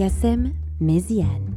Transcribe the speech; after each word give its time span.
Kassem 0.00 0.54
Méziane. 0.80 1.49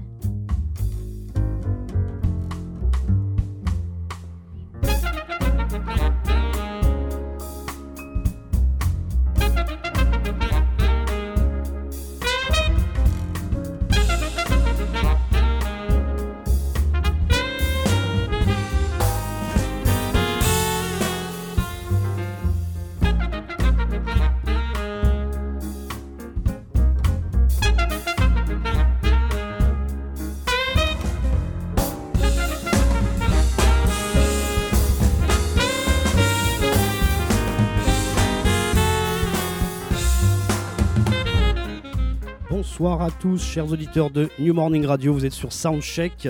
Chers 43.37 43.71
auditeurs 43.71 44.09
de 44.09 44.29
New 44.39 44.53
Morning 44.53 44.85
Radio. 44.85 45.13
Vous 45.13 45.25
êtes 45.25 45.33
sur 45.33 45.53
Soundcheck. 45.53 46.27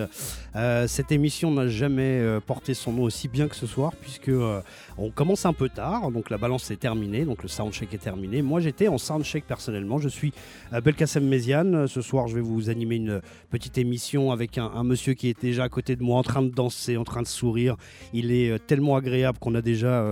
Euh, 0.55 0.87
cette 0.87 1.11
émission 1.11 1.51
n'a 1.51 1.67
jamais 1.67 2.19
euh, 2.19 2.39
porté 2.39 2.73
son 2.73 2.93
nom 2.93 3.03
aussi 3.03 3.27
bien 3.27 3.47
que 3.47 3.55
ce 3.55 3.65
soir, 3.65 3.93
puisque 3.99 4.29
euh, 4.29 4.61
on 4.97 5.09
commence 5.09 5.45
un 5.45 5.53
peu 5.53 5.69
tard. 5.69 6.11
Donc 6.11 6.29
la 6.29 6.37
balance 6.37 6.69
est 6.71 6.77
terminée, 6.77 7.25
donc 7.25 7.41
le 7.41 7.49
Soundcheck 7.49 7.93
est 7.93 7.97
terminé. 7.97 8.41
Moi, 8.41 8.59
j'étais 8.59 8.87
en 8.87 8.97
Soundcheck 8.97 9.45
personnellement. 9.45 9.97
Je 9.97 10.09
suis 10.09 10.33
Belkacem 10.71 11.27
Méziane. 11.27 11.87
Ce 11.87 12.01
soir, 12.01 12.27
je 12.27 12.35
vais 12.35 12.41
vous 12.41 12.69
animer 12.69 12.97
une 12.97 13.21
petite 13.49 13.77
émission 13.77 14.31
avec 14.31 14.57
un, 14.57 14.65
un, 14.65 14.83
monsieur 14.83 15.13
qui 15.13 15.29
est 15.29 15.41
déjà 15.41 15.63
à 15.63 15.69
côté 15.69 15.95
de 15.95 16.03
moi, 16.03 16.19
en 16.19 16.23
train 16.23 16.41
de 16.41 16.49
danser, 16.49 16.97
en 16.97 17.03
train 17.03 17.21
de 17.21 17.27
sourire. 17.27 17.75
Il 18.13 18.31
est 18.31 18.59
tellement 18.67 18.95
agréable 18.95 19.39
qu'on 19.39 19.55
a 19.55 19.61
déjà 19.61 20.05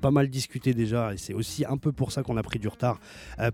pas 0.00 0.10
mal 0.10 0.28
discuté 0.28 0.74
déjà, 0.74 1.12
et 1.12 1.16
c'est 1.16 1.34
aussi 1.34 1.64
un 1.64 1.76
peu 1.76 1.92
pour 1.92 2.12
ça 2.12 2.22
qu'on 2.22 2.36
a 2.36 2.42
pris 2.42 2.58
du 2.58 2.68
retard 2.68 3.00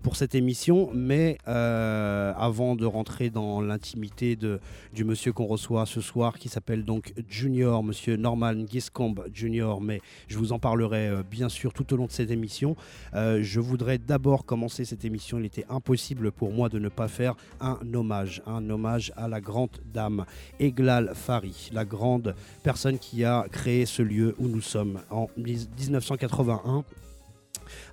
pour 0.03 0.15
cette 0.15 0.35
émission. 0.35 0.89
Mais 0.93 1.37
avant 1.45 2.75
de 2.75 2.85
rentrer 2.85 3.29
dans 3.29 3.61
l'intimité 3.61 4.35
du 4.35 5.03
monsieur 5.03 5.31
qu'on 5.31 5.45
reçoit 5.45 5.85
ce 5.85 6.01
soir, 6.01 6.26
qui 6.35 6.49
s'appelle 6.49 6.83
donc 6.83 7.13
Junior, 7.29 7.83
monsieur 7.83 8.17
Norman 8.17 8.65
Giscombe 8.69 9.25
Junior, 9.33 9.79
mais 9.81 10.01
je 10.27 10.37
vous 10.37 10.51
en 10.51 10.59
parlerai 10.59 11.07
euh, 11.07 11.23
bien 11.29 11.49
sûr 11.49 11.73
tout 11.73 11.93
au 11.93 11.97
long 11.97 12.05
de 12.05 12.11
cette 12.11 12.31
émission. 12.31 12.75
Euh, 13.13 13.39
je 13.41 13.59
voudrais 13.59 13.97
d'abord 13.97 14.45
commencer 14.45 14.85
cette 14.85 15.05
émission. 15.05 15.39
Il 15.39 15.45
était 15.45 15.65
impossible 15.69 16.31
pour 16.31 16.51
moi 16.51 16.69
de 16.69 16.79
ne 16.79 16.89
pas 16.89 17.07
faire 17.07 17.35
un 17.61 17.79
hommage, 17.93 18.41
un 18.45 18.69
hommage 18.69 19.13
à 19.15 19.27
la 19.27 19.39
grande 19.39 19.69
dame 19.93 20.25
Eglal 20.59 21.11
Fari, 21.13 21.69
la 21.71 21.85
grande 21.85 22.35
personne 22.63 22.99
qui 22.99 23.23
a 23.23 23.45
créé 23.51 23.85
ce 23.85 24.01
lieu 24.01 24.35
où 24.39 24.47
nous 24.47 24.61
sommes 24.61 24.99
en 25.09 25.29
1981. 25.37 26.83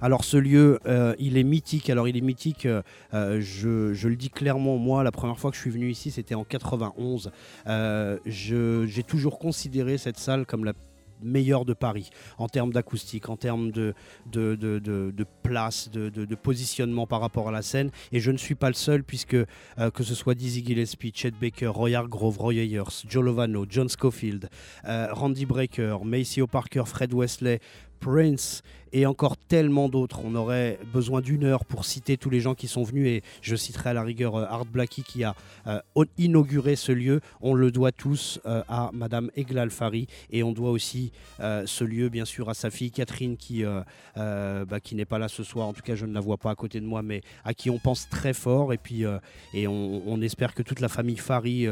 Alors 0.00 0.24
ce 0.24 0.36
lieu, 0.36 0.78
euh, 0.86 1.14
il 1.18 1.36
est 1.36 1.44
mythique. 1.44 1.90
Alors 1.90 2.08
il 2.08 2.16
est 2.16 2.20
mythique, 2.20 2.66
euh, 2.66 2.82
euh, 3.12 3.40
je, 3.40 4.08
le 4.08 4.16
dis 4.16 4.30
clairement, 4.30 4.76
moi, 4.76 5.02
la 5.04 5.12
première 5.12 5.38
fois 5.38 5.50
que 5.50 5.56
je 5.56 5.62
suis 5.62 5.70
venu 5.70 5.90
ici, 5.90 6.10
c'était 6.10 6.34
en 6.34 6.44
91. 6.44 7.30
Euh, 7.66 8.18
J'ai 8.26 9.02
toujours 9.02 9.38
considéré 9.38 9.98
cette 9.98 10.18
salle 10.18 10.46
comme 10.46 10.64
la 10.64 10.72
meilleur 11.22 11.64
de 11.64 11.72
Paris 11.72 12.10
en 12.38 12.48
termes 12.48 12.72
d'acoustique, 12.72 13.28
en 13.28 13.36
termes 13.36 13.70
de, 13.70 13.94
place, 15.42 15.90
de, 15.90 16.34
positionnement 16.34 17.06
par 17.06 17.20
rapport 17.20 17.48
à 17.48 17.52
la 17.52 17.62
scène. 17.62 17.90
Et 18.12 18.20
je 18.20 18.30
ne 18.30 18.36
suis 18.36 18.54
pas 18.54 18.68
le 18.68 18.74
seul, 18.74 19.04
puisque 19.04 19.36
que 19.94 20.02
ce 20.02 20.14
soit 20.14 20.34
Dizzy 20.34 20.64
Gillespie, 20.64 21.12
Chet 21.14 21.32
Baker, 21.40 21.68
Roy 21.68 21.94
Hargrove, 21.94 22.38
Roy 22.38 22.56
Ayers, 22.56 23.04
Joe 23.08 23.24
Lovano, 23.24 23.64
John 23.68 23.88
Schofield, 23.88 24.48
euh, 24.86 25.08
Randy 25.12 25.46
Brecker, 25.46 25.96
Maceo 26.04 26.46
Parker, 26.46 26.82
Fred 26.86 27.14
Wesley, 27.14 27.60
Prince 28.00 28.62
et 28.94 29.06
encore 29.06 29.36
tellement 29.36 29.88
d'autres. 29.88 30.20
On 30.24 30.34
aurait 30.36 30.78
besoin 30.92 31.20
d'une 31.20 31.44
heure 31.44 31.64
pour 31.64 31.84
citer 31.84 32.16
tous 32.16 32.30
les 32.30 32.40
gens 32.40 32.54
qui 32.54 32.68
sont 32.68 32.84
venus 32.84 33.08
et 33.08 33.22
je 33.42 33.56
citerai 33.56 33.90
à 33.90 33.92
la 33.92 34.02
rigueur 34.02 34.36
euh, 34.36 34.46
Art 34.48 34.64
Blackie 34.64 35.02
qui 35.02 35.24
a 35.24 35.34
euh, 35.66 35.80
inauguré 36.16 36.76
ce 36.76 36.92
lieu. 36.92 37.20
On 37.42 37.54
le 37.54 37.72
doit 37.72 37.90
tous 37.90 38.40
euh, 38.46 38.62
à 38.68 38.90
Madame 38.92 39.30
Eglal 39.36 39.70
Fari 39.70 40.06
et 40.30 40.44
on 40.44 40.52
doit 40.52 40.70
aussi 40.70 41.12
ce 41.40 41.82
lieu 41.82 42.08
bien 42.08 42.24
sûr 42.24 42.48
à 42.48 42.54
sa 42.54 42.70
fille 42.70 42.92
Catherine 42.92 43.36
qui, 43.36 43.64
bah, 44.14 44.80
qui 44.80 44.94
n'est 44.94 45.04
pas 45.04 45.18
là 45.18 45.26
ce 45.26 45.42
soir. 45.42 45.66
En 45.66 45.72
tout 45.72 45.82
cas, 45.82 45.96
je 45.96 46.06
ne 46.06 46.14
la 46.14 46.20
vois 46.20 46.36
pas 46.36 46.50
à 46.50 46.54
côté 46.54 46.80
de 46.80 46.86
moi, 46.86 47.02
mais 47.02 47.22
à 47.44 47.54
qui 47.54 47.70
on 47.70 47.78
pense 47.78 48.08
très 48.08 48.32
fort 48.32 48.72
et 48.72 48.78
puis 48.78 49.02
et 49.52 49.66
on, 49.66 50.20
espère 50.22 50.54
que 50.54 50.62
toute 50.62 50.78
la 50.78 50.88
famille 50.88 51.16
Fari 51.16 51.66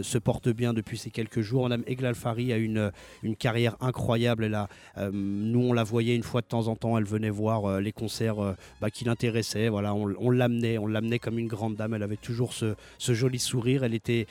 se 0.00 0.18
porte 0.18 0.48
bien 0.48 0.72
depuis 0.72 0.96
ces 0.96 1.10
quelques 1.10 1.42
jours. 1.42 1.64
Madame 1.64 1.84
Eglal 1.86 2.14
Fari 2.14 2.52
a 2.52 2.56
une, 2.56 2.90
une 3.22 3.36
carrière 3.36 3.76
incroyable. 3.80 4.44
Elle 4.44 4.54
a, 4.54 4.68
nous, 5.12 5.60
on 5.60 5.72
la 5.74 5.84
voyait 5.84 6.16
une 6.16 6.22
fois 6.22 6.40
de 6.40 6.46
temps 6.46 6.61
en 6.68 6.76
temps, 6.76 6.98
elle 6.98 7.04
venait 7.04 7.30
voir 7.30 7.64
euh, 7.64 7.80
les 7.80 7.92
concerts 7.92 8.42
euh, 8.42 8.54
bah, 8.80 8.90
qui 8.90 9.04
l'intéressaient. 9.04 9.68
Voilà, 9.68 9.94
on, 9.94 10.30
l'amenait, 10.30 10.78
on 10.78 10.86
l'amenait 10.86 11.18
comme 11.18 11.38
une 11.38 11.48
grande 11.48 11.76
dame. 11.76 11.94
Elle 11.94 12.02
avait 12.02 12.16
toujours 12.16 12.52
ce, 12.52 12.74
joli 12.98 13.38
sourire. 13.38 13.84
Elle 13.84 13.94
était, 13.94 14.26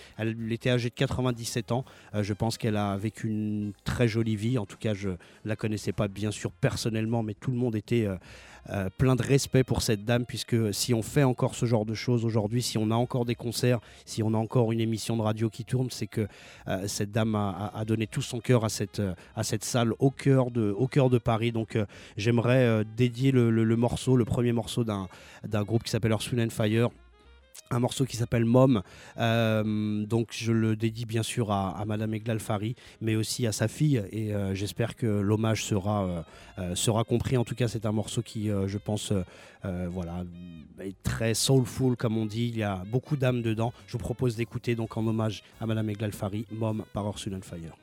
était 0.50 0.69
âgée 0.69 0.90
de 0.90 0.96
97 0.96 1.72
ans. 1.72 1.86
Euh, 2.16 2.24
je 2.24 2.34
pense 2.34 2.58
qu'elle 2.58 2.78
a 2.78 2.97
vécu 2.97 3.28
une 3.28 3.74
très 3.84 4.08
jolie 4.08 4.36
vie. 4.36 4.58
En 4.58 4.66
tout 4.66 4.78
cas, 4.78 4.94
je 4.94 5.09
la 5.46 5.56
connaissais 5.56 5.92
pas 5.94 6.08
bien 6.08 6.31
sûr 6.31 6.52
personnellement, 6.52 7.24
mais 7.24 7.34
tout 7.34 7.52
le 7.52 7.58
monde 7.58 7.75
était 7.75 8.08
euh, 8.70 8.90
plein 8.96 9.16
de 9.16 9.24
respect 9.24 9.64
pour 9.64 9.82
cette 9.82 10.06
dame, 10.06 10.26
puisque 10.26 10.74
si 10.74 10.94
on 10.94 11.02
fait 11.02 11.24
encore 11.24 11.56
ce 11.56 11.66
genre 11.66 11.86
de 11.86 11.94
choses 11.94 12.26
aujourd'hui, 12.26 12.62
si 12.62 12.78
on 12.78 12.92
a 12.92 12.96
encore 12.96 13.26
des 13.26 13.36
concerts, 13.36 13.80
si 14.06 14.22
on 14.24 14.34
a 14.34 14.38
encore 14.38 14.72
une 14.72 14.80
émission 14.80 15.18
de 15.18 15.22
radio 15.22 15.50
qui 15.50 15.66
tourne, 15.66 15.90
c'est 15.90 16.08
que 16.08 16.28
euh, 16.68 16.88
cette 16.88 17.12
dame 17.12 17.36
a, 17.36 17.84
donné 17.86 18.08
tout 18.08 18.22
son 18.22 18.40
cœur 18.40 18.64
à 18.64 18.70
cette, 18.70 19.00
euh, 19.00 19.14
salle 19.62 19.94
au 20.00 20.12
cœur 20.12 20.52
de, 20.52 21.18
Paris. 21.18 21.52
Donc 21.52 21.78
j'aimerais 22.18 22.84
dédier 22.86 23.32
le, 23.32 23.76
morceau, 23.76 24.16
le 24.16 24.26
premier 24.26 24.54
morceau 24.54 24.84
d'un 24.84 25.08
groupe 25.64 25.84
qui 25.84 25.92
s'appelle 25.92 26.12
Earth, 26.12 26.32
Wind 26.32 26.52
Fire 26.52 26.90
un 27.72 27.80
morceau 27.80 28.06
qui 28.06 28.18
s'appelle 28.18 28.46
Mom. 28.46 28.84
Euh, 29.18 30.06
donc 30.06 30.30
je 30.32 30.52
le 30.52 30.76
dédie 30.76 31.06
bien 31.06 31.24
sûr 31.24 31.52
à, 31.52 31.84
Madame 31.86 32.14
Eglal 32.14 32.40
Fari, 32.40 32.76
mais 33.00 33.16
aussi 33.16 33.48
à 33.48 33.52
sa 33.52 33.68
fille. 33.68 34.04
Et 34.12 34.34
euh, 34.34 34.54
j'espère 34.54 34.96
que 34.96 35.08
l'hommage 35.08 35.64
sera, 35.64 36.26
euh, 36.60 36.76
sera 36.76 37.04
compris. 37.04 37.38
En 37.38 37.44
tout 37.44 37.56
cas, 37.56 37.68
c'est 37.68 37.86
un 37.86 37.92
morceau 37.92 38.22
qui, 38.22 38.50
je 38.50 38.78
pense, 38.78 39.14
voilà, 39.64 40.24
est 40.80 41.02
très 41.04 41.34
soulful, 41.34 41.96
comme 41.96 42.18
on 42.18 42.26
dit. 42.26 42.48
Il 42.50 42.58
y 42.58 42.64
a 42.64 42.84
beaucoup 42.92 43.16
d'âme 43.16 43.42
dedans. 43.42 43.74
Je 43.88 43.94
vous 43.94 44.00
propose 44.00 44.36
d'écouter 44.36 44.76
donc 44.76 44.98
en 44.98 45.08
hommage 45.08 45.44
à 45.60 45.66
Madame 45.66 45.90
Eglal 45.90 46.12
Fari, 46.12 46.46
Mom 46.52 46.84
par 46.94 47.06
Orson 47.06 47.40
Fire. 47.42 47.81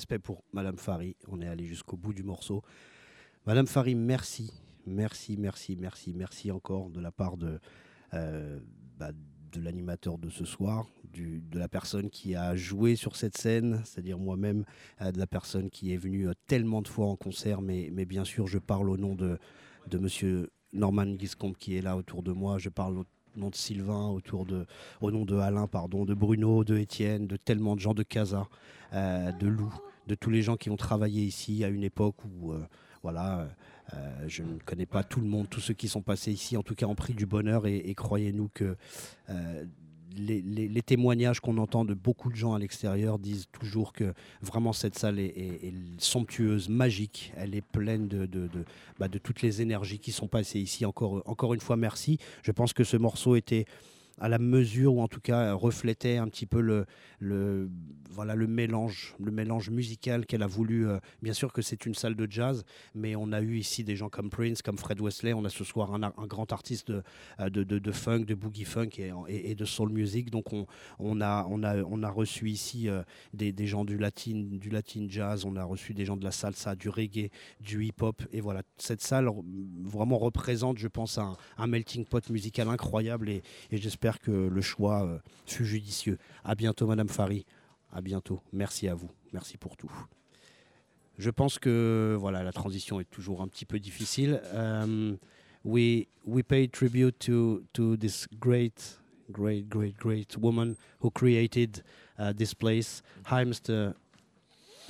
Respect 0.00 0.18
pour 0.18 0.44
Madame 0.54 0.78
Fari, 0.78 1.14
on 1.28 1.42
est 1.42 1.46
allé 1.46 1.66
jusqu'au 1.66 1.98
bout 1.98 2.14
du 2.14 2.22
morceau. 2.22 2.62
Madame 3.44 3.66
Fari, 3.66 3.94
merci, 3.94 4.50
merci, 4.86 5.36
merci, 5.36 5.76
merci, 5.76 6.14
merci 6.14 6.50
encore 6.50 6.88
de 6.88 7.00
la 7.02 7.12
part 7.12 7.36
de, 7.36 7.60
euh, 8.14 8.58
bah, 8.96 9.10
de 9.52 9.60
l'animateur 9.60 10.16
de 10.16 10.30
ce 10.30 10.46
soir, 10.46 10.86
de 11.12 11.58
la 11.58 11.68
personne 11.68 12.08
qui 12.08 12.34
a 12.34 12.56
joué 12.56 12.96
sur 12.96 13.14
cette 13.14 13.36
scène, 13.36 13.82
c'est-à-dire 13.84 14.18
moi-même, 14.18 14.64
euh, 15.02 15.12
de 15.12 15.18
la 15.18 15.26
personne 15.26 15.68
qui 15.68 15.92
est 15.92 15.98
venue 15.98 16.28
euh, 16.28 16.32
tellement 16.46 16.80
de 16.80 16.88
fois 16.88 17.04
en 17.04 17.16
concert, 17.16 17.60
mais, 17.60 17.90
mais 17.92 18.06
bien 18.06 18.24
sûr, 18.24 18.46
je 18.46 18.56
parle 18.56 18.88
au 18.88 18.96
nom 18.96 19.14
de, 19.14 19.38
de 19.86 19.98
Monsieur 19.98 20.50
Norman 20.72 21.18
Giscombe 21.18 21.58
qui 21.58 21.76
est 21.76 21.82
là 21.82 21.94
autour 21.98 22.22
de 22.22 22.32
moi, 22.32 22.56
je 22.56 22.70
parle 22.70 22.96
au 23.00 23.04
nom 23.36 23.50
de 23.50 23.54
Sylvain, 23.54 24.08
autour 24.08 24.46
de, 24.46 24.64
au 25.02 25.10
nom 25.10 25.26
de 25.26 25.36
Alain, 25.36 25.66
pardon, 25.66 26.06
de 26.06 26.14
Bruno, 26.14 26.64
de 26.64 26.78
Étienne, 26.78 27.26
de 27.26 27.36
tellement 27.36 27.74
de 27.74 27.80
gens 27.80 27.92
de 27.92 28.02
Casa, 28.02 28.48
de 28.92 29.46
Lou, 29.46 29.72
de 30.10 30.16
tous 30.16 30.30
les 30.30 30.42
gens 30.42 30.56
qui 30.56 30.70
ont 30.70 30.76
travaillé 30.76 31.22
ici 31.22 31.62
à 31.62 31.68
une 31.68 31.84
époque 31.84 32.16
où, 32.24 32.52
euh, 32.52 32.66
voilà, 33.04 33.48
euh, 33.94 34.24
je 34.26 34.42
ne 34.42 34.58
connais 34.58 34.86
pas 34.86 35.04
tout 35.04 35.20
le 35.20 35.26
monde, 35.26 35.48
tous 35.48 35.60
ceux 35.60 35.74
qui 35.74 35.88
sont 35.88 36.02
passés 36.02 36.32
ici, 36.32 36.56
en 36.56 36.64
tout 36.64 36.74
cas, 36.74 36.86
ont 36.86 36.96
pris 36.96 37.14
du 37.14 37.26
bonheur 37.26 37.66
et, 37.66 37.94
croyez-nous 37.94 38.50
que 38.52 38.76
euh, 39.28 39.64
les, 40.16 40.82
témoignages 40.82 41.38
qu'on 41.38 41.58
entend 41.58 41.84
de 41.84 41.94
beaucoup 41.94 42.28
de 42.28 42.34
gens 42.34 42.54
à 42.54 42.58
l'extérieur 42.58 43.20
disent 43.20 43.46
toujours 43.52 43.92
que 43.92 44.12
vraiment 44.42 44.72
cette 44.72 44.98
salle 44.98 45.20
est, 45.20 45.72
somptueuse, 45.98 46.68
magique. 46.68 47.32
Elle 47.36 47.54
est 47.54 47.64
pleine 47.64 48.08
de, 48.08 48.26
de, 48.26 48.48
de- 48.48 48.64
bah, 48.98 49.06
de 49.06 49.18
toutes 49.18 49.42
les 49.42 49.62
énergies 49.62 50.00
qui 50.00 50.10
sont 50.10 50.26
passées 50.26 50.58
ici. 50.58 50.84
Encore, 50.84 51.22
encore 51.26 51.54
une 51.54 51.60
fois, 51.60 51.76
merci. 51.76 52.18
Je 52.42 52.50
pense 52.50 52.72
que 52.72 52.82
ce 52.82 52.96
morceau 52.96 53.36
était 53.36 53.64
à 54.20 54.28
la 54.28 54.38
mesure 54.38 54.94
ou 54.94 55.02
en 55.02 55.08
tout 55.08 55.20
cas 55.20 55.52
reflétait 55.54 56.18
un 56.18 56.28
petit 56.28 56.46
peu 56.46 56.60
le, 56.60 56.86
le, 57.18 57.70
voilà, 58.10 58.34
le, 58.34 58.46
mélange, 58.46 59.14
le 59.18 59.30
mélange 59.32 59.70
musical 59.70 60.26
qu'elle 60.26 60.42
a 60.42 60.46
voulu. 60.46 60.86
euh, 60.88 60.98
bien 61.22 61.32
sûr 61.32 61.52
que 61.52 61.62
c'est 61.62 61.86
une 61.86 61.94
salle 61.94 62.14
de 62.14 62.26
jazz, 62.30 62.64
mais 62.94 63.16
on 63.16 63.32
a 63.32 63.40
eu 63.40 63.56
ici 63.56 63.82
des 63.82 63.96
gens 63.96 64.08
comme 64.08 64.30
Prince, 64.30 64.62
comme 64.62 64.78
Fred 64.78 65.00
Wesley. 65.00 65.32
On 65.32 65.44
a 65.44 65.48
ce 65.50 65.64
soir 65.64 65.94
un, 65.94 66.02
un 66.02 66.26
grand 66.26 66.52
artiste 66.52 66.90
de, 66.90 67.02
euh, 67.40 67.50
de, 67.50 67.64
de- 67.64 67.92
funk, 67.92 68.20
de 68.20 68.34
boogie 68.34 68.64
funk 68.64 68.90
et, 69.28 69.54
de 69.54 69.64
soul 69.64 69.90
music. 69.90 70.30
Donc 70.30 70.52
on, 70.52 70.66
on, 70.98 71.20
a, 71.20 71.46
on, 71.48 71.62
a, 71.62 71.76
on 71.82 72.02
a 72.02 72.10
reçu 72.10 72.50
ici 72.50 72.88
euh, 72.88 73.02
des, 73.32 73.52
des 73.52 73.66
gens 73.66 73.84
du 73.84 73.96
latin, 73.96 74.44
du 74.52 74.70
latin 74.70 75.06
jazz, 75.08 75.44
on 75.44 75.56
a 75.56 75.64
reçu 75.64 75.94
des 75.94 76.04
gens 76.04 76.16
de 76.16 76.24
la 76.24 76.30
salsa, 76.30 76.74
du 76.74 76.88
reggae, 76.88 77.30
du 77.60 77.84
hip-hop. 77.84 78.22
Et 78.32 78.40
voilà, 78.40 78.62
cette 78.76 79.00
salle 79.02 79.28
vraiment 79.82 80.18
représente, 80.18 80.78
je 80.78 80.88
pense, 80.88 81.18
un, 81.18 81.36
melting 81.66 82.04
pot 82.04 82.28
musical 82.30 82.68
incroyable 82.68 83.28
et 83.28 83.42
j'espère 83.70 84.09
que 84.18 84.30
le 84.30 84.60
choix 84.60 85.04
euh, 85.04 85.18
fut 85.46 85.64
judicieux. 85.64 86.18
À 86.44 86.54
bientôt, 86.54 86.86
Madame 86.86 87.08
Fari. 87.08 87.46
À 87.92 88.00
bientôt. 88.00 88.40
Merci 88.52 88.88
à 88.88 88.94
vous. 88.94 89.10
Merci 89.32 89.56
pour 89.56 89.76
tout. 89.76 89.90
Je 91.18 91.30
pense 91.30 91.58
que 91.58 92.16
voilà, 92.18 92.42
la 92.42 92.52
transition 92.52 92.98
est 92.98 93.10
toujours 93.10 93.42
un 93.42 93.48
petit 93.48 93.66
peu 93.66 93.78
difficile. 93.78 94.40
Um, 94.54 95.18
we 95.64 96.06
we 96.24 96.42
pay 96.42 96.66
tribute 96.68 97.18
to 97.18 97.62
to 97.74 97.96
this 97.96 98.26
great, 98.38 98.98
great, 99.30 99.68
great, 99.68 99.96
great 99.98 100.36
woman 100.38 100.76
who 101.00 101.10
created 101.10 101.82
uh, 102.18 102.32
this 102.32 102.54
place. 102.54 103.02
Hi, 103.26 103.44
Mr. 103.44 103.94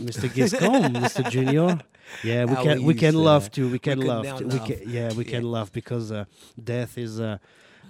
Mr. 0.00 0.28
Giscombe, 0.32 0.92
Mr. 0.98 1.28
Junior. 1.30 1.78
Yeah, 2.24 2.44
we 2.44 2.54
How 2.54 2.62
can 2.62 2.82
we 2.84 2.94
can 2.94 3.12
sir? 3.12 3.18
laugh 3.18 3.50
too. 3.50 3.68
We 3.68 3.78
can 3.78 3.98
now 4.00 4.38
too. 4.38 4.46
We 4.46 4.58
can, 4.58 4.78
yeah, 4.88 5.12
we 5.14 5.24
can 5.24 5.44
laugh 5.50 5.72
because 5.72 6.10
uh, 6.12 6.24
death 6.62 6.96
is 6.98 7.20
uh, 7.20 7.38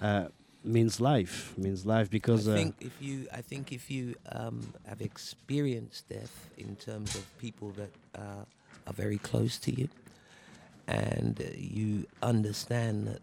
uh, 0.01 0.25
means 0.63 0.99
life. 1.01 1.53
Means 1.57 1.85
life 1.85 2.09
because 2.09 2.47
I 2.47 2.51
uh, 2.51 2.55
think 2.55 2.75
if 2.81 3.01
you, 3.01 3.27
I 3.33 3.41
think 3.41 3.71
if 3.71 3.89
you 3.89 4.15
um, 4.31 4.73
have 4.87 5.01
experienced 5.01 6.09
death 6.09 6.49
in 6.57 6.75
terms 6.75 7.15
of 7.15 7.37
people 7.39 7.71
that 7.71 7.91
uh, 8.15 8.45
are 8.87 8.93
very 8.93 9.17
close 9.17 9.57
to 9.59 9.71
you, 9.71 9.89
and 10.87 11.41
uh, 11.41 11.45
you 11.55 12.05
understand 12.21 13.07
that 13.07 13.21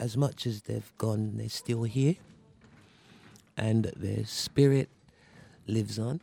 as 0.00 0.16
much 0.16 0.46
as 0.46 0.62
they've 0.62 0.92
gone, 0.98 1.36
they're 1.36 1.48
still 1.48 1.84
here, 1.84 2.16
and 3.56 3.92
their 3.96 4.24
spirit 4.24 4.88
lives 5.66 5.98
on, 5.98 6.20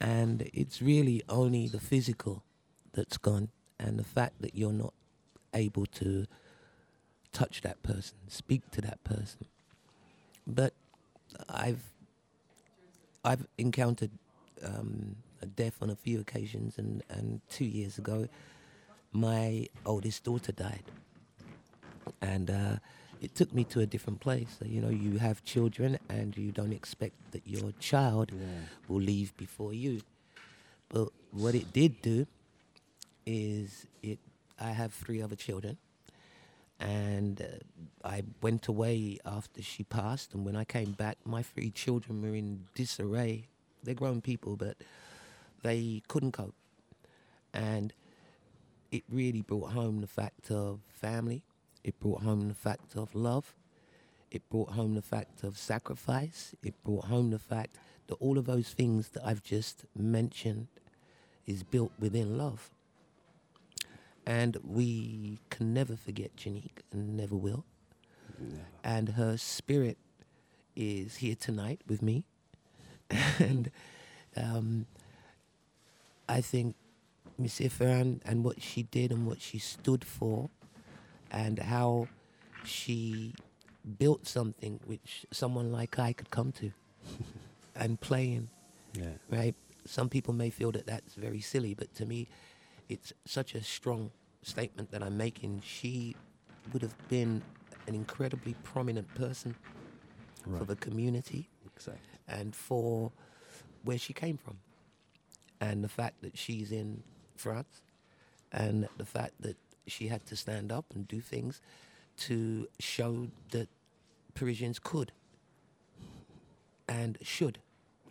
and 0.00 0.50
it's 0.52 0.82
really 0.82 1.22
only 1.28 1.68
the 1.68 1.80
physical 1.80 2.42
that's 2.92 3.16
gone, 3.16 3.50
and 3.78 3.98
the 3.98 4.04
fact 4.04 4.40
that 4.42 4.54
you're 4.54 4.72
not 4.72 4.94
able 5.54 5.86
to 5.86 6.26
touch 7.32 7.60
that 7.62 7.82
person, 7.82 8.16
speak 8.28 8.70
to 8.72 8.80
that 8.80 9.02
person. 9.04 9.46
But 10.46 10.74
I've 11.48 11.82
I've 13.24 13.46
encountered 13.58 14.10
um, 14.64 15.16
a 15.42 15.46
death 15.46 15.76
on 15.82 15.90
a 15.90 15.96
few 15.96 16.20
occasions, 16.20 16.78
and, 16.78 17.02
and 17.08 17.40
two 17.48 17.64
years 17.64 17.98
ago, 17.98 18.28
my 19.12 19.68
oldest 19.84 20.24
daughter 20.24 20.52
died, 20.52 20.84
and 22.20 22.50
uh, 22.50 22.76
it 23.20 23.34
took 23.34 23.52
me 23.52 23.64
to 23.64 23.80
a 23.80 23.86
different 23.86 24.20
place. 24.20 24.56
So, 24.58 24.64
you 24.64 24.80
know, 24.80 24.88
you 24.88 25.18
have 25.18 25.44
children, 25.44 25.98
and 26.08 26.36
you 26.36 26.52
don't 26.52 26.72
expect 26.72 27.14
that 27.32 27.46
your 27.46 27.72
child 27.78 28.32
will 28.88 29.00
leave 29.00 29.36
before 29.36 29.74
you. 29.74 30.00
But 30.88 31.08
what 31.30 31.54
it 31.54 31.72
did 31.72 32.02
do 32.02 32.26
is 33.26 33.86
it. 34.02 34.18
I 34.58 34.72
have 34.72 34.92
three 34.92 35.22
other 35.22 35.36
children, 35.36 35.78
and 36.80 37.42
uh, 37.42 38.08
I 38.08 38.22
went 38.40 38.66
away 38.66 39.18
after 39.24 39.62
she 39.62 39.84
passed. 39.84 40.34
And 40.34 40.44
when 40.44 40.56
I 40.56 40.64
came 40.64 40.92
back, 40.92 41.18
my 41.24 41.42
three 41.42 41.70
children 41.70 42.22
were 42.22 42.34
in 42.34 42.66
disarray. 42.74 43.46
They're 43.82 43.94
grown 43.94 44.20
people, 44.20 44.56
but 44.56 44.76
they 45.62 46.02
couldn't 46.08 46.32
cope, 46.32 46.54
and 47.52 47.92
it 48.90 49.04
really 49.10 49.42
brought 49.42 49.72
home 49.72 50.00
the 50.00 50.06
fact 50.06 50.50
of 50.50 50.80
family. 50.88 51.42
It 51.84 51.98
brought 52.00 52.22
home 52.22 52.48
the 52.48 52.54
fact 52.54 52.96
of 52.96 53.14
love. 53.14 53.54
It 54.30 54.48
brought 54.50 54.70
home 54.70 54.94
the 54.94 55.02
fact 55.02 55.42
of 55.42 55.58
sacrifice. 55.58 56.54
It 56.62 56.74
brought 56.84 57.06
home 57.06 57.30
the 57.30 57.38
fact 57.38 57.76
that 58.06 58.14
all 58.16 58.38
of 58.38 58.46
those 58.46 58.70
things 58.70 59.08
that 59.10 59.26
I've 59.26 59.42
just 59.42 59.84
mentioned 59.96 60.68
is 61.46 61.62
built 61.62 61.92
within 61.98 62.36
love. 62.36 62.70
And 64.26 64.58
we 64.62 65.38
can 65.50 65.74
never 65.74 65.96
forget 65.96 66.36
Janique 66.36 66.82
and 66.92 67.16
never 67.16 67.36
will. 67.36 67.64
And 68.84 69.10
her 69.10 69.36
spirit 69.36 69.98
is 70.76 71.16
here 71.16 71.34
tonight 71.34 71.80
with 71.86 72.00
me. 72.00 72.24
and 73.38 73.70
um, 74.36 74.86
I 76.28 76.40
think 76.40 76.76
Miss 77.36 77.58
Ifran 77.60 78.20
and 78.24 78.44
what 78.44 78.62
she 78.62 78.84
did 78.84 79.10
and 79.10 79.26
what 79.26 79.40
she 79.40 79.58
stood 79.58 80.04
for 80.04 80.48
and 81.30 81.58
how 81.58 82.08
she 82.64 83.34
built 83.98 84.26
something 84.26 84.80
which 84.86 85.26
someone 85.30 85.72
like 85.72 85.98
I 85.98 86.12
could 86.12 86.30
come 86.30 86.52
to 86.52 86.72
and 87.74 88.00
play 88.00 88.32
in 88.32 88.48
yeah. 88.94 89.12
right? 89.28 89.54
Some 89.86 90.08
people 90.08 90.34
may 90.34 90.50
feel 90.50 90.72
that 90.72 90.86
that's 90.86 91.14
very 91.14 91.40
silly, 91.40 91.74
but 91.74 91.94
to 91.96 92.06
me, 92.06 92.28
it's 92.90 93.12
such 93.24 93.54
a 93.54 93.62
strong 93.62 94.10
statement 94.42 94.90
that 94.90 95.02
I'm 95.02 95.16
making. 95.16 95.62
She 95.64 96.16
would 96.72 96.82
have 96.82 96.94
been 97.08 97.40
an 97.86 97.94
incredibly 97.94 98.54
prominent 98.64 99.12
person 99.14 99.54
for 100.58 100.64
the 100.64 100.76
community 100.76 101.48
Exactly. 101.76 102.18
and 102.28 102.54
for 102.54 103.12
where 103.84 103.96
she 103.98 104.12
came 104.12 104.36
from. 104.36 104.58
And 105.60 105.84
the 105.84 105.88
fact 105.88 106.20
that 106.22 106.36
she's 106.36 106.72
in 106.72 107.02
France 107.36 107.82
and 108.50 108.88
the 108.98 109.04
fact 109.04 109.34
that 109.40 109.56
she 109.86 110.08
had 110.08 110.26
to 110.26 110.36
stand 110.36 110.72
up 110.72 110.86
and 110.94 111.06
do 111.06 111.20
things 111.20 111.60
to 112.18 112.66
show 112.80 113.28
that 113.52 113.68
Parisians 114.34 114.78
could 114.78 115.12
and 116.88 117.18
should 117.22 117.58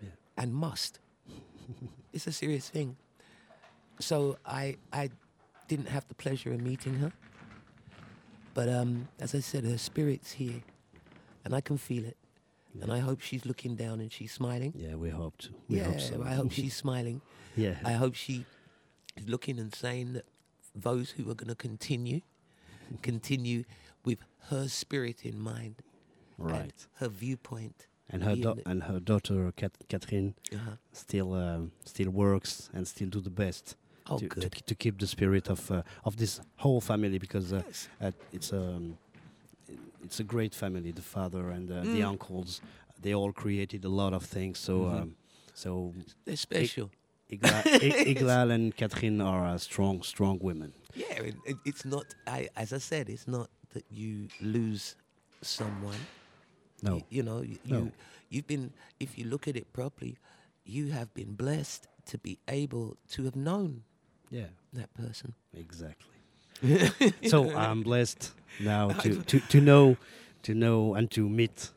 Yeah. 0.02 0.10
and 0.38 0.54
must. 0.54 1.00
it's 2.14 2.28
a 2.28 2.32
serious 2.32 2.70
thing. 2.70 2.96
So 4.00 4.38
I 4.46 4.78
I 4.92 5.10
didn't 5.68 5.90
have 5.90 6.08
the 6.08 6.16
pleasure 6.16 6.52
of 6.52 6.62
meeting 6.62 6.96
her. 6.96 7.14
But 8.54 8.68
um, 8.68 9.08
as 9.20 9.36
I 9.36 9.40
said, 9.40 9.64
her 9.64 9.78
spirit's 9.78 10.34
here 10.34 10.64
and 11.46 11.54
I 11.54 11.62
can 11.62 11.78
feel 11.78 12.04
it. 12.06 12.18
And 12.82 12.92
I 12.92 13.00
hope 13.00 13.22
she's 13.22 13.46
looking 13.46 13.76
down 13.76 14.00
and 14.00 14.12
she's 14.12 14.32
smiling. 14.32 14.74
Yeah, 14.76 14.96
we 14.96 15.10
hope 15.10 15.38
to. 15.40 15.50
We 15.68 15.78
yeah, 15.78 15.86
hope 15.86 16.00
so. 16.00 16.24
I 16.24 16.34
hope 16.34 16.52
she's 16.52 16.76
smiling. 16.86 17.22
yeah. 17.56 17.76
I 17.84 17.94
hope 17.94 18.16
she 18.16 18.46
is 19.18 19.28
looking 19.28 19.60
and 19.60 19.74
saying 19.74 20.14
that 20.14 20.26
those 20.76 21.12
who 21.12 21.30
are 21.30 21.36
going 21.36 21.50
to 21.50 21.56
continue, 21.56 22.22
continue 23.02 23.64
with 24.06 24.20
her 24.50 24.68
spirit 24.68 25.26
in 25.26 25.40
mind, 25.40 25.76
right. 26.38 26.88
her 26.96 27.10
viewpoint. 27.10 27.88
And 28.10 28.24
her 28.24 28.36
that- 28.36 28.64
and 28.66 28.84
her 28.84 29.00
daughter 29.00 29.52
Cat- 29.56 29.78
Catherine 29.88 30.34
uh-huh. 30.54 30.78
still 30.92 31.34
um, 31.34 31.72
still 31.86 32.10
works 32.10 32.70
and 32.74 32.88
still 32.88 33.10
do 33.10 33.20
the 33.20 33.30
best 33.30 33.76
Oh, 34.10 34.18
to, 34.18 34.28
to, 34.28 34.40
good. 34.42 34.52
ke- 34.52 34.66
to 34.66 34.76
keep 34.76 34.98
the 35.00 35.08
spirit 35.08 35.50
of 35.50 35.70
uh, 35.72 35.82
of 36.06 36.16
this 36.18 36.42
whole 36.58 36.82
family 36.82 37.18
because 37.20 37.54
uh, 37.54 37.62
Yes. 37.68 37.90
uh, 38.02 38.12
it's 38.34 38.52
um, 38.54 38.98
it's 40.04 40.20
a 40.20 40.24
great 40.24 40.56
family. 40.56 40.92
The 40.92 41.02
father 41.02 41.50
and 41.50 41.70
uh, 41.72 41.82
the 41.82 42.02
Mm. 42.02 42.10
uncles, 42.10 42.62
they 43.02 43.14
all 43.14 43.32
created 43.34 43.86
a 43.86 43.90
lot 43.90 44.14
of 44.14 44.24
things. 44.26 44.58
So 44.60 44.74
Mhm. 44.80 45.02
um, 45.02 45.16
so 45.54 45.94
They're 46.26 46.36
special. 46.38 46.90
Igla, 47.32 47.62
I- 47.66 48.06
Iglal 48.16 48.52
and 48.52 48.76
Catherine 48.76 49.22
are 49.22 49.46
uh, 49.54 49.58
strong 49.58 50.02
strong 50.04 50.40
women. 50.42 50.74
Yeah, 50.96 51.22
it, 51.28 51.36
it, 51.46 51.58
it's 51.66 51.86
not. 51.86 52.06
I, 52.26 52.50
as 52.56 52.74
I 52.74 52.80
said, 52.80 53.10
it's 53.10 53.28
not 53.28 53.50
that 53.74 53.86
you 53.92 54.28
lose 54.42 54.96
someone. 55.42 56.00
No, 56.82 56.96
Y- 56.96 57.04
you 57.10 57.24
know, 57.24 57.40
y- 57.42 57.58
No. 57.66 57.78
you 57.78 57.92
you've 58.30 58.48
been. 58.48 58.72
If 59.00 59.18
you 59.18 59.26
look 59.30 59.48
at 59.48 59.56
it 59.56 59.72
properly, 59.74 60.18
you 60.66 60.92
have 60.92 61.14
been 61.14 61.36
blessed 61.36 61.88
to 62.06 62.18
be 62.18 62.40
able 62.48 62.98
to 63.14 63.26
have 63.26 63.36
known 63.36 63.84
yeah, 64.30 64.48
that 64.74 64.94
person. 64.94 65.34
exactly. 65.54 66.06
so 67.30 67.50
I'm 67.56 67.84
blessed 67.84 68.34
now 68.60 68.90
to, 68.90 69.22
to, 69.24 69.40
to 69.40 69.62
know 69.62 69.98
to 70.44 70.54
know 70.54 70.94
and 70.96 71.10
to 71.12 71.30
meet 71.30 71.70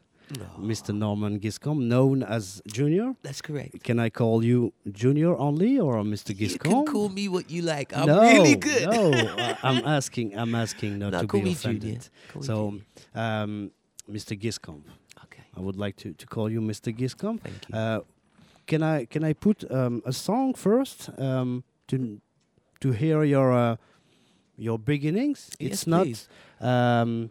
Mr. 0.59 0.95
Norman 0.95 1.39
Giscombe, 1.41 1.81
known 1.83 2.23
as 2.23 2.63
Junior. 2.67 3.15
that's 3.23 3.43
correct. 3.43 3.83
Can 3.85 3.99
I 3.99 4.09
call 4.11 4.43
you 4.45 4.73
Junior 4.91 5.37
only 5.37 5.79
or 5.79 5.97
Mr. 6.03 6.37
You 6.39 6.59
can 6.59 6.85
call 6.87 7.09
me 7.11 7.29
what 7.29 7.51
you 7.51 7.63
like. 7.63 7.95
I'm 7.97 8.07
no, 8.07 8.21
really 8.21 8.57
good. 8.57 8.89
no, 8.89 9.13
I- 9.39 9.57
I'm 9.63 9.85
asking. 9.85 10.37
I'm 10.39 10.55
asking 10.55 10.99
not 10.99 11.13
No, 11.13 11.21
to 11.23 11.27
be 11.43 11.53
offended. 11.53 12.09
So, 12.41 12.81
um, 13.15 13.71
Mr. 14.11 14.39
Giscombe, 14.41 14.85
okay, 15.25 15.43
I 15.57 15.61
would 15.61 15.77
like 15.77 15.97
to, 15.97 16.13
to 16.15 16.27
call 16.27 16.51
you 16.51 16.61
Mr. 16.61 16.97
Giscombe. 16.97 17.41
thank 17.41 17.69
you. 17.69 17.75
Uh, 17.77 18.01
can 18.67 18.83
I 18.83 19.05
can 19.07 19.25
I 19.25 19.33
put 19.35 19.71
um, 19.71 20.03
a 20.07 20.13
song 20.13 20.55
first 20.55 21.11
um, 21.19 21.63
to 21.89 22.21
to 22.83 22.93
hear 22.93 23.25
your 23.25 23.53
uh, 23.53 23.77
your 24.57 24.79
beginnings? 24.79 25.51
yes, 25.59 25.73
it's 25.73 25.87
not 25.87 26.05
please. 26.07 26.29
um, 26.61 27.31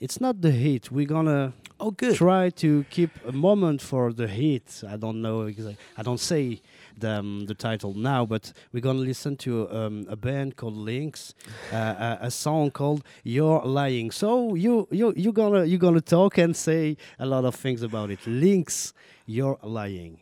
it's 0.00 0.20
not 0.20 0.40
the 0.40 0.50
heat. 0.50 0.90
We're 0.90 1.06
gonna 1.06 1.52
Oh, 1.84 1.90
good. 1.90 2.14
try 2.16 2.50
to 2.50 2.84
keep 2.90 3.10
a 3.26 3.32
moment 3.32 3.80
for 3.82 4.12
the 4.12 4.26
heat. 4.28 4.84
I 4.88 4.96
don't 4.96 5.20
know 5.20 5.42
exactly. 5.42 5.76
I 5.98 6.02
don't 6.02 6.20
say 6.20 6.60
the 6.98 7.10
um, 7.18 7.46
the 7.46 7.54
title 7.54 7.92
now, 7.94 8.24
but 8.26 8.52
we're 8.72 8.80
gonna 8.88 9.00
listen 9.10 9.36
to 9.38 9.68
um, 9.70 10.06
a 10.08 10.14
band 10.16 10.54
called 10.56 10.76
Linx, 10.76 11.34
uh, 11.72 12.16
a, 12.22 12.26
a 12.26 12.30
song 12.30 12.70
called 12.70 13.02
"You're 13.24 13.62
Lying." 13.64 14.12
So 14.12 14.54
you 14.54 14.86
you 14.90 15.12
you 15.16 15.32
gonna 15.32 15.64
you 15.64 15.78
gonna 15.78 16.00
talk 16.00 16.38
and 16.38 16.54
say 16.56 16.96
a 17.18 17.26
lot 17.26 17.44
of 17.44 17.54
things 17.56 17.82
about 17.82 18.10
it. 18.10 18.20
Linx, 18.26 18.92
"You're 19.26 19.58
Lying." 19.62 20.18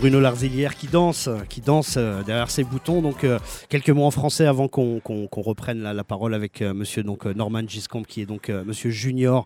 Bruno 0.00 0.18
Larzilière 0.18 0.76
qui 0.76 0.86
danse, 0.86 1.28
qui 1.50 1.60
danse 1.60 1.98
euh, 1.98 2.22
derrière 2.22 2.50
ses 2.50 2.64
boutons. 2.64 3.02
Donc 3.02 3.22
euh, 3.22 3.38
quelques 3.68 3.90
mots 3.90 4.06
en 4.06 4.10
français 4.10 4.46
avant 4.46 4.66
qu'on 4.66 4.98
reprenne 5.30 5.82
la, 5.82 6.04
parole 6.04 6.32
avec 6.32 6.62
euh, 6.62 6.72
Monsieur 6.72 7.02
donc 7.02 7.26
Norman 7.26 7.68
Giscombe 7.68 8.06
qui 8.06 8.22
est 8.22 8.26
donc 8.26 8.48
Monsieur 8.48 8.88
Junior 8.88 9.44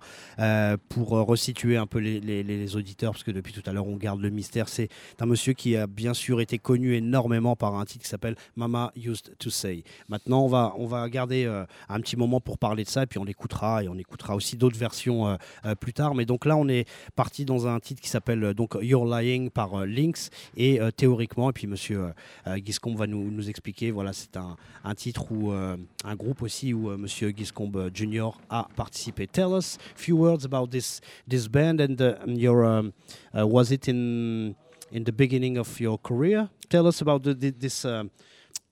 pour 0.89 1.09
resituer 1.09 1.77
un 1.77 1.87
peu 1.87 1.99
les, 1.99 2.77
auditeurs 2.77 3.13
parce 3.13 3.25
que 3.25 3.33
depuis 3.33 3.53
tout 3.53 3.69
à 3.69 3.73
l'heure 3.73 3.89
on 3.89 3.97
garde 3.97 4.21
le 4.21 4.31
mystère. 4.31 4.69
C'est 4.69 4.89
un 5.19 5.27
monsieur 5.27 5.55
qui 5.55 5.77
a 5.77 5.89
bien 5.89 6.15
sûr 6.15 6.41
été 6.41 6.59
connu 6.59 6.95
énormément 6.95 7.57
par 7.57 7.75
un 7.75 7.85
titre 7.85 8.05
qui 8.05 8.11
s'appelle 8.11 8.37
Mama 8.55 8.93
Used 8.95 9.37
to 9.39 9.51
Say. 9.51 9.83
Maintenant 10.09 10.45
on 10.45 10.49
va 10.49 10.75
on 10.79 10.87
va 10.87 11.09
garder 11.09 11.47
un 11.89 12.01
petit 12.01 12.17
moment 12.17 12.41
pour 12.41 12.59
parler 12.59 12.85
de 12.85 12.89
ça 12.89 13.03
et 13.03 13.07
puis 13.07 13.19
on 13.19 13.25
l'écoutera 13.25 13.83
et 13.83 13.89
on 13.89 13.97
écoutera 13.97 14.37
aussi 14.37 14.57
d'autres 14.57 14.79
versions 14.79 15.37
plus 15.81 15.93
tard. 15.93 16.15
Mais 16.15 16.27
donc 16.27 16.45
là 16.45 16.57
on 16.57 16.69
est 16.69 16.87
parti 17.17 17.45
dans 17.45 17.67
un 17.67 17.81
titre 17.81 18.01
qui 18.01 18.09
s'appelle 18.09 18.55
donc 18.55 18.77
You're 18.81 19.05
Lying 19.07 19.51
par 19.51 19.85
Lynx 19.85 20.31
et 20.57 20.81
euh, 20.81 20.91
théoriquement 20.91 21.51
et 21.51 21.53
puis 21.53 21.67
monsieur 21.67 22.01
euh, 22.01 22.11
euh, 22.49 22.59
Giscombe 22.65 22.97
va 22.97 23.07
nous, 23.07 23.31
nous 23.31 23.49
expliquer 23.49 23.91
voilà 23.91 24.13
c'est 24.13 24.37
un, 24.37 24.57
un 24.85 24.95
titre 24.95 25.31
ou 25.33 25.53
un 25.53 26.17
groupe 26.17 26.43
aussi 26.43 26.73
où 26.75 26.97
monsieur 26.97 27.33
Giscombe 27.37 27.77
euh, 27.77 27.91
Jr 27.93 28.31
a 28.51 28.69
participé 28.77 29.27
tell 29.27 29.49
us 29.53 29.79
few 29.97 30.17
words 30.17 30.45
about 30.45 30.69
this 30.69 31.01
this 31.29 31.49
band 31.49 31.81
and 31.81 32.01
uh, 32.01 32.15
your 32.27 32.65
um, 32.65 32.93
uh, 33.37 33.47
was 33.47 33.71
it 33.71 33.89
in 33.89 34.55
in 34.93 35.05
the 35.05 35.13
beginning 35.13 35.59
of 35.59 35.81
your 35.81 35.99
career? 35.99 36.49
Tell 36.69 36.87
us 36.87 37.01
about 37.03 37.23
the, 37.23 37.35
this 37.35 37.85
um, 37.85 38.11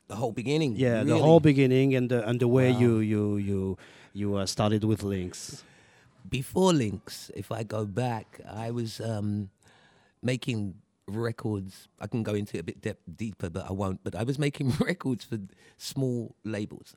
The 0.09 0.17
whole 0.17 0.33
beginning. 0.33 0.75
yeah 0.77 1.03
the 1.05 1.19
whole 1.19 1.41
beginning 1.41 1.95
and 1.95 2.09
the, 2.11 2.23
and 2.29 2.39
the 2.39 2.47
way 2.49 2.71
Wow. 2.73 2.81
you 2.81 2.99
you 3.01 3.37
you 3.39 3.77
you 4.15 4.35
uh, 4.37 4.47
started 4.47 4.85
with 4.85 5.03
Lynx 5.03 5.65
before 6.29 6.73
Lynx, 6.73 7.31
if 7.35 7.51
I 7.51 7.65
go 7.65 7.85
back, 7.85 8.41
I 8.49 8.71
was 8.71 9.01
um, 9.01 9.51
making 10.23 10.75
records. 11.09 11.89
I 12.01 12.07
can 12.07 12.23
go 12.23 12.35
into 12.35 12.57
it 12.57 12.61
a 12.61 12.65
bit 12.65 12.81
dep 12.81 12.99
deeper, 13.17 13.51
but 13.51 13.69
I 13.69 13.73
won't. 13.73 14.03
But 14.05 14.15
I 14.15 14.23
was 14.23 14.39
making 14.39 14.71
records 14.81 15.25
for 15.25 15.39
small 15.77 16.35
labels. 16.45 16.95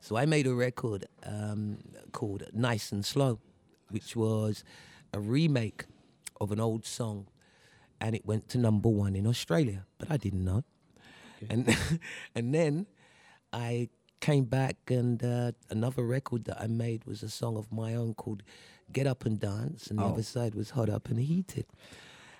So 0.00 0.16
I 0.16 0.26
made 0.26 0.46
a 0.46 0.54
record 0.54 1.06
um, 1.24 1.78
called 2.12 2.44
Nice 2.52 2.92
and 2.92 3.04
Slow, 3.04 3.40
which 3.90 4.14
was 4.14 4.62
a 5.12 5.18
remake 5.20 5.84
of 6.40 6.52
an 6.52 6.60
old 6.60 6.86
song. 6.86 7.26
And 8.00 8.14
it 8.14 8.24
went 8.24 8.48
to 8.50 8.58
number 8.58 8.88
one 8.88 9.16
in 9.16 9.26
Australia, 9.26 9.84
but 9.98 10.08
I 10.10 10.16
didn't 10.18 10.44
know. 10.44 10.62
And, 11.50 11.76
and 12.34 12.54
then 12.54 12.86
I 13.52 13.88
came 14.20 14.44
back, 14.44 14.76
and 14.88 15.22
uh, 15.24 15.52
another 15.68 16.04
record 16.04 16.44
that 16.44 16.60
I 16.60 16.68
made 16.68 17.04
was 17.06 17.22
a 17.24 17.28
song 17.30 17.56
of 17.56 17.72
my 17.72 17.94
own 17.96 18.14
called 18.14 18.42
"Get 18.92 19.06
Up 19.08 19.24
and 19.24 19.38
Dance," 19.40 19.88
and 19.88 19.98
the 19.98 20.04
Oh. 20.04 20.10
other 20.12 20.22
side 20.22 20.54
was 20.54 20.70
"Hot 20.70 20.88
Up 20.88 21.08
and 21.08 21.18
Heated." 21.18 21.66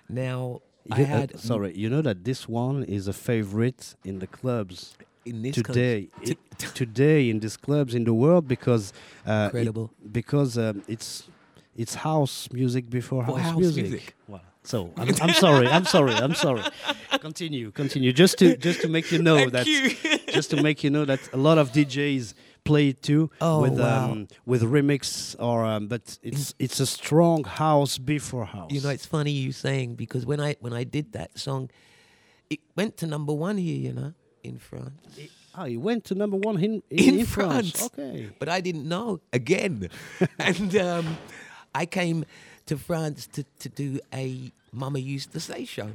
Now 0.07 0.61
I 0.91 0.99
You- 0.99 1.03
uh, 1.05 1.07
had 1.07 1.39
sorry, 1.39 1.71
you 1.77 1.89
know 1.89 2.01
that 2.01 2.23
this 2.23 2.47
one 2.47 2.83
is 2.83 3.07
a 3.07 3.13
favorite 3.13 3.95
in 4.03 4.19
the 4.19 4.27
clubs 4.27 4.95
in 5.25 5.41
this 5.41 5.55
today. 5.55 6.09
country, 6.15 6.37
i- 6.51 6.65
today 6.73 7.29
in 7.29 7.39
these 7.39 7.57
clubs 7.57 7.93
in 7.93 8.03
the 8.05 8.13
world 8.13 8.47
because 8.47 8.93
uh, 9.25 9.49
it- 9.53 10.11
because 10.11 10.57
um, 10.57 10.81
it's 10.87 11.27
it's 11.77 11.95
house 11.95 12.49
music 12.51 12.89
before 12.89 13.23
house, 13.23 13.39
house 13.39 13.57
music. 13.57 13.83
music. 13.89 14.15
Wow. 14.27 14.41
So 14.63 14.91
I'm, 14.97 15.09
I'm 15.21 15.33
sorry. 15.33 15.67
I'm 15.67 15.85
sorry. 15.85 16.13
I'm 16.13 16.35
sorry. 16.35 16.61
Continue. 17.21 17.71
Continue. 17.71 18.11
Just 18.13 18.37
to 18.39 18.57
just 18.57 18.81
to 18.81 18.87
make 18.87 19.11
you 19.11 19.21
know 19.21 19.37
Thank 19.37 19.51
that 19.53 19.65
you. 19.67 19.89
just 20.33 20.49
to 20.51 20.61
make 20.61 20.83
you 20.83 20.89
know 20.89 21.05
that 21.05 21.19
a 21.33 21.37
lot 21.37 21.57
of 21.57 21.71
DJs 21.71 22.33
play 22.63 22.89
it 22.89 23.01
too 23.01 23.29
Oh, 23.41 23.61
with 23.61 23.79
wow. 23.79 24.11
um, 24.11 24.27
with 24.45 24.61
remix 24.63 25.35
or 25.39 25.65
um, 25.65 25.87
but 25.87 26.17
it's 26.23 26.53
it's 26.59 26.79
a 26.79 26.85
strong 26.85 27.43
house 27.43 27.97
before 27.97 28.45
house. 28.45 28.71
You 28.71 28.81
know, 28.81 28.89
it's 28.89 29.05
funny 29.05 29.31
you 29.31 29.51
saying 29.51 29.95
because 29.95 30.25
when 30.25 30.39
I 30.39 30.55
when 30.59 30.73
I 30.73 30.83
did 30.83 31.13
that 31.13 31.37
song, 31.39 31.69
it 32.49 32.59
went 32.75 32.97
to 32.97 33.07
number 33.07 33.33
one 33.33 33.57
here. 33.57 33.77
You 33.77 33.93
know, 33.93 34.13
in 34.43 34.57
France. 34.59 35.01
Oh, 35.57 35.65
you 35.65 35.79
went 35.79 36.05
to 36.05 36.15
number 36.15 36.37
one 36.37 36.57
in 36.63 36.83
in, 36.89 37.19
In 37.19 37.25
France. 37.25 37.71
France. 37.71 37.89
Okay. 37.97 38.29
but 38.39 38.47
I 38.49 38.61
didn't 38.61 38.87
know 38.87 39.19
again. 39.33 39.89
and 40.39 40.75
um, 40.77 41.17
I 41.73 41.85
came 41.85 42.23
to 42.67 42.77
France 42.77 43.27
to, 43.33 43.43
to 43.59 43.69
do 43.69 43.99
a 44.13 44.51
Mama 44.71 44.99
Used 44.99 45.31
to 45.33 45.39
Say 45.39 45.65
show. 45.65 45.89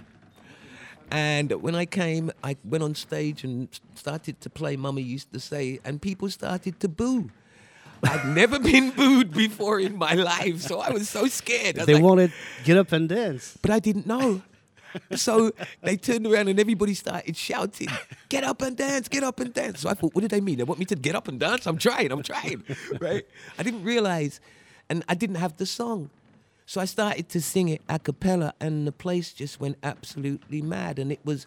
And 1.10 1.52
when 1.62 1.74
I 1.74 1.86
came, 1.86 2.30
I 2.42 2.56
went 2.64 2.82
on 2.82 2.94
stage 2.94 3.44
and 3.44 3.68
started 3.94 4.40
to 4.40 4.50
play 4.50 4.76
Mama 4.76 5.00
Used 5.00 5.32
to 5.32 5.40
Say, 5.40 5.78
and 5.84 6.00
people 6.02 6.28
started 6.30 6.80
to 6.80 6.88
boo. 6.88 7.30
I'd 8.02 8.26
never 8.34 8.58
been 8.72 8.90
booed 8.90 9.32
before 9.32 9.80
in 9.80 9.96
my 9.96 10.14
life, 10.14 10.60
so 10.62 10.80
I 10.80 10.90
was 10.90 11.08
so 11.08 11.26
scared. 11.26 11.76
Was 11.76 11.86
They 11.86 11.94
like, 11.94 12.02
wanted 12.02 12.32
get 12.64 12.76
up 12.76 12.92
and 12.92 13.08
dance. 13.08 13.56
but 13.62 13.70
I 13.70 13.78
didn't 13.78 14.06
know. 14.06 14.42
so 15.16 15.50
they 15.82 15.96
turned 15.96 16.26
around 16.26 16.48
and 16.48 16.58
everybody 16.60 16.94
started 16.94 17.36
shouting, 17.36 17.88
"Get 18.28 18.44
up 18.44 18.62
and 18.62 18.76
dance! 18.76 19.08
Get 19.08 19.24
up 19.24 19.40
and 19.40 19.52
dance!" 19.52 19.80
So 19.80 19.88
I 19.88 19.94
thought, 19.94 20.14
what 20.14 20.20
did 20.22 20.30
they 20.30 20.40
mean? 20.40 20.56
They 20.58 20.64
want 20.64 20.78
me 20.78 20.86
to 20.86 20.94
get 20.96 21.14
up 21.16 21.26
and 21.28 21.38
dance? 21.40 21.66
I'm 21.66 21.78
trying. 21.78 22.12
I'm 22.12 22.22
trying. 22.22 22.62
right? 23.00 23.26
I 23.58 23.62
didn't 23.64 23.82
realize, 23.84 24.40
and 24.88 25.02
I 25.08 25.14
didn't 25.14 25.36
have 25.36 25.56
the 25.56 25.66
song. 25.66 26.10
So 26.66 26.80
I 26.80 26.86
started 26.86 27.28
to 27.30 27.40
sing 27.40 27.68
it 27.68 27.82
a 27.88 27.98
cappella, 27.98 28.54
and 28.60 28.86
the 28.86 28.92
place 28.92 29.32
just 29.32 29.60
went 29.60 29.76
absolutely 29.82 30.62
mad. 30.62 30.98
And 30.98 31.12
it 31.12 31.20
was 31.24 31.46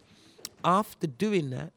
after 0.63 1.07
doing 1.07 1.49
that, 1.51 1.73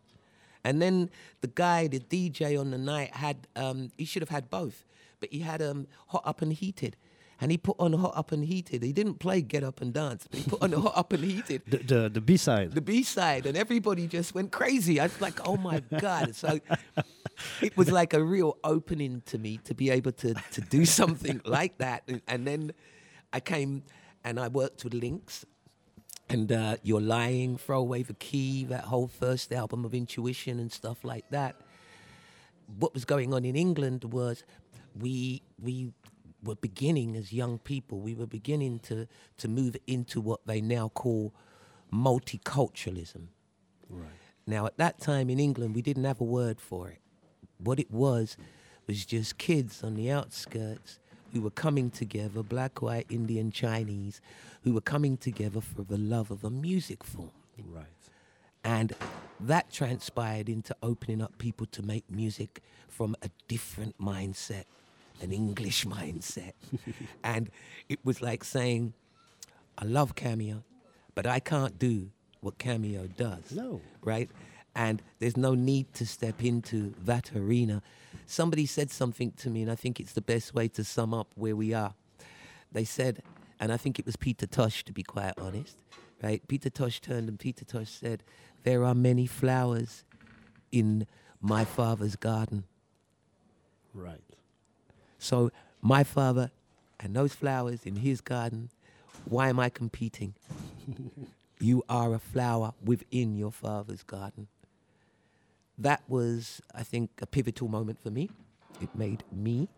and 0.63 0.81
then 0.83 1.11
the 1.41 1.49
guy, 1.49 1.87
the 1.87 2.01
DJ 2.01 2.59
on 2.61 2.71
the 2.71 2.79
night, 2.79 3.17
had 3.17 3.49
um, 3.57 3.91
he 3.97 4.05
should 4.05 4.23
have 4.23 4.29
had 4.29 4.51
both, 4.51 4.85
but 5.21 5.33
he 5.33 5.41
had 5.41 5.63
um, 5.63 5.87
hot 6.09 6.23
up 6.27 6.43
and 6.43 6.53
heated, 6.53 6.97
and 7.41 7.51
he 7.51 7.57
put 7.57 7.77
on 7.79 7.95
hot 7.95 8.13
up 8.15 8.31
and 8.31 8.45
heated. 8.45 8.83
He 8.83 8.93
didn't 8.93 9.15
play 9.15 9.41
get 9.41 9.65
up 9.65 9.81
and 9.81 9.95
dance, 9.95 10.27
but 10.31 10.41
he 10.41 10.51
put 10.51 10.63
on 10.63 10.73
hot 10.85 10.93
up 10.97 11.13
and 11.15 11.25
heated. 11.25 11.63
The 11.67 11.79
the, 11.79 12.09
the 12.11 12.21
B 12.21 12.37
side. 12.37 12.73
The 12.73 12.83
B 12.83 13.03
side, 13.03 13.47
and 13.47 13.57
everybody 13.57 14.07
just 14.07 14.35
went 14.35 14.53
crazy. 14.53 15.01
I 15.01 15.05
was 15.05 15.21
like, 15.21 15.49
"Oh 15.49 15.57
my 15.57 15.81
god!" 15.81 16.37
So 16.37 16.61
it 17.63 17.75
was 17.75 17.91
like 17.91 18.13
a 18.13 18.23
real 18.23 18.59
opening 18.63 19.23
to 19.27 19.39
me 19.39 19.59
to 19.65 19.75
be 19.75 19.89
able 19.89 20.13
to 20.13 20.35
to 20.35 20.61
do 20.61 20.85
something 20.85 21.41
like 21.47 21.79
that. 21.79 22.03
And, 22.07 22.21
and 22.29 22.47
then 22.47 22.73
I 23.33 23.41
came 23.41 23.83
and 24.25 24.39
I 24.39 24.49
worked 24.49 24.85
with 24.85 24.93
Linx, 24.93 25.45
and 26.29 26.53
uh, 26.53 26.77
You're 26.83 27.01
Lying, 27.01 27.57
Throw 27.57 27.81
Away 27.81 28.03
the 28.03 28.15
Key, 28.15 28.65
that 28.67 28.85
whole 28.85 29.09
first 29.09 29.53
album 29.53 29.85
of 29.85 29.95
Intuition 29.95 30.61
and 30.61 30.71
stuff 30.71 31.05
like 31.05 31.29
that. 31.31 31.57
What 32.79 32.95
was 32.95 33.05
going 33.05 33.35
on 33.35 33.45
in 33.45 33.57
England 33.57 34.05
was 34.05 34.45
we 34.99 35.43
we 35.61 35.93
were 36.43 36.55
beginning 36.55 37.17
as 37.17 37.33
young 37.33 37.59
people. 37.59 38.01
We 38.01 38.15
were 38.15 38.27
beginning 38.27 38.79
to 38.81 39.09
to 39.39 39.49
move 39.49 39.77
into 39.87 40.21
what 40.21 40.47
they 40.47 40.61
now 40.61 40.89
call 40.89 41.35
multiculturalism. 41.93 43.27
Right. 43.89 44.09
Now, 44.47 44.67
at 44.67 44.77
that 44.79 45.01
time 45.01 45.31
in 45.31 45.41
England, 45.41 45.75
we 45.75 45.83
didn't 45.83 46.05
have 46.05 46.21
a 46.21 46.25
word 46.25 46.61
for 46.61 46.89
it. 46.89 46.99
What 47.59 47.81
it 47.81 47.91
was 47.91 48.37
was 48.87 49.05
just 49.05 49.37
kids 49.37 49.83
on 49.83 49.95
the 49.95 50.11
outskirts 50.11 51.01
who 51.33 51.41
were 51.41 51.51
coming 51.51 51.91
together, 51.91 52.43
black, 52.43 52.83
white, 52.83 53.07
Indian, 53.09 53.51
Chinese, 53.51 54.21
who 54.63 54.73
were 54.73 54.81
coming 54.81 55.17
together 55.17 55.61
for 55.61 55.83
the 55.83 55.99
love 55.99 56.31
of 56.31 56.45
a 56.45 56.51
music 56.51 57.05
form. 57.05 57.31
Right. 57.67 57.87
And 58.65 58.93
that 59.41 59.71
transpired 59.73 60.49
into 60.49 60.77
opening 60.83 61.23
up 61.23 61.39
people 61.39 61.67
to 61.67 61.83
make 61.83 62.11
music 62.11 62.63
from 62.89 63.17
a 63.23 63.31
different 63.49 63.99
mindset, 63.99 64.65
an 65.23 65.33
English 65.33 65.85
mindset. 65.87 66.53
and 67.25 67.51
it 67.89 68.01
was 68.05 68.21
like 68.21 68.45
saying, 68.45 68.93
I 69.79 69.85
love 69.85 70.15
Cameo, 70.15 70.63
but 71.15 71.27
I 71.27 71.41
can't 71.41 71.79
do 71.79 72.11
what 72.41 72.59
Cameo 72.59 73.07
does. 73.07 73.53
No. 73.53 73.81
Right? 74.03 74.29
And 74.75 75.03
there's 75.19 75.37
no 75.37 75.55
need 75.55 75.93
to 75.95 76.07
step 76.07 76.43
into 76.45 76.95
that 77.05 77.35
arena. 77.35 77.83
Somebody 78.27 78.67
said 78.67 78.91
something 78.91 79.33
to 79.33 79.51
me, 79.51 79.63
and 79.63 79.71
I 79.71 79.75
think 79.75 79.99
it's 79.99 80.13
the 80.13 80.21
best 80.21 80.55
way 80.55 80.69
to 80.69 80.85
sum 80.85 81.13
up 81.13 81.29
where 81.35 81.57
we 81.57 81.75
are. 81.75 81.95
They 82.73 82.85
said, 82.85 83.23
and 83.59 83.73
I 83.73 83.77
think 83.77 83.99
it 83.99 84.07
was 84.07 84.17
Peter 84.17 84.47
Tosh 84.47 84.85
to 84.85 84.93
be 84.93 85.03
quite 85.03 85.35
honest, 85.39 85.77
right? 86.23 86.47
Peter 86.49 86.71
Tosh 86.71 87.01
turned 87.01 87.29
and 87.29 87.39
Peter 87.39 87.65
Tosh 87.65 87.91
said, 87.91 88.23
There 88.63 88.85
are 88.85 88.95
many 88.95 89.27
flowers 89.27 90.05
in 90.73 91.07
my 91.41 91.65
father's 91.65 92.17
garden. 92.17 92.65
Right. 93.93 94.23
So 95.19 95.51
my 95.83 96.05
father 96.05 96.51
and 96.99 97.15
those 97.15 97.35
flowers 97.35 97.85
in 97.85 97.97
his 97.97 98.21
garden, 98.21 98.71
why 99.25 99.49
am 99.49 99.59
I 99.59 99.69
competing? 99.69 100.35
you 101.61 101.83
are 101.89 102.15
a 102.15 102.19
flower 102.19 102.73
within 102.85 103.37
your 103.37 103.53
father's 103.53 104.03
garden. 104.03 104.49
That 105.81 106.03
was, 106.09 106.61
I 106.75 106.83
think, 106.83 107.11
a 107.23 107.27
pivotal 107.27 107.69
moment 107.69 107.99
for 108.03 108.11
me. 108.11 108.29
It 108.81 108.95
made 108.95 109.25
me 109.33 109.69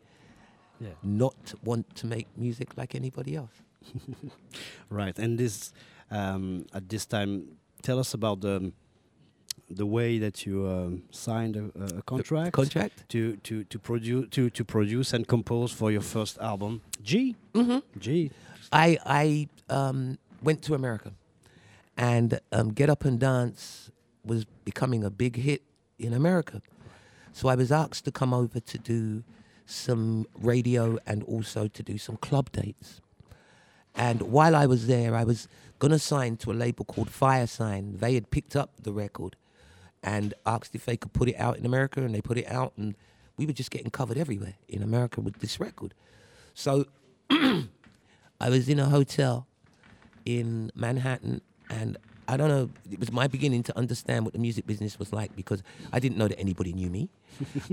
Yeah. 0.81 0.89
not 1.03 1.55
want 1.65 1.95
to 1.97 2.07
make 2.07 2.27
music 2.37 2.77
like 2.77 2.95
anybody 2.97 3.37
else. 3.37 3.63
Right. 4.91 5.19
And 5.19 5.39
this 5.39 5.73
um, 6.11 6.67
at 6.75 6.89
this 6.89 7.07
time, 7.07 7.57
tell 7.83 7.99
us 7.99 8.15
about 8.15 8.41
the 8.41 8.73
the 9.71 9.87
way 9.87 10.19
that 10.19 10.45
you 10.47 10.67
um, 10.69 11.03
signed 11.11 11.57
a, 11.57 11.65
a 11.99 12.03
contract. 12.03 12.53
Contract? 12.53 13.09
to 13.09 13.37
to 13.37 13.65
to 13.65 13.79
produce 13.79 14.29
to 14.31 14.51
to 14.51 14.65
produce 14.65 15.13
and 15.17 15.27
compose 15.27 15.73
for 15.73 15.91
your 15.93 16.03
first 16.03 16.39
album. 16.39 16.81
G. 17.03 17.37
Mm-hmm. 17.55 17.79
G. 17.99 18.31
I 18.73 18.99
I 19.07 19.49
um, 19.69 20.19
went 20.43 20.63
to 20.63 20.75
America, 20.75 21.13
and 21.97 22.41
um, 22.51 22.73
Get 22.75 22.91
Up 22.91 23.05
and 23.05 23.19
Dance 23.21 23.91
was 24.25 24.45
becoming 24.65 25.05
a 25.05 25.11
big 25.11 25.37
hit 25.37 25.63
in 26.03 26.13
America. 26.13 26.63
So 27.33 27.49
I 27.49 27.55
was 27.55 27.73
asked 27.73 28.05
to 28.05 28.13
come 28.13 28.35
over 28.35 28.61
to 28.61 28.79
do 28.79 29.25
some 29.67 30.27
radio 30.35 30.99
and 31.07 31.23
also 31.25 31.69
to 31.69 31.83
do 31.83 31.99
some 31.99 32.17
club 32.17 32.53
dates. 32.53 33.01
And 33.95 34.23
while 34.23 34.57
I 34.57 34.67
was 34.67 34.87
there, 34.87 35.15
I 35.15 35.25
was 35.25 35.49
gonna 35.79 35.99
sign 35.99 36.37
to 36.39 36.53
a 36.53 36.55
label 36.55 36.85
called 36.85 37.11
Fire 37.11 37.47
Sign. 37.47 37.97
They 37.99 38.15
had 38.15 38.31
picked 38.31 38.57
up 38.57 38.71
the 38.83 38.93
record 38.93 39.37
and 40.03 40.35
asked 40.45 40.75
if 40.75 40.85
they 40.85 40.97
could 40.97 41.13
put 41.13 41.29
it 41.29 41.37
out 41.37 41.57
in 41.59 41.65
America, 41.67 42.01
and 42.03 42.15
they 42.15 42.21
put 42.21 42.39
it 42.39 42.47
out, 42.51 42.73
and 42.77 42.95
we 43.37 43.47
were 43.47 43.53
just 43.53 43.71
getting 43.71 43.91
covered 43.91 44.19
everywhere 44.19 44.55
in 44.69 44.83
America 44.83 45.21
with 45.21 45.39
this 45.39 45.61
record. 45.61 45.95
So 46.55 46.87
I 47.31 48.49
was 48.49 48.69
in 48.69 48.81
a 48.81 48.87
hotel 48.87 49.47
in 50.25 50.73
Manhattan, 50.75 51.41
and 51.71 51.97
I 52.29 52.37
don't 52.37 52.49
know. 52.49 52.71
It 52.91 53.01
was 53.01 53.11
my 53.11 53.27
beginning 53.27 53.63
to 53.65 53.77
understand 53.77 54.25
what 54.25 54.33
the 54.33 54.39
music 54.39 54.67
business 54.67 54.99
was 54.99 55.13
like 55.13 55.35
because 55.35 55.63
I 55.93 55.99
didn't 55.99 56.19
know 56.19 56.29
that 56.29 56.39
anybody 56.39 56.73
knew 56.73 56.89
me. 56.89 57.11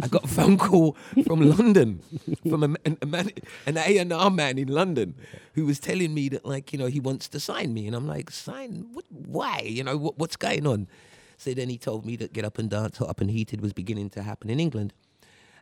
I 0.01 0.07
got 0.07 0.23
a 0.23 0.27
phone 0.27 0.57
call 0.57 0.97
from 1.25 1.41
London, 1.41 2.01
from 2.47 2.63
a, 2.63 2.75
an, 2.85 2.97
a 3.01 3.05
man, 3.05 3.29
an 3.65 3.77
A 3.77 3.97
and 3.97 4.11
R 4.11 4.29
man 4.29 4.57
in 4.57 4.67
London, 4.67 5.15
who 5.53 5.65
was 5.65 5.79
telling 5.79 6.13
me 6.13 6.29
that 6.29 6.45
like 6.45 6.73
you 6.73 6.79
know 6.79 6.87
he 6.87 6.99
wants 6.99 7.27
to 7.29 7.39
sign 7.39 7.73
me, 7.73 7.85
and 7.87 7.95
I'm 7.95 8.07
like, 8.07 8.31
sign? 8.31 8.87
What? 8.93 9.05
Why? 9.09 9.61
You 9.63 9.83
know 9.83 9.97
what, 9.97 10.17
what's 10.17 10.35
going 10.35 10.65
on? 10.65 10.87
So 11.37 11.53
then 11.53 11.69
he 11.69 11.77
told 11.77 12.05
me 12.05 12.15
that 12.17 12.33
Get 12.33 12.43
Up 12.43 12.57
and 12.57 12.69
Dance, 12.69 12.97
Hot 12.97 13.09
Up 13.09 13.21
and 13.21 13.31
Heated 13.31 13.61
was 13.61 13.71
beginning 13.71 14.09
to 14.11 14.23
happen 14.23 14.49
in 14.49 14.59
England, 14.59 14.93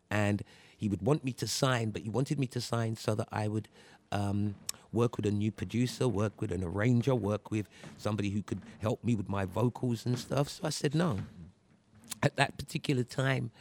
and 0.09 0.43
he 0.77 0.87
would 0.87 1.01
want 1.01 1.23
me 1.23 1.33
to 1.33 1.47
sign, 1.47 1.89
but 1.89 2.03
he 2.03 2.09
wanted 2.09 2.39
me 2.39 2.47
to 2.47 2.61
sign 2.61 2.95
so 2.95 3.15
that 3.15 3.27
I 3.31 3.47
would 3.47 3.67
um, 4.11 4.55
work 4.97 5.15
with 5.15 5.25
a 5.25 5.31
new 5.31 5.51
producer, 5.51 6.07
work 6.07 6.41
with 6.41 6.51
an 6.51 6.63
arranger, 6.63 7.15
work 7.15 7.51
with 7.51 7.69
somebody 7.97 8.29
who 8.31 8.41
could 8.41 8.61
help 8.79 9.03
me 9.03 9.15
with 9.15 9.29
my 9.29 9.45
vocals 9.45 10.05
and 10.05 10.17
stuff. 10.17 10.49
So 10.49 10.61
I 10.65 10.69
said 10.69 10.93
no. 10.95 11.19
At 12.23 12.35
that 12.37 12.57
particular 12.57 13.03
time, 13.03 13.51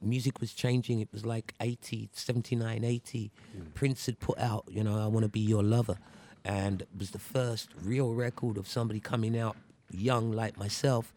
music 0.00 0.40
was 0.40 0.52
changing. 0.54 1.00
It 1.00 1.08
was 1.12 1.24
like 1.26 1.54
80, 1.60 2.08
79, 2.12 2.84
80. 2.84 3.30
Mm. 3.56 3.74
Prince 3.74 4.06
had 4.06 4.18
put 4.18 4.38
out, 4.38 4.64
you 4.68 4.82
know, 4.82 4.98
I 4.98 5.06
Want 5.06 5.24
to 5.24 5.28
Be 5.28 5.40
Your 5.40 5.62
Lover. 5.62 5.98
And 6.44 6.82
it 6.82 6.88
was 6.98 7.10
the 7.10 7.18
first 7.18 7.68
real 7.82 8.14
record 8.14 8.56
of 8.56 8.66
somebody 8.66 9.00
coming 9.00 9.38
out 9.38 9.56
young 9.90 10.32
like 10.32 10.56
myself 10.56 11.12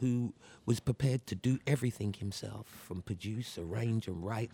who 0.00 0.32
was 0.64 0.80
prepared 0.80 1.26
to 1.26 1.34
do 1.34 1.58
everything 1.66 2.12
himself 2.12 2.66
from 2.86 3.02
produce, 3.02 3.58
arrange, 3.58 4.06
and 4.06 4.24
write. 4.24 4.50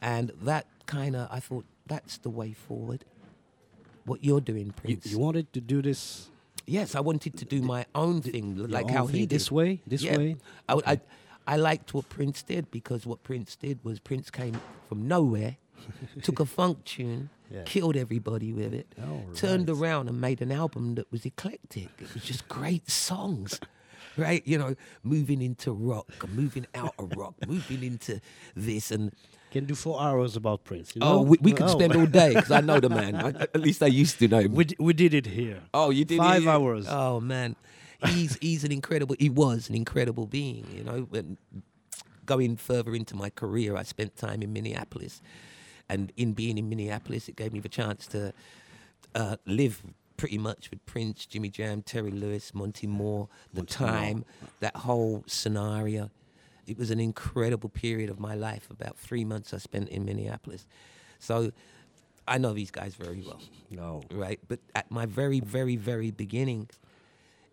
And 0.00 0.32
that 0.42 0.66
kind 0.86 1.16
of, 1.16 1.28
I 1.30 1.40
thought, 1.40 1.64
that's 1.86 2.18
the 2.18 2.30
way 2.30 2.52
forward. 2.52 3.04
What 4.06 4.24
you're 4.24 4.40
doing, 4.40 4.70
Prince. 4.70 5.06
you 5.06 5.18
wanted 5.18 5.52
to 5.52 5.60
do 5.60 5.82
this 5.82 6.30
Yes, 6.68 6.94
I 6.96 7.00
wanted 7.00 7.36
to 7.38 7.44
do 7.44 7.62
my 7.62 7.86
own 7.94 8.22
thing, 8.22 8.56
like 8.56 8.86
own 8.86 8.92
how 8.92 9.06
thing 9.06 9.14
he 9.14 9.20
did. 9.26 9.30
this 9.30 9.52
way, 9.52 9.82
this 9.86 10.02
Yeah. 10.02 10.16
way. 10.18 10.36
I, 10.68 10.74
would- 10.74 10.84
I, 10.86 11.00
I 11.46 11.56
liked 11.56 11.94
what 11.94 12.08
Prince 12.08 12.42
did 12.42 12.72
because 12.72 13.06
what 13.06 13.22
Prince 13.22 13.54
did 13.54 13.78
was 13.84 14.00
Prince 14.00 14.30
came 14.32 14.60
from 14.88 15.06
nowhere, 15.06 15.58
took 16.22 16.40
a 16.40 16.44
funk 16.46 16.82
tune, 16.84 17.30
Yeah. 17.52 17.62
killed 17.64 17.96
everybody 17.96 18.52
with 18.52 18.74
it, 18.74 18.88
Oh, 19.00 19.22
turned 19.34 19.68
right. 19.68 19.78
around 19.78 20.08
and 20.08 20.20
made 20.20 20.40
an 20.42 20.50
album 20.50 20.96
that 20.96 21.06
was 21.12 21.24
eclectic. 21.24 21.90
It 22.00 22.12
was 22.14 22.24
just 22.24 22.48
great 22.48 22.90
songs. 22.90 23.60
Right, 24.16 24.42
you 24.46 24.56
know, 24.58 24.74
moving 25.02 25.42
into 25.42 25.72
rock, 25.72 26.08
moving 26.34 26.66
out 26.74 26.94
of 26.98 27.12
rock, 27.16 27.34
moving 27.46 27.82
into 27.82 28.20
this, 28.54 28.90
and 28.90 29.12
Can 29.50 29.64
do 29.66 29.74
four 29.74 30.00
hours 30.00 30.36
about 30.36 30.64
Prince. 30.64 30.94
You 30.96 31.02
oh, 31.04 31.20
we, 31.22 31.36
we 31.40 31.52
could 31.52 31.66
Oh. 31.66 31.78
spend 31.78 31.94
all 31.96 32.06
day 32.06 32.34
because 32.34 32.50
I 32.50 32.60
know 32.62 32.80
the 32.80 32.88
man. 32.88 33.14
I, 33.26 33.28
at 33.28 33.60
least 33.60 33.82
I 33.82 33.86
used 33.88 34.18
to 34.20 34.28
know 34.28 34.40
him. 34.40 34.52
We, 34.54 34.64
d- 34.64 34.76
we 34.78 34.92
did 34.94 35.12
it 35.14 35.26
here. 35.26 35.60
Oh, 35.74 35.90
you 35.90 36.04
did 36.04 36.18
Five 36.18 36.46
hours. 36.46 36.86
Oh 36.88 37.20
man, 37.20 37.56
he's 38.06 38.36
he's 38.40 38.64
an 38.64 38.72
incredible. 38.72 39.16
He 39.18 39.28
was 39.30 39.68
an 39.68 39.74
incredible 39.74 40.26
being. 40.26 40.66
You 40.74 40.84
know, 40.84 41.08
and 41.12 41.36
going 42.24 42.56
further 42.56 42.94
into 42.94 43.14
my 43.14 43.30
career, 43.30 43.76
I 43.76 43.82
spent 43.84 44.16
time 44.16 44.42
in 44.42 44.52
Minneapolis, 44.52 45.20
and 45.88 46.10
in 46.16 46.32
being 46.32 46.58
in 46.58 46.68
Minneapolis, 46.68 47.28
it 47.28 47.36
gave 47.36 47.52
me 47.52 47.60
the 47.60 47.68
chance 47.68 48.06
to 48.08 48.32
uh, 49.14 49.36
live 49.46 49.82
pretty 50.16 50.38
much 50.38 50.70
with 50.70 50.84
Prince, 50.86 51.26
Jimmy 51.26 51.48
Jam, 51.50 51.82
Terry 51.82 52.10
Lewis, 52.10 52.54
Monte 52.54 52.86
Moir, 52.86 53.28
the 53.52 53.62
time, 53.62 54.24
that 54.60 54.76
whole 54.76 55.24
scenario. 55.26 56.10
It 56.66 56.78
was 56.78 56.90
an 56.90 56.98
incredible 57.00 57.68
period 57.68 58.10
of 58.10 58.18
my 58.18 58.34
life. 58.34 58.68
About 58.70 58.96
three 58.98 59.24
months 59.24 59.54
I 59.54 59.58
spent 59.58 59.88
in 59.90 60.04
Minneapolis, 60.04 60.66
so 61.18 61.52
I 62.26 62.38
know 62.38 62.52
these 62.52 62.70
guys 62.72 62.94
very 62.96 63.22
well 63.24 63.40
No. 63.70 64.02
right? 64.12 64.40
But 64.48 64.58
at 64.74 64.90
my 64.90 65.06
very, 65.06 65.40
very, 65.40 65.76
very 65.76 66.10
beginning, 66.10 66.68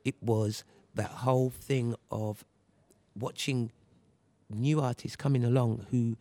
it 0.04 0.16
was 0.22 0.64
that 0.96 1.10
whole 1.10 1.50
thing 1.52 1.96
of 2.10 2.44
watching 3.18 3.72
new 4.50 4.82
artists 4.82 5.16
coming 5.16 5.44
along 5.44 5.86
who 5.92 6.18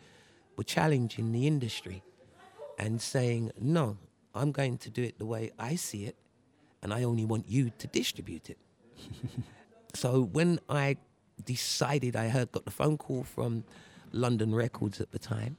were 0.56 0.64
challenging 0.64 1.32
the 1.32 1.46
industry 1.46 2.02
and 2.78 3.00
saying, 3.00 3.52
no, 3.58 3.96
I'm 4.34 4.52
going 4.52 4.78
to 4.78 4.90
do 4.90 5.02
it 5.02 5.18
the 5.18 5.26
way 5.26 5.50
I 5.58 5.76
see 5.76 6.04
it, 6.04 6.16
and 6.82 6.92
I 6.92 7.02
only 7.04 7.24
want 7.24 7.48
you 7.48 7.70
to 7.78 7.86
distribute 7.86 8.50
it. 8.50 8.58
so 9.94 10.22
when 10.22 10.60
I 10.68 10.96
decided, 11.44 12.16
I 12.16 12.28
heard, 12.28 12.52
got 12.52 12.64
the 12.64 12.70
phone 12.70 12.96
call 12.98 13.24
from 13.24 13.64
London 14.12 14.54
Records 14.54 15.00
at 15.00 15.10
the 15.12 15.18
time, 15.18 15.56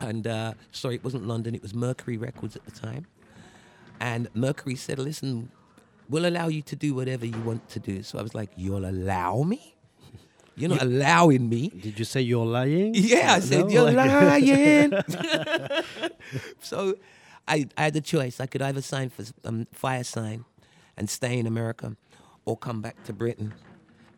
and 0.00 0.26
uh, 0.26 0.54
sorry, 0.72 0.96
it 0.96 1.04
wasn't 1.04 1.26
London, 1.26 1.54
it 1.54 1.62
was 1.62 1.74
Mercury 1.74 2.16
Records 2.16 2.56
at 2.56 2.64
the 2.64 2.70
time. 2.72 3.06
And 4.00 4.28
Mercury 4.34 4.74
said, 4.74 4.98
listen, 4.98 5.50
we'll 6.08 6.26
allow 6.26 6.48
you 6.48 6.62
to 6.62 6.76
do 6.76 6.94
whatever 6.94 7.24
you 7.24 7.40
want 7.42 7.68
to 7.70 7.78
do. 7.78 8.02
So 8.02 8.18
I 8.18 8.22
was 8.22 8.34
like, 8.34 8.50
you'll 8.56 8.84
allow 8.84 9.42
me? 9.44 9.76
You're 10.56 10.70
not 10.70 10.82
allowing 10.82 11.48
me. 11.48 11.68
Did 11.68 11.98
you 11.98 12.04
say 12.04 12.20
you're 12.20 12.44
lying? 12.46 12.92
Yeah, 12.94 13.34
I 13.34 13.40
said, 13.40 13.60
No? 13.66 13.68
you're 13.68 13.92
Like- 13.92 14.42
lying. 14.46 14.92
so 16.60 16.96
I, 17.46 17.66
I 17.76 17.84
had 17.84 17.96
a 17.96 18.00
choice. 18.00 18.40
I 18.40 18.46
could 18.46 18.62
either 18.62 18.80
sign 18.80 19.10
for 19.10 19.24
um, 19.44 19.66
Fire 19.72 20.04
Sign 20.04 20.44
and 20.96 21.10
stay 21.10 21.38
in 21.38 21.46
America 21.46 21.96
or 22.44 22.56
come 22.56 22.80
back 22.80 23.02
to 23.04 23.12
Britain 23.12 23.54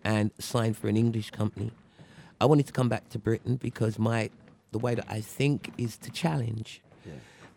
and 0.04 0.30
sign 0.38 0.74
for 0.74 0.88
an 0.88 0.96
English 0.96 1.30
company. 1.30 1.72
I 2.40 2.44
wanted 2.46 2.66
to 2.66 2.72
come 2.72 2.88
back 2.88 3.08
to 3.10 3.18
Britain 3.18 3.56
because 3.56 3.98
my 3.98 4.30
the 4.72 4.78
way 4.78 4.94
that 4.94 5.06
I 5.08 5.20
think 5.20 5.72
is 5.78 5.96
to 5.98 6.10
challenge. 6.10 6.82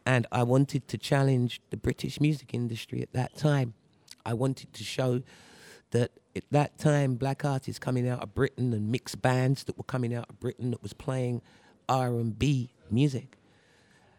And 0.06 0.26
I 0.32 0.44
wanted 0.44 0.88
to 0.88 0.98
challenge 0.98 1.60
the 1.70 1.78
British 1.78 2.22
music 2.22 2.54
industry 2.54 3.02
at 3.02 3.12
that 3.14 3.36
time. 3.36 3.74
I 4.26 4.34
wanted 4.34 4.74
to 4.74 4.84
show 4.84 5.22
that 5.92 6.12
at 6.36 6.44
that 6.52 6.78
time 6.78 7.16
black 7.16 7.44
artists 7.44 7.80
coming 7.80 8.08
out 8.08 8.22
of 8.24 8.34
Britain 8.34 8.74
and 8.74 8.92
mixed 8.92 9.22
bands 9.22 9.64
that 9.66 9.78
were 9.78 9.84
coming 9.84 10.16
out 10.16 10.30
of 10.30 10.40
Britain 10.40 10.72
that 10.72 10.82
was 10.82 10.94
playing 10.94 11.42
R&B 11.90 12.72
music 12.90 13.38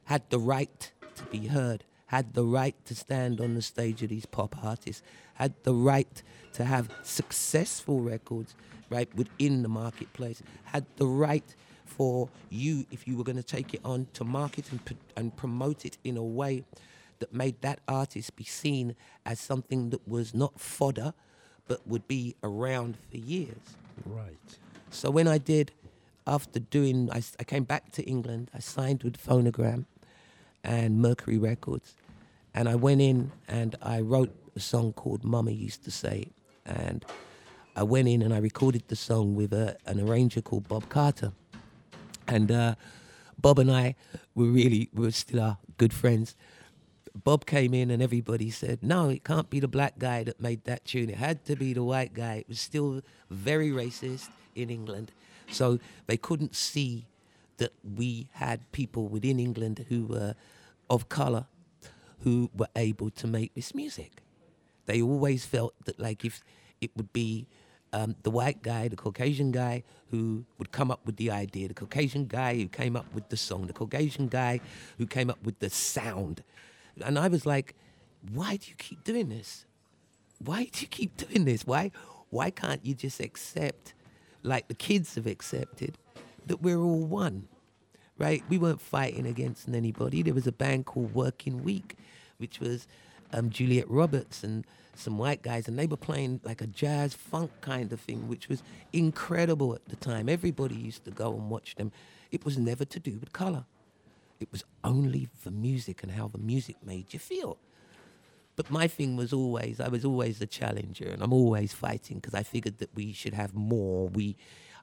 had 0.04 0.28
the 0.30 0.38
right 0.38 0.92
to 1.20 1.26
be 1.26 1.46
heard, 1.48 1.84
had 2.06 2.34
the 2.34 2.44
right 2.44 2.74
to 2.86 2.94
stand 2.94 3.40
on 3.40 3.54
the 3.54 3.62
stage 3.62 4.02
of 4.02 4.08
these 4.08 4.26
pop 4.26 4.64
artists, 4.64 5.02
had 5.34 5.54
the 5.62 5.74
right 5.74 6.22
to 6.54 6.64
have 6.64 6.90
successful 7.02 8.00
records 8.00 8.54
right 8.90 9.14
within 9.14 9.62
the 9.62 9.68
marketplace, 9.68 10.42
had 10.64 10.84
the 10.96 11.06
right 11.06 11.54
for 11.84 12.28
you, 12.48 12.86
if 12.90 13.06
you 13.06 13.16
were 13.16 13.24
going 13.24 13.36
to 13.36 13.42
take 13.42 13.74
it 13.74 13.80
on, 13.84 14.08
to 14.14 14.24
market 14.24 14.70
and, 14.70 14.80
and 15.16 15.36
promote 15.36 15.84
it 15.84 15.98
in 16.02 16.16
a 16.16 16.22
way 16.22 16.64
that 17.18 17.32
made 17.32 17.60
that 17.60 17.78
artist 17.86 18.34
be 18.36 18.44
seen 18.44 18.96
as 19.24 19.38
something 19.38 19.90
that 19.90 20.08
was 20.08 20.34
not 20.34 20.58
fodder, 20.58 21.12
but 21.68 21.86
would 21.86 22.08
be 22.08 22.34
around 22.42 22.96
for 23.10 23.18
years. 23.18 23.76
Right. 24.04 24.58
So 24.90 25.10
when 25.10 25.28
I 25.28 25.38
did, 25.38 25.72
after 26.26 26.58
doing, 26.58 27.10
I 27.12 27.44
came 27.44 27.64
back 27.64 27.92
to 27.92 28.02
England. 28.02 28.50
I 28.54 28.58
signed 28.58 29.02
with 29.02 29.24
Phonogram 29.24 29.84
and 30.64 31.00
Mercury 31.00 31.38
Records, 31.38 31.94
and 32.54 32.68
I 32.68 32.74
went 32.74 33.00
in 33.00 33.32
and 33.48 33.76
I 33.82 34.00
wrote 34.00 34.34
a 34.56 34.60
song 34.60 34.92
called 34.92 35.24
"Mama 35.24 35.50
Used 35.50 35.84
to 35.84 35.90
Say," 35.90 36.28
and 36.64 37.04
I 37.76 37.82
went 37.82 38.08
in 38.08 38.22
and 38.22 38.34
I 38.34 38.38
recorded 38.38 38.84
the 38.88 38.96
song 38.96 39.34
with 39.34 39.52
a, 39.52 39.76
an 39.86 40.00
arranger 40.00 40.42
called 40.42 40.68
Bob 40.68 40.88
Carter, 40.88 41.32
and 42.26 42.50
uh, 42.50 42.74
Bob 43.40 43.58
and 43.58 43.70
I 43.70 43.94
were 44.34 44.46
really 44.46 44.88
we 44.92 45.06
were 45.06 45.10
still 45.12 45.40
our 45.40 45.58
good 45.78 45.92
friends. 45.92 46.36
Bob 47.24 47.44
came 47.44 47.74
in 47.74 47.90
and 47.90 48.02
everybody 48.02 48.50
said, 48.50 48.82
no, 48.82 49.08
it 49.08 49.24
can't 49.24 49.50
be 49.50 49.58
the 49.60 49.68
black 49.68 49.98
guy 49.98 50.22
that 50.22 50.40
made 50.40 50.64
that 50.64 50.84
tune. 50.84 51.10
It 51.10 51.16
had 51.16 51.44
to 51.46 51.56
be 51.56 51.72
the 51.72 51.82
white 51.82 52.14
guy. 52.14 52.36
It 52.36 52.48
was 52.48 52.60
still 52.60 53.02
very 53.28 53.70
racist 53.70 54.28
in 54.54 54.70
England. 54.70 55.10
So 55.50 55.80
they 56.06 56.16
couldn't 56.16 56.54
see 56.54 57.06
that 57.60 57.72
we 57.96 58.28
had 58.32 58.70
people 58.72 59.06
within 59.08 59.38
England 59.38 59.86
who 59.88 60.06
were 60.06 60.34
of 60.88 61.08
color 61.08 61.46
who 62.24 62.50
were 62.54 62.68
able 62.76 63.10
to 63.10 63.26
make 63.26 63.54
this 63.54 63.74
music. 63.74 64.22
They 64.86 65.00
always 65.00 65.46
felt 65.46 65.74
that 65.84 65.98
like 65.98 66.24
if 66.24 66.42
it 66.80 66.90
would 66.96 67.12
be 67.12 67.46
um, 67.92 68.16
the 68.22 68.30
white 68.30 68.62
guy, 68.62 68.88
the 68.88 68.96
Caucasian 68.96 69.52
guy 69.52 69.84
who 70.10 70.44
would 70.58 70.72
come 70.72 70.90
up 70.90 71.06
with 71.06 71.16
the 71.16 71.30
idea, 71.30 71.68
the 71.68 71.74
Caucasian 71.74 72.26
guy 72.26 72.56
who 72.56 72.68
came 72.68 72.96
up 72.96 73.06
with 73.14 73.28
the 73.28 73.36
song, 73.36 73.66
the 73.66 73.72
Caucasian 73.72 74.28
guy 74.28 74.60
who 74.98 75.06
came 75.06 75.30
up 75.30 75.42
with 75.44 75.58
the 75.60 75.70
sound. 75.70 76.42
And 77.04 77.18
I 77.18 77.28
was 77.28 77.46
like, 77.46 77.74
why 78.32 78.56
do 78.56 78.68
you 78.68 78.76
keep 78.76 79.04
doing 79.04 79.28
this? 79.28 79.64
why 80.44 80.64
do 80.64 80.80
you 80.80 80.86
keep 80.88 81.16
doing 81.16 81.44
this? 81.44 81.66
Why, 81.66 81.90
why 82.30 82.50
can't 82.50 82.84
you 82.84 82.94
just 82.94 83.20
accept, 83.20 83.94
like 84.42 84.68
the 84.68 84.74
kids 84.74 85.14
have 85.14 85.26
accepted, 85.26 85.98
that 86.46 86.62
we're 86.62 86.80
all 86.80 87.04
one, 87.04 87.48
right? 88.18 88.42
We 88.48 88.58
weren't 88.58 88.80
fighting 88.80 89.26
against 89.26 89.68
anybody. 89.68 90.22
There 90.22 90.34
was 90.34 90.46
a 90.46 90.52
band 90.52 90.86
called 90.86 91.14
Working 91.14 91.62
Week, 91.62 91.96
which 92.38 92.60
was 92.60 92.86
um, 93.32 93.50
Juliet 93.50 93.88
Roberts 93.90 94.42
and 94.42 94.66
some 94.94 95.18
white 95.18 95.42
guys, 95.42 95.68
and 95.68 95.78
they 95.78 95.86
were 95.86 95.96
playing 95.96 96.40
like 96.44 96.60
a 96.60 96.66
jazz 96.66 97.14
funk 97.14 97.50
kind 97.60 97.92
of 97.92 98.00
thing, 98.00 98.28
which 98.28 98.48
was 98.48 98.62
incredible 98.92 99.74
at 99.74 99.88
the 99.88 99.96
time. 99.96 100.28
Everybody 100.28 100.74
used 100.74 101.04
to 101.04 101.10
go 101.10 101.32
and 101.32 101.48
watch 101.48 101.74
them. 101.76 101.92
It 102.30 102.44
was 102.44 102.58
never 102.58 102.84
to 102.84 102.98
do 102.98 103.18
with 103.18 103.32
color. 103.32 103.64
It 104.40 104.50
was 104.52 104.64
only 104.82 105.28
the 105.44 105.50
music 105.50 106.02
and 106.02 106.12
how 106.12 106.28
the 106.28 106.38
music 106.38 106.76
made 106.84 107.12
you 107.12 107.18
feel. 107.18 107.58
But 108.56 108.70
my 108.70 108.88
thing 108.88 109.16
was 109.16 109.32
always, 109.32 109.80
I 109.80 109.88
was 109.88 110.04
always 110.04 110.38
the 110.38 110.46
challenger, 110.46 111.08
and 111.08 111.22
I'm 111.22 111.32
always 111.32 111.72
fighting 111.72 112.18
because 112.18 112.34
I 112.34 112.42
figured 112.42 112.78
that 112.78 112.94
we 112.94 113.12
should 113.12 113.34
have 113.34 113.54
more. 113.54 114.08
We, 114.08 114.36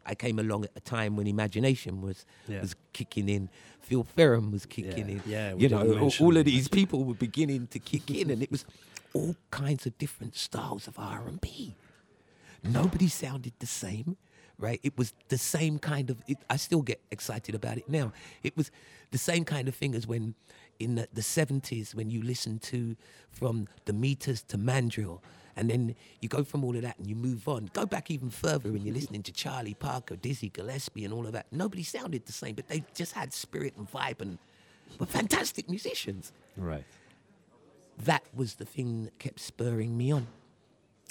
I 0.07 0.15
came 0.15 0.39
along 0.39 0.63
at 0.65 0.71
a 0.75 0.79
time 0.79 1.15
when 1.17 1.27
imagination 1.27 2.01
was 2.01 2.25
Yeah. 2.47 2.61
was 2.61 2.75
kicking 2.93 3.27
in, 3.29 3.49
Phil 3.81 4.03
Fearon 4.15 4.51
was 4.51 4.65
kicking 4.65 5.09
Yeah, 5.09 5.15
in. 5.15 5.21
yeah, 5.25 5.53
you 5.55 5.69
know, 5.69 5.97
all, 5.99 6.13
all 6.19 6.37
of 6.37 6.45
these 6.45 6.67
people 6.67 7.03
were 7.03 7.13
beginning 7.15 7.67
to 7.67 7.79
kick 7.79 8.09
in, 8.09 8.29
and 8.31 8.41
it 8.41 8.51
was 8.51 8.65
all 9.13 9.35
kinds 9.51 9.85
of 9.85 9.97
different 9.97 10.35
styles 10.35 10.87
of 10.87 10.97
R 10.97 11.27
and 11.27 11.39
B. 11.41 11.75
Nobody 12.63 13.07
sounded 13.07 13.53
the 13.59 13.65
same, 13.67 14.17
right? 14.57 14.79
It 14.83 14.97
was 14.97 15.13
the 15.29 15.37
same 15.37 15.79
kind 15.79 16.09
of. 16.09 16.17
It, 16.27 16.37
I 16.49 16.57
still 16.57 16.81
get 16.81 16.99
excited 17.11 17.55
about 17.55 17.77
it 17.77 17.87
now. 17.89 18.11
It 18.43 18.57
was 18.57 18.71
the 19.11 19.17
same 19.17 19.45
kind 19.45 19.67
of 19.67 19.75
thing 19.75 19.95
as 19.95 20.05
when 20.07 20.35
in 20.79 20.95
the, 20.95 21.07
the 21.13 21.21
70s 21.21 21.95
when 21.95 22.09
you 22.09 22.21
listened 22.21 22.61
to 22.61 22.95
from 23.31 23.67
the 23.85 23.93
meters 23.93 24.43
to 24.43 24.57
mandrill 24.57 25.23
and 25.57 25.69
then 25.69 25.95
you 26.21 26.29
go 26.29 26.43
from 26.43 26.63
all 26.63 26.75
of 26.75 26.83
that 26.83 26.97
and 26.99 27.07
you 27.07 27.15
move 27.15 27.47
on. 27.47 27.69
Go 27.73 27.85
back 27.85 28.09
even 28.11 28.29
further 28.29 28.69
and 28.69 28.83
you're 28.83 28.93
listening 28.95 29.23
to 29.23 29.31
charlie 29.31 29.73
parker 29.73 30.15
dizzy 30.15 30.49
gillespie 30.49 31.03
and 31.03 31.13
all 31.13 31.25
of 31.25 31.33
that. 31.33 31.47
Nobody 31.51 31.83
sounded 31.83 32.25
the 32.25 32.31
same 32.31 32.55
but 32.55 32.67
they 32.69 32.83
just 32.95 33.13
had 33.13 33.33
spirit 33.33 33.73
and 33.77 33.91
vibe 33.91 34.21
and 34.21 34.37
were 34.99 35.05
fantastic 35.07 35.69
musicians. 35.69 36.31
Right. 36.55 36.85
that 38.05 38.23
was 38.33 38.55
the 38.55 38.65
thing 38.65 39.03
that 39.05 39.17
kept 39.19 39.39
spurring 39.39 39.97
me 39.97 40.11
on. 40.11 40.27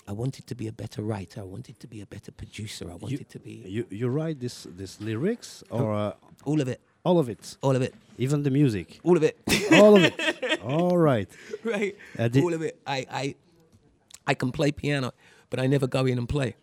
I 0.08 0.12
wanted 0.12 0.46
to 0.46 0.54
be 0.54 0.68
a 0.68 0.72
better 0.72 1.02
writer. 1.02 1.40
I 1.40 1.44
wanted 1.56 1.80
to 1.80 1.88
be 1.88 2.00
a 2.00 2.06
better 2.06 2.30
producer. 2.30 2.84
I 2.90 2.94
wanted 2.94 3.28
to 3.28 3.38
be 3.40 3.64
You 3.66 3.84
you 3.90 4.08
write 4.08 4.38
this 4.40 4.66
this 4.80 5.00
lyrics 5.00 5.64
or 5.68 5.92
uh, 5.94 6.12
all 6.44 6.60
of 6.60 6.68
it. 6.68 6.80
all 7.04 7.18
of 7.18 7.28
it, 7.28 7.56
all 7.60 7.74
of 7.76 7.82
it. 7.82 7.92
Even 8.18 8.42
the 8.44 8.50
music, 8.50 9.00
all 9.02 9.16
of 9.16 9.24
it. 9.24 9.36
All 9.72 9.96
of 9.96 10.04
it. 10.04 10.14
All 10.66 10.96
right. 10.98 11.28
right? 11.64 11.94
Uh, 12.18 12.28
All 12.42 12.52
of 12.54 12.62
it. 12.62 12.74
I, 12.86 13.06
I, 13.22 13.34
I 14.26 14.34
can 14.34 14.50
play 14.52 14.72
piano, 14.72 15.12
but 15.50 15.60
I 15.60 15.66
never 15.66 15.86
go 15.86 16.06
in 16.06 16.18
and 16.18 16.28
play. 16.28 16.56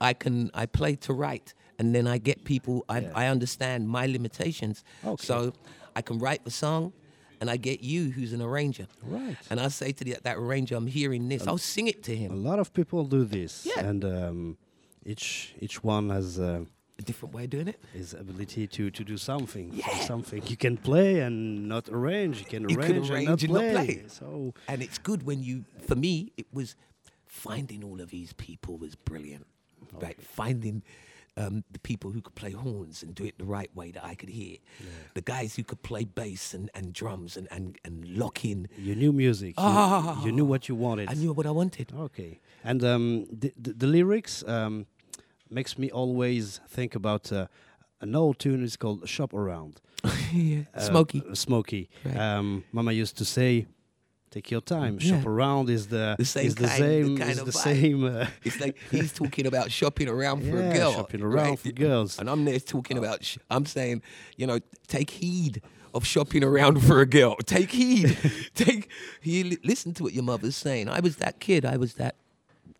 I 0.00 0.12
can. 0.14 0.50
I 0.54 0.66
play 0.66 0.96
to 0.96 1.12
write, 1.12 1.54
and 1.78 1.94
then 1.94 2.06
I 2.06 2.18
get 2.18 2.44
people. 2.44 2.84
I, 2.88 3.00
Yeah. 3.00 3.12
I 3.14 3.26
understand 3.26 3.88
my 3.88 4.06
limitations, 4.06 4.82
Okay. 5.04 5.26
so 5.26 5.52
I 5.94 6.00
can 6.02 6.18
write 6.18 6.44
the 6.44 6.50
song, 6.50 6.92
and 7.40 7.50
I 7.50 7.56
get 7.58 7.82
you, 7.82 8.10
who's 8.10 8.32
an 8.32 8.40
arranger, 8.42 8.86
Right. 9.02 9.36
and 9.50 9.60
I 9.60 9.68
say 9.68 9.92
to 9.92 10.04
the, 10.04 10.16
that 10.22 10.36
arranger, 10.38 10.74
"I'm 10.76 10.86
hearing 10.86 11.28
this. 11.28 11.46
I'll 11.46 11.58
sing 11.58 11.86
it 11.88 12.02
to 12.04 12.16
him. 12.16 12.30
A 12.32 12.36
lot 12.50 12.58
of 12.58 12.72
people 12.72 13.04
do 13.04 13.24
this, 13.24 13.66
Yeah. 13.66 13.86
and 13.88 14.04
um, 14.04 14.56
each 15.04 15.54
each 15.60 15.84
one 15.84 16.08
has 16.10 16.38
uh, 16.38 16.64
A 16.98 17.02
different 17.02 17.34
way 17.34 17.44
of 17.44 17.50
doing 17.50 17.68
it. 17.68 17.78
his 17.92 18.14
ability 18.14 18.66
to 18.76 18.90
to 18.90 19.04
do 19.04 19.16
something. 19.18 19.66
Yeah. 19.74 20.06
Something 20.06 20.42
you 20.52 20.56
can 20.56 20.76
play 20.78 21.20
and 21.20 21.68
not 21.68 21.88
arrange. 21.90 22.38
You 22.42 22.46
can 22.46 22.62
You 22.70 22.76
arrange, 22.76 22.86
can 22.86 22.96
and, 22.96 23.08
not, 23.08 23.12
arrange 23.14 23.44
and 23.44 23.52
not 23.52 23.60
play. 23.74 23.94
play. 23.96 24.08
So 24.08 24.54
And 24.68 24.82
it's 24.82 24.98
good 24.98 25.20
when 25.28 25.42
you. 25.42 25.64
For 25.88 25.96
me, 25.96 26.12
it 26.36 26.46
was 26.52 26.76
finding 27.30 27.84
all 27.84 28.00
of 28.00 28.10
these 28.10 28.32
people 28.34 28.76
was 28.76 28.94
brilliant. 28.96 29.46
Right, 30.00 30.20
finding 30.20 30.82
um, 31.36 31.64
the 31.72 31.78
people 31.78 32.10
who 32.10 32.20
could 32.20 32.34
play 32.34 32.50
horns 32.50 33.02
and 33.02 33.14
do 33.14 33.24
it 33.24 33.38
the 33.38 33.44
right 33.44 33.74
way 33.74 33.90
that 33.92 34.04
I 34.04 34.14
could 34.14 34.28
hear. 34.28 34.56
The 35.14 35.22
guys 35.22 35.54
who 35.56 35.64
could 35.64 35.82
play 35.82 36.04
bass 36.04 36.54
and, 36.54 36.70
and 36.74 36.92
drums 36.92 37.36
and, 37.36 37.48
and, 37.50 37.78
and 37.84 38.06
lock 38.18 38.44
in. 38.44 38.68
you 38.76 38.94
knew 38.94 39.12
music. 39.12 39.50
You, 39.58 39.64
Ah. 39.64 40.24
you 40.24 40.32
knew 40.32 40.44
what 40.44 40.68
you 40.68 40.74
wanted. 40.74 41.08
I 41.08 41.14
knew 41.14 41.32
what 41.32 41.46
I 41.46 41.50
wanted. 41.50 41.92
Okay, 41.96 42.40
and 42.62 42.84
um, 42.84 43.26
the, 43.32 43.52
the, 43.56 43.72
the 43.72 43.86
lyrics 43.86 44.44
um, 44.46 44.86
makes 45.48 45.78
me 45.78 45.90
always 45.90 46.60
think 46.68 46.94
about 46.94 47.32
uh, 47.32 47.46
an 48.00 48.14
old 48.14 48.38
tune. 48.38 48.62
is 48.62 48.76
called 48.76 49.08
"Shop 49.08 49.32
Around." 49.32 49.80
yeah. 50.32 50.64
Uh, 50.74 50.80
Smokey. 50.80 51.22
Smokey. 51.34 51.88
Right. 52.04 52.16
Um, 52.18 52.64
Mama 52.72 52.92
used 52.92 53.16
to 53.18 53.24
say, 53.24 53.66
"Take 54.30 54.50
your 54.50 54.60
time. 54.60 54.98
Shop 54.98 55.22
Yeah. 55.24 55.28
around 55.30 55.70
is 55.70 55.88
the, 55.88 56.14
The 56.18 56.24
same 56.24 56.46
is 56.46 56.54
the 56.54 56.66
kind- 56.68 56.82
the 56.82 56.84
same 56.84 57.18
kind 57.18 57.30
is 57.32 57.38
of 57.38 57.46
the 57.46 57.52
same." 57.52 58.04
Uh, 58.04 58.26
It's 58.44 58.60
like 58.60 58.76
he's 58.90 59.12
talking 59.12 59.46
about 59.46 59.70
shopping 59.72 60.08
around 60.08 60.40
for 60.42 60.56
Yeah, 60.58 60.70
a 60.70 60.74
girl. 60.76 60.92
shopping 60.94 61.22
around 61.22 61.58
for 61.58 61.72
girls. 61.72 62.16
Oh. 62.18 62.20
And 62.20 62.30
I'm 62.30 62.44
there 62.44 62.60
talking 62.60 62.96
about, 62.98 63.24
sh- 63.24 63.38
I'm 63.50 63.66
saying, 63.66 64.02
you 64.36 64.46
know, 64.46 64.58
take 64.86 65.10
heed 65.10 65.62
of 65.92 66.04
shopping 66.06 66.44
around 66.44 66.80
for 66.84 67.00
a 67.00 67.06
girl. 67.06 67.34
Take 67.44 67.72
heed. 67.72 68.16
take, 68.54 68.88
he, 69.20 69.42
li- 69.42 69.58
listen 69.64 69.92
to 69.94 70.04
what 70.04 70.12
your 70.12 70.22
mother's 70.24 70.56
saying. 70.56 70.88
I 70.88 71.00
was 71.00 71.16
that 71.16 71.40
kid. 71.40 71.64
I 71.64 71.76
was 71.76 71.94
that 71.94 72.14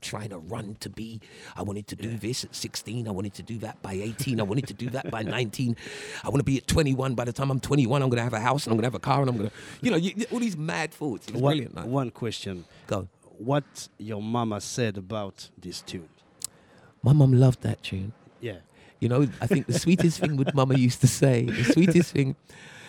trying 0.01 0.31
to 0.31 0.39
run 0.39 0.77
to 0.81 0.91
be. 0.91 1.21
I 1.57 1.63
wanted 1.63 1.87
to 1.89 1.97
do 1.97 2.17
this 2.17 2.45
at 2.45 2.55
16. 2.55 3.09
I 3.09 3.11
wanted 3.11 3.35
to 3.35 3.43
do 3.43 3.59
that 3.59 3.81
by 3.83 3.93
18. 3.93 4.41
I 4.41 4.43
wanted 4.43 4.67
to 4.69 4.75
do 4.75 4.91
that 4.91 5.11
by 5.11 5.23
19. 5.25 5.77
I 6.25 6.29
want 6.29 6.39
to 6.41 6.45
be 6.45 6.59
at 6.59 6.67
21. 6.67 7.15
By 7.15 7.25
the 7.25 7.33
time 7.33 7.51
I'm 7.51 7.61
21, 7.61 8.03
I'm 8.03 8.09
going 8.09 8.19
to 8.19 8.25
have 8.25 8.33
a 8.33 8.41
house 8.41 8.67
and 8.67 8.73
I'm 8.73 8.77
going 8.77 8.83
to 8.83 8.87
have 8.87 8.95
a 8.95 8.99
car 8.99 9.21
and 9.21 9.31
I'm 9.31 9.37
going 9.37 9.51
to, 9.51 9.57
you 9.81 9.91
know, 9.91 9.97
you, 9.97 10.27
all 10.31 10.41
these 10.41 10.57
mad 10.57 10.93
thoughts. 10.93 11.29
It 11.29 11.35
was 11.35 11.43
one, 11.43 11.53
brilliant. 11.53 11.75
man. 11.75 11.91
one 11.91 12.11
question: 12.11 12.65
Go. 12.87 13.09
What 13.39 13.89
your 13.97 14.21
mama 14.21 14.61
said 14.61 14.99
about 14.99 15.49
this 15.59 15.81
tune? 15.81 16.11
My 17.03 17.15
mum 17.15 17.33
loved 17.33 17.63
that 17.63 17.83
tune. 17.83 18.13
Yeah. 18.41 18.59
You 19.01 19.09
know, 19.09 19.27
I 19.41 19.47
think 19.47 19.67
the 19.67 19.79
sweetest 19.79 20.21
thing 20.21 20.37
what 20.37 20.55
Mama 20.55 20.75
used 20.75 21.01
to 21.01 21.07
say, 21.07 21.45
the 21.45 21.65
sweetest 21.65 22.13
thing 22.13 22.37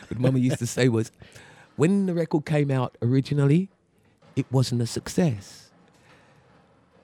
what 0.09 0.19
Mama 0.19 0.39
used 0.39 0.59
to 0.59 0.67
say 0.67 0.89
was, 0.89 1.09
when 1.77 2.05
the 2.05 2.13
record 2.13 2.45
came 2.45 2.69
out 2.69 2.97
originally, 3.01 3.69
it 4.35 4.45
wasn't 4.51 4.81
a 4.81 4.87
success. 4.87 5.60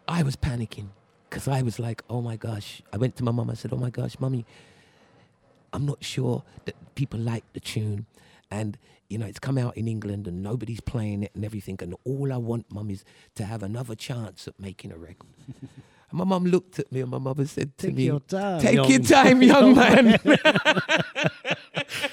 I 0.08 0.24
was 0.24 0.36
panicking 0.36 0.88
because 1.30 1.48
I 1.48 1.62
was 1.62 1.80
like, 1.80 2.04
oh 2.10 2.22
my 2.22 2.36
gosh. 2.36 2.82
I 2.94 2.98
went 2.98 3.16
to 3.18 3.24
my 3.24 3.32
mum. 3.32 3.50
I 3.50 3.54
said, 3.56 3.74
oh 3.74 3.78
my 3.78 3.90
gosh, 3.90 4.20
Mummy, 4.20 4.46
I'm 5.74 5.86
not 5.86 6.04
sure 6.04 6.44
that 6.66 6.76
people 6.96 7.20
like 7.20 7.44
the 7.54 7.60
tune. 7.60 8.06
And, 8.50 8.78
you 9.10 9.18
know, 9.18 9.26
it's 9.26 9.40
come 9.40 9.58
out 9.58 9.76
in 9.76 9.88
England 9.88 10.28
and 10.28 10.42
nobody's 10.42 10.80
playing 10.80 11.24
it 11.24 11.32
and 11.36 11.44
everything. 11.44 11.78
And 11.82 11.96
all 12.06 12.32
I 12.32 12.38
want, 12.38 12.72
Mum, 12.72 12.90
is 12.90 13.04
to 13.36 13.44
have 13.44 13.62
another 13.64 13.96
chance 13.96 14.48
at 14.48 14.58
making 14.60 14.94
a 14.94 14.98
record. 14.98 15.30
and 15.62 16.14
my 16.14 16.24
mum 16.24 16.46
looked 16.46 16.80
at 16.80 16.90
me 16.92 17.02
and 17.02 17.12
my 17.12 17.18
mother 17.18 17.46
said 17.46 17.78
to 17.80 17.88
Take 17.88 17.96
me, 17.96 18.06
your 18.06 18.22
time, 18.22 18.62
Take 18.62 18.76
young- 18.76 18.90
your 18.90 19.00
time, 19.02 19.42
young 19.44 19.76
man. 19.76 20.20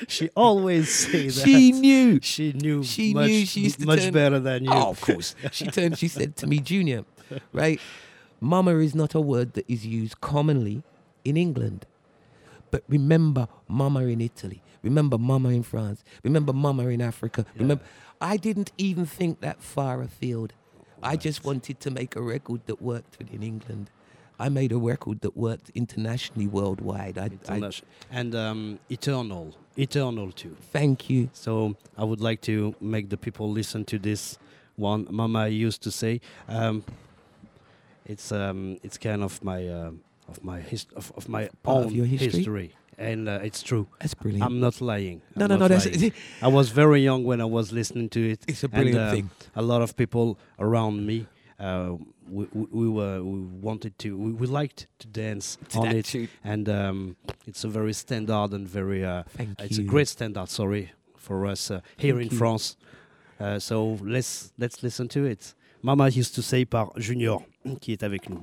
She 0.07 0.29
always 0.37 1.07
that. 1.11 1.33
she 1.33 1.73
knew. 1.73 2.21
She 2.23 2.53
knew. 2.53 2.85
She 2.85 3.13
much, 3.15 3.27
knew 3.27 3.47
she 3.47 3.61
used 3.63 3.81
to 3.81 3.87
much 3.87 4.01
turn- 4.01 4.13
better 4.13 4.39
than 4.39 4.69
oh, 4.69 4.73
you. 4.73 4.81
Oh, 4.81 4.91
of 4.91 5.01
course. 5.01 5.35
She 5.51 5.67
turned, 5.67 5.99
she 5.99 6.07
said 6.09 6.37
to 6.37 6.47
me, 6.47 6.61
Junior, 6.61 7.05
right? 7.53 7.81
Mama 8.41 8.77
is 8.77 8.95
not 8.95 9.15
a 9.15 9.21
word 9.21 9.55
that 9.55 9.65
is 9.69 9.87
used 9.87 10.21
commonly 10.21 10.83
in 11.25 11.37
England. 11.37 11.87
But 12.71 12.83
remember 12.89 13.49
mama 13.69 14.01
in 14.01 14.21
Italy. 14.21 14.63
Remember 14.83 15.17
mama 15.17 15.51
in 15.51 15.63
France. 15.63 16.05
Remember 16.23 16.53
mama 16.53 16.89
in 16.89 17.01
Africa. 17.01 17.47
Remember 17.57 17.85
I 18.21 18.37
didn't 18.37 18.73
even 18.79 19.07
think 19.07 19.41
that 19.41 19.63
far 19.63 20.03
afield. 20.03 20.53
I 21.03 21.17
just 21.17 21.45
wanted 21.45 21.81
to 21.81 21.91
make 21.91 22.17
a 22.17 22.23
record 22.23 22.63
that 22.67 22.81
worked 22.81 23.19
within 23.19 23.43
England. 23.43 23.91
I 24.39 24.49
made 24.49 24.73
a 24.73 24.79
record 24.79 25.21
that 25.21 25.37
worked 25.37 25.71
internationally, 25.75 26.47
worldwide. 26.47 27.19
I, 27.19 27.31
I 27.49 27.71
and 28.11 28.35
um, 28.35 28.79
eternal, 28.91 29.55
eternal 29.77 30.33
too. 30.33 30.57
thank 30.73 31.09
you. 31.09 31.31
So 31.33 31.77
I 31.97 32.05
would 32.05 32.21
like 32.21 32.41
to 32.43 32.75
make 32.81 33.11
the 33.11 33.17
people 33.17 33.51
listen 33.51 33.85
to 33.87 33.99
this 33.99 34.39
one. 34.77 35.07
Mama 35.11 35.49
used 35.49 35.83
to 35.83 35.91
say, 35.91 36.21
um, 36.49 36.83
it's 38.07 38.33
um, 38.33 38.79
it's 38.83 38.99
kind 38.99 39.23
of 39.23 39.43
my 39.43 39.67
uh, 39.69 39.91
of 40.29 40.43
my 40.45 40.61
his- 40.61 40.87
of, 40.97 41.13
of 41.17 41.29
my 41.29 41.49
Part 41.63 41.79
of 41.79 41.87
own 41.87 41.95
your 41.95 42.07
history? 42.07 42.75
and 42.97 43.29
uh, 43.29 43.41
it's 43.43 43.63
true. 43.63 43.87
That's 43.99 44.15
brilliant. 44.15 44.45
I'm 44.45 44.61
not 44.61 44.81
lying. 44.81 45.21
no, 45.35 45.45
I'm 45.45 45.49
no, 45.51 45.57
not 45.57 45.71
no. 45.71 45.77
That's 45.77 45.87
lying. 46.01 46.13
I 46.43 46.49
was 46.49 46.71
very 46.71 47.03
young 47.03 47.25
when 47.25 47.41
I 47.41 47.45
was 47.45 47.73
listening 47.73 48.09
to 48.11 48.31
it. 48.31 48.45
It's 48.47 48.63
a 48.63 48.67
and, 48.67 48.73
brilliant 48.75 48.99
uh, 48.99 49.11
thing. 49.11 49.31
A 49.57 49.63
lot 49.63 49.83
of 49.83 49.97
people 49.97 50.39
around 50.59 51.05
me, 51.05 51.27
uh, 51.59 51.95
we, 52.31 52.47
we, 52.53 52.67
we 52.73 52.89
were 52.89 53.23
we 53.23 53.41
wanted 53.41 53.99
to 54.01 54.17
we, 54.17 54.33
we 54.33 54.47
liked 54.47 54.87
to 55.01 55.07
dance 55.09 55.59
To 55.71 55.79
on 55.81 55.89
that 55.89 55.97
it, 55.97 56.05
tune. 56.05 56.29
and 56.45 56.69
um, 56.69 57.17
it's 57.47 57.65
a 57.65 57.69
very 57.69 57.93
standard 57.93 58.53
and 58.53 58.69
very 58.69 59.05
uh, 59.05 59.25
Thank 59.37 59.61
it's 59.61 59.79
a 59.79 59.83
great 59.83 60.09
standard. 60.09 60.49
Sorry 60.49 60.93
for 61.17 61.47
us 61.47 61.71
uh, 61.71 61.81
here 61.97 62.15
Thank 62.17 62.27
in 62.27 62.33
you. 62.33 62.39
France. 62.39 62.77
Uh, 63.41 63.59
so 63.59 63.99
let's 64.03 64.53
let's 64.59 64.83
listen 64.83 65.09
to 65.09 65.25
it. 65.25 65.55
Mama 65.83 66.09
used 66.09 66.35
to 66.37 66.43
say 66.43 66.65
par 66.65 66.91
Junior 66.99 67.39
qui 67.81 67.93
est 67.93 68.03
avec 68.03 68.29
nous. 68.29 68.41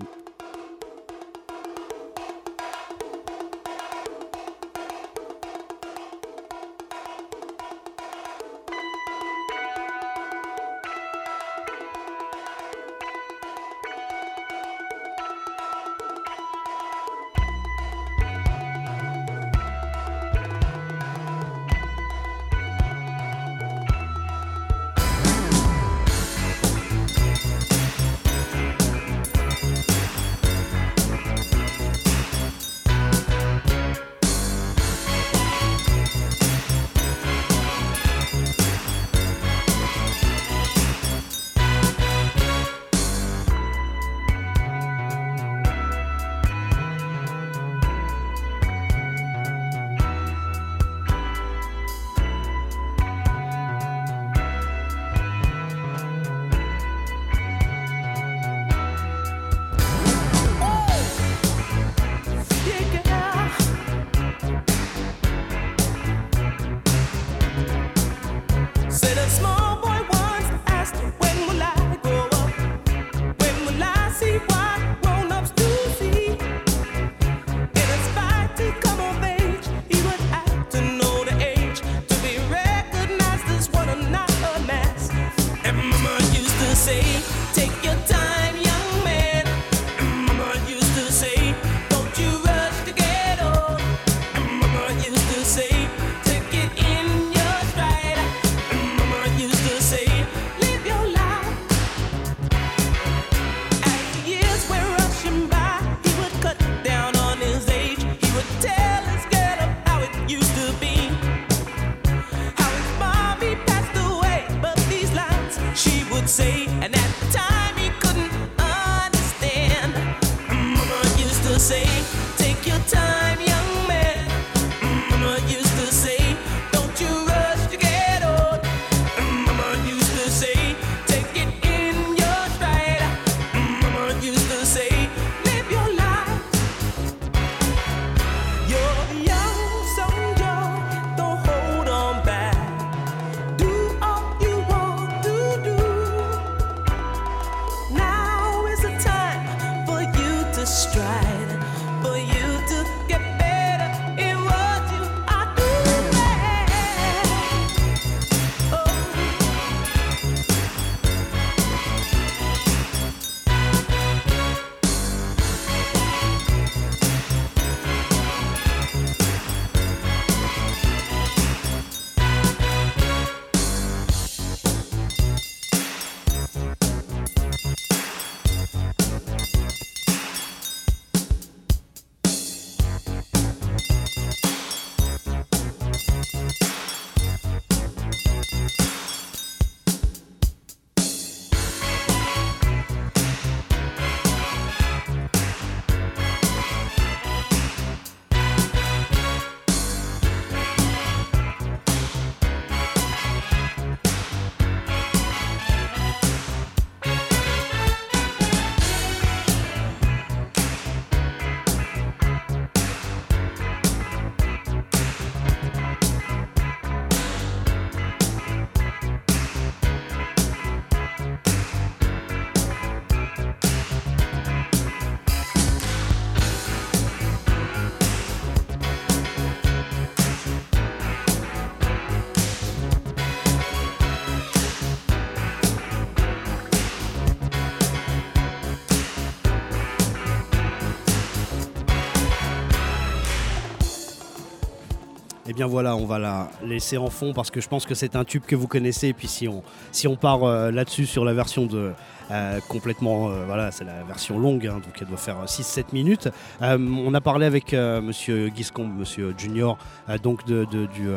Voilà, 245.68 245.95
on 245.95 246.05
va 246.05 246.20
la 246.20 246.49
laisser 246.64 246.97
en 246.97 247.09
fond 247.09 247.34
parce 247.34 247.51
que 247.51 247.62
je 247.62 247.68
pense 247.68 247.86
que 247.86 247.95
c'est 247.95 248.16
un 248.16 248.24
tube 248.24 248.43
que 248.45 248.55
vous 248.55 248.68
connaissez. 248.68 249.09
Et 249.09 249.14
puis 249.14 249.28
si 249.28 249.47
on, 249.47 249.64
si 249.91 250.07
part 250.22 250.43
euh, 250.43 250.72
là-dessus 250.72 251.05
sur 251.05 251.26
la 251.26 251.34
version 251.34 251.66
de 251.66 251.91
euh, 252.32 252.59
complètement, 252.70 253.30
euh, 253.30 253.45
voilà, 253.45 253.72
c'est 253.72 253.84
la 253.84 254.03
version 254.03 254.39
longue, 254.39 254.66
hein, 254.68 254.76
donc 254.84 254.93
elle 255.01 255.07
doit 255.07 255.18
faire 255.18 255.43
6-7 255.45 255.86
minutes. 255.93 256.30
On 256.62 257.14
a 257.14 257.22
parlé 257.22 257.45
avec 257.45 257.74
Monsieur 257.74 258.49
Guiscombe, 258.49 258.95
Monsieur 258.97 259.34
Junior, 259.38 259.78
donc 260.24 260.45
de, 260.45 260.66
du 260.66 261.09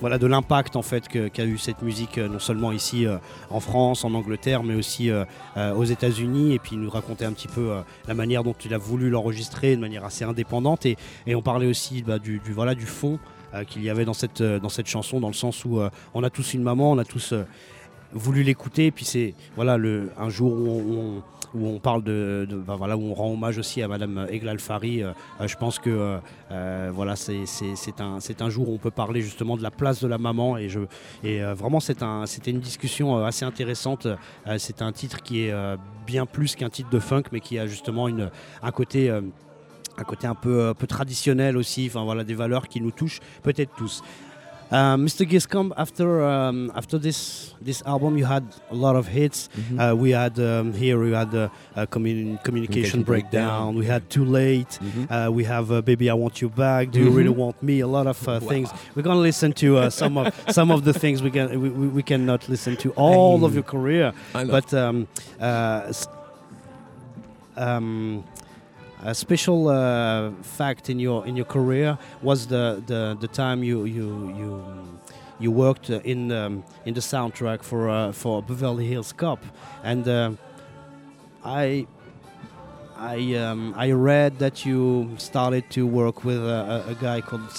voilà, 0.00 0.18
de 0.18 0.26
l'impact 0.26 0.74
en 0.74 0.82
fait 0.82 1.06
qu'a 1.06 1.44
eu 1.44 1.58
cette 1.58 1.82
musique 1.82 2.18
non 2.18 2.40
seulement 2.40 2.72
ici 2.72 3.06
en 3.50 3.60
France, 3.60 4.04
en 4.04 4.14
Angleterre, 4.14 4.64
mais 4.64 4.74
aussi 4.74 5.10
aux 5.56 5.84
États-Unis. 5.84 6.54
Et 6.54 6.58
puis 6.58 6.72
il 6.72 6.80
nous 6.80 6.90
racontait 6.90 7.24
un 7.24 7.32
petit 7.32 7.48
peu 7.48 7.72
la 8.08 8.14
manière 8.14 8.42
dont 8.42 8.54
il 8.64 8.74
a 8.74 8.78
voulu 8.78 9.10
l'enregistrer 9.10 9.76
de 9.76 9.80
manière 9.80 10.04
assez 10.04 10.24
indépendante. 10.24 10.86
Et, 10.86 10.96
on 11.34 11.42
parlait 11.42 11.66
aussi 11.66 12.02
bah, 12.02 12.18
du, 12.18 12.40
fond 12.86 13.18
qu'il 13.64 13.82
y 13.82 13.90
avait 13.90 14.04
dans 14.04 14.14
cette 14.14 14.40
euh, 14.40 14.58
dans 14.58 14.68
cette 14.68 14.86
chanson, 14.88 15.20
dans 15.20 15.28
le 15.28 15.34
sens 15.34 15.64
où 15.64 15.78
euh, 15.80 15.90
on 16.14 16.22
a 16.24 16.30
tous 16.30 16.54
une 16.54 16.62
maman, 16.62 16.92
on 16.92 16.98
a 16.98 17.04
tous 17.04 17.32
euh, 17.32 17.44
voulu 18.12 18.42
l'écouter. 18.42 18.86
Et 18.86 18.90
puis 18.90 19.04
c'est 19.04 19.34
voilà 19.56 19.76
le 19.76 20.10
un 20.18 20.28
jour 20.28 20.52
où 20.52 20.68
on, 20.68 21.22
où 21.54 21.66
on- 21.66 21.78
parle 21.80 22.02
de, 22.02 22.48
bah, 22.66 22.76
voilà 22.78 22.96
où 22.96 23.02
on 23.10 23.14
rend 23.14 23.30
hommage 23.32 23.58
aussi 23.58 23.82
à 23.82 23.88
Madame 23.88 24.26
Egla 24.30 24.52
Alfari. 24.52 25.02
euh, 25.02 25.10
euh, 25.40 25.46
je 25.48 25.56
pense 25.56 25.78
que 25.78 25.90
euh, 25.90 26.18
euh, 26.50 26.90
voilà 26.94 27.14
c'est 27.16 27.44
un 28.00 28.20
c'est 28.20 28.40
un 28.40 28.48
jour 28.50 28.68
où 28.70 28.74
on 28.74 28.78
peut 28.78 28.90
parler 28.90 29.20
justement 29.20 29.56
de 29.58 29.62
la 29.62 29.70
place 29.70 30.00
de 30.02 30.08
la 30.08 30.16
maman 30.18 30.56
et 30.56 30.68
je 30.70 30.80
et 31.22 31.42
euh, 31.42 31.52
vraiment 31.54 31.80
c'est 31.80 32.02
un 32.02 32.24
c'était 32.26 32.52
une 32.52 32.60
discussion 32.60 33.18
euh, 33.18 33.24
assez 33.24 33.44
intéressante. 33.44 34.06
Euh, 34.06 34.56
c'est 34.58 34.80
un 34.82 34.92
titre 34.92 35.22
qui 35.22 35.44
est 35.44 35.52
euh, 35.52 35.76
bien 36.06 36.24
plus 36.26 36.54
qu'un 36.56 36.70
titre 36.70 36.88
de 36.90 36.98
funk, 36.98 37.24
mais 37.32 37.40
qui 37.40 37.58
a 37.58 37.66
justement 37.66 38.08
une 38.08 38.30
un 38.62 38.70
côté 38.70 39.10
euh, 39.10 39.20
un 39.98 40.04
côté 40.04 40.26
un 40.26 40.34
peu, 40.34 40.68
un 40.68 40.74
peu 40.74 40.86
traditionnel 40.86 41.56
aussi, 41.56 41.86
enfin 41.88 42.04
voilà, 42.04 42.24
des 42.24 42.34
valeurs 42.34 42.68
qui 42.68 42.80
nous 42.80 42.90
touchent 42.92 43.20
peut-être 43.42 43.74
tous. 43.76 44.02
Uh, 44.72 44.96
Mr. 44.96 45.28
Giscombe, 45.28 45.74
after 45.76 46.22
um, 46.24 46.72
after 46.74 46.98
this 46.98 47.54
this 47.60 47.82
album, 47.84 48.16
you 48.16 48.24
had 48.24 48.42
a 48.70 48.74
lot 48.74 48.96
of 48.96 49.06
hits. 49.06 49.50
Uh, 49.78 49.94
we 49.94 50.12
had 50.14 50.38
um, 50.38 50.72
here 50.72 50.98
we 50.98 51.12
had 51.12 51.34
uh, 51.34 51.50
uh, 51.76 51.84
commun- 51.84 52.38
communication 52.42 52.42
Communication 52.42 53.02
breakdown. 53.02 53.74
Breakdown. 53.74 53.74
We 53.78 53.84
had 53.84 54.08
too 54.08 54.24
late. 54.24 54.78
Uh, 55.10 55.28
we 55.30 55.44
have 55.44 55.70
uh, 55.70 55.82
baby, 55.82 56.08
I 56.08 56.14
want 56.14 56.40
you 56.40 56.48
back. 56.48 56.90
Do 56.90 57.00
you 57.00 57.10
really 57.10 57.28
want 57.28 57.62
me? 57.62 57.80
A 57.80 57.86
lot 57.86 58.06
of 58.06 58.26
uh, 58.26 58.40
things. 58.40 58.70
We're 58.94 59.02
gonna 59.02 59.20
listen 59.20 59.52
to 59.60 59.76
uh, 59.76 59.90
some 59.90 60.16
of 60.16 60.32
some 60.48 60.70
of 60.70 60.84
the 60.84 60.94
things 60.94 61.22
we 61.22 61.30
can 61.30 61.50
we, 61.60 61.68
we, 61.68 61.88
we 61.88 62.02
cannot 62.02 62.48
listen 62.48 62.74
to 62.78 62.92
all 62.92 63.44
of 63.44 63.52
your 63.52 63.64
career, 63.64 64.14
but 64.32 64.72
um, 64.72 65.06
uh, 65.38 65.92
um, 67.58 68.24
a 69.04 69.14
special 69.14 69.68
uh, 69.68 70.30
fact 70.42 70.88
in 70.88 70.98
your 70.98 71.26
in 71.26 71.36
your 71.36 71.44
career 71.44 71.98
was 72.22 72.46
the 72.46 72.82
the, 72.86 73.16
the 73.20 73.28
time 73.28 73.62
you 73.62 73.84
you 73.84 74.28
you 74.36 74.64
you 75.40 75.50
worked 75.50 75.90
in 75.90 76.30
um, 76.30 76.64
in 76.84 76.94
the 76.94 77.00
soundtrack 77.00 77.62
for 77.62 77.88
uh, 77.88 78.12
for 78.12 78.42
Beverly 78.42 78.86
Hills 78.86 79.12
Cop, 79.12 79.44
and 79.82 80.06
uh, 80.08 80.32
I. 81.44 81.86
I 82.94 83.34
um, 83.34 83.74
I 83.76 83.90
read 83.90 84.38
that 84.38 84.64
you 84.64 85.10
started 85.18 85.68
to 85.70 85.88
work 85.88 86.22
with 86.22 86.38
a, 86.38 86.84
a, 86.86 86.94
guy 86.94 87.20
called 87.20 87.50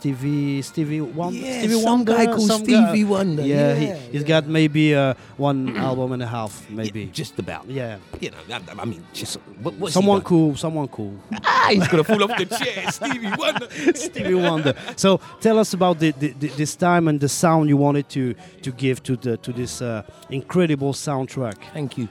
Stevie 0.00 0.62
Stevie 0.62 1.02
Wonder. 1.02 1.38
Yeah, 1.38 1.58
Stevie 1.58 1.80
some 1.82 2.04
guy 2.04 2.24
called 2.24 2.40
some 2.46 2.64
guy- 2.64 2.88
Stevie 2.90 3.04
Wonder, 3.04 3.42
Yeah, 3.42 3.56
yeah, 3.68 3.74
he, 3.74 3.86
has 3.86 4.22
yeah. 4.22 4.22
got 4.22 4.46
maybe 4.46 4.94
uh, 4.94 5.12
one 5.36 5.76
album 5.88 6.12
and 6.12 6.22
a 6.22 6.26
half, 6.26 6.68
maybe. 6.70 7.06
Just 7.12 7.38
about. 7.38 7.68
Yeah, 7.68 7.98
You 8.18 8.30
know, 8.30 8.38
I, 8.50 8.60
I 8.80 8.84
mean, 8.86 9.04
just, 9.12 9.36
what, 9.62 9.74
what's 9.74 9.92
someone 9.92 10.22
cool, 10.22 10.56
someone 10.56 10.88
cool. 10.88 11.14
Ah, 11.44 11.68
he's 11.70 11.86
gonna 11.88 12.02
fall 12.04 12.22
off 12.24 12.34
the 12.38 12.46
chair, 12.46 12.90
Stevie 12.90 13.30
Wonder. 13.36 13.68
Stevie 13.94 14.34
Wonder. 14.34 14.74
So 14.96 15.20
tell 15.42 15.58
us 15.58 15.74
about 15.74 15.98
the, 15.98 16.12
the, 16.12 16.28
the, 16.32 16.48
this 16.48 16.76
time 16.76 17.06
and 17.06 17.20
the 17.20 17.28
sound 17.28 17.68
you 17.68 17.76
wanted 17.76 18.08
to 18.10 18.34
to 18.62 18.72
give 18.72 19.02
to 19.02 19.16
the 19.16 19.36
to 19.36 19.52
this 19.52 19.82
uh, 19.82 20.02
incredible 20.30 20.94
soundtrack. 20.94 21.56
Thank 21.74 21.98
you. 21.98 22.08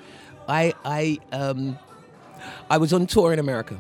I 0.48 0.74
I 0.86 1.18
um 1.32 1.80
I 2.70 2.78
was 2.78 2.94
on 2.94 3.08
tour 3.08 3.34
in 3.34 3.40
America, 3.40 3.76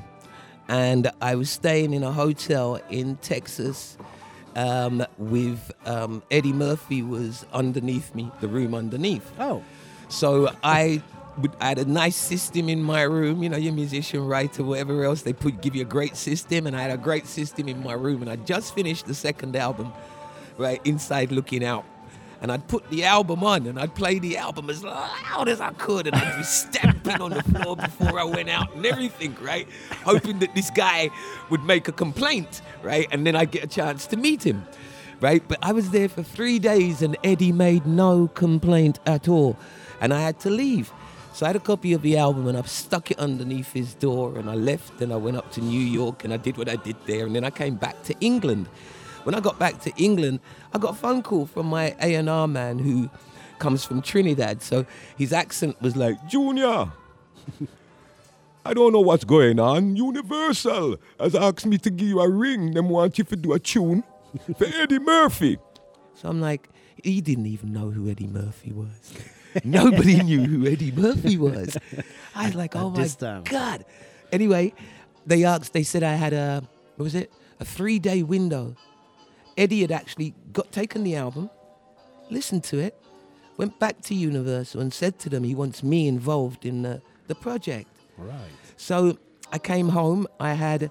and 0.69 1.11
I 1.19 1.35
was 1.35 1.49
staying 1.49 1.93
in 1.93 2.03
a 2.03 2.11
hotel 2.11 2.79
in 2.89 3.17
Texas. 3.17 3.97
Um, 4.55 5.05
with 5.17 5.71
um, 5.85 6.23
Eddie 6.31 6.53
Murphy 6.53 7.01
was 7.03 7.45
underneath 7.53 8.13
me, 8.15 8.31
the 8.41 8.47
room 8.47 8.73
underneath. 8.73 9.31
Oh, 9.39 9.63
So 10.09 10.53
I 10.63 11.03
I 11.61 11.67
had 11.69 11.79
a 11.79 11.85
nice 11.85 12.15
system 12.15 12.67
in 12.67 12.83
my 12.83 13.03
room. 13.03 13.43
You 13.43 13.49
know, 13.49 13.57
your 13.57 13.73
musician 13.73 14.25
writer, 14.25 14.63
whatever 14.63 15.03
else, 15.03 15.21
they 15.21 15.33
put 15.33 15.61
give 15.61 15.75
you 15.75 15.83
a 15.83 15.85
great 15.85 16.15
system, 16.15 16.67
and 16.67 16.75
I 16.75 16.81
had 16.81 16.91
a 16.91 16.97
great 16.97 17.27
system 17.27 17.69
in 17.69 17.81
my 17.83 17.93
room. 17.93 18.21
And 18.21 18.29
I 18.29 18.35
just 18.37 18.73
finished 18.75 19.05
the 19.05 19.13
second 19.13 19.55
album, 19.55 19.93
right 20.57 20.81
inside 20.83 21.31
looking 21.31 21.63
out. 21.63 21.85
And 22.41 22.51
I'd 22.51 22.67
put 22.67 22.89
the 22.89 23.03
album 23.03 23.43
on, 23.43 23.67
and 23.67 23.77
I'd 23.77 23.93
play 23.95 24.17
the 24.17 24.37
album 24.37 24.69
as 24.69 24.83
loud 24.83 25.49
as 25.49 25.59
I 25.59 25.71
could, 25.73 26.07
and 26.07 26.15
I'd 26.15 26.37
be 26.37 26.43
stamping 26.43 27.21
on 27.21 27.31
the 27.31 27.43
floor 27.43 27.75
before 27.75 28.19
I 28.19 28.23
went 28.23 28.49
out 28.49 28.73
and 28.75 28.85
everything, 28.85 29.35
right? 29.41 29.67
Hoping 30.05 30.39
that 30.39 30.55
this 30.55 30.69
guy 30.69 31.09
would 31.49 31.63
make 31.63 31.87
a 31.89 31.91
complaint, 31.91 32.61
right? 32.81 33.07
And 33.11 33.27
then 33.27 33.35
I'd 33.35 33.51
get 33.51 33.63
a 33.63 33.67
chance 33.67 34.07
to 34.07 34.17
meet 34.17 34.45
him 34.45 34.65
right? 35.21 35.43
But 35.47 35.59
I 35.61 35.71
was 35.71 35.91
there 35.91 36.09
for 36.09 36.23
three 36.23 36.59
days 36.59 37.01
and 37.01 37.17
Eddie 37.23 37.51
made 37.51 37.85
no 37.85 38.27
complaint 38.29 38.99
at 39.05 39.27
all. 39.27 39.57
And 40.01 40.13
I 40.13 40.21
had 40.21 40.39
to 40.41 40.49
leave. 40.49 40.91
So 41.33 41.45
I 41.45 41.49
had 41.49 41.55
a 41.55 41.59
copy 41.61 41.93
of 41.93 42.01
the 42.01 42.17
album 42.17 42.47
and 42.47 42.57
I 42.57 42.61
stuck 42.63 43.11
it 43.11 43.19
underneath 43.19 43.71
his 43.71 43.93
door 43.93 44.37
and 44.37 44.49
I 44.49 44.55
left 44.55 45.01
and 45.01 45.13
I 45.13 45.15
went 45.15 45.37
up 45.37 45.51
to 45.53 45.61
New 45.61 45.79
York 45.79 46.23
and 46.23 46.33
I 46.33 46.37
did 46.37 46.57
what 46.57 46.67
I 46.67 46.75
did 46.75 46.95
there 47.05 47.25
and 47.25 47.35
then 47.35 47.43
I 47.43 47.49
came 47.49 47.75
back 47.75 48.01
to 48.03 48.15
England. 48.19 48.67
When 49.23 49.35
I 49.35 49.39
got 49.39 49.59
back 49.59 49.79
to 49.81 49.91
England, 49.97 50.39
I 50.73 50.77
got 50.77 50.91
a 50.91 50.95
phone 50.95 51.21
call 51.21 51.45
from 51.45 51.67
my 51.67 51.95
A&R 52.01 52.47
man 52.47 52.79
who 52.79 53.09
comes 53.59 53.83
from 53.83 54.01
Trinidad. 54.01 54.61
So 54.61 54.85
his 55.17 55.33
accent 55.33 55.81
was 55.81 55.95
like, 55.95 56.15
Junior, 56.27 56.91
I 58.65 58.73
don't 58.73 58.93
know 58.93 59.01
what's 59.01 59.23
going 59.23 59.59
on. 59.59 59.95
Universal 59.95 60.97
has 61.19 61.35
asked 61.35 61.65
me 61.65 61.77
to 61.79 61.89
give 61.89 62.07
you 62.07 62.19
a 62.21 62.29
ring. 62.29 62.71
Them 62.71 62.89
want 62.89 63.17
you 63.17 63.23
to 63.25 63.35
do 63.35 63.53
a 63.53 63.59
tune 63.59 64.03
for 64.57 64.65
Eddie 64.75 64.99
Murphy. 64.99 65.57
So 66.15 66.29
I'm 66.29 66.41
like, 66.41 66.69
he 67.03 67.21
didn't 67.21 67.45
even 67.47 67.71
know 67.71 67.89
who 67.89 68.09
Eddie 68.09 68.27
Murphy 68.27 68.71
was. 68.71 69.13
Nobody 69.63 70.21
knew 70.21 70.41
who 70.41 70.67
Eddie 70.67 70.91
Murphy 70.91 71.37
was. 71.37 71.77
I 72.35 72.47
was 72.47 72.55
like, 72.55 72.75
oh 72.75 72.89
my 72.89 73.07
time. 73.07 73.43
God. 73.45 73.85
Anyway, 74.31 74.73
they 75.25 75.43
asked, 75.43 75.73
they 75.73 75.83
said 75.83 76.03
I 76.03 76.13
had 76.13 76.33
a, 76.33 76.63
what 76.97 77.03
was 77.03 77.15
it? 77.15 77.31
A 77.59 77.65
three 77.65 77.99
day 77.99 78.23
window. 78.23 78.75
Eddie 79.59 79.81
had 79.81 79.91
actually 79.91 80.33
got 80.53 80.71
taken 80.71 81.03
the 81.03 81.15
album, 81.15 81.49
listened 82.29 82.63
to 82.65 82.79
it, 82.79 82.95
went 83.57 83.77
back 83.77 83.99
to 84.03 84.15
Universal 84.15 84.79
and 84.81 84.93
said 84.93 85.19
to 85.19 85.29
them 85.29 85.43
he 85.43 85.53
wants 85.53 85.83
me 85.83 86.07
involved 86.07 86.65
in 86.65 86.81
the, 86.83 87.01
the 87.27 87.35
project. 87.35 87.89
Right. 88.17 88.39
So 88.77 89.17
I 89.51 89.57
came 89.59 89.89
home, 89.89 90.27
I 90.39 90.53
had 90.53 90.89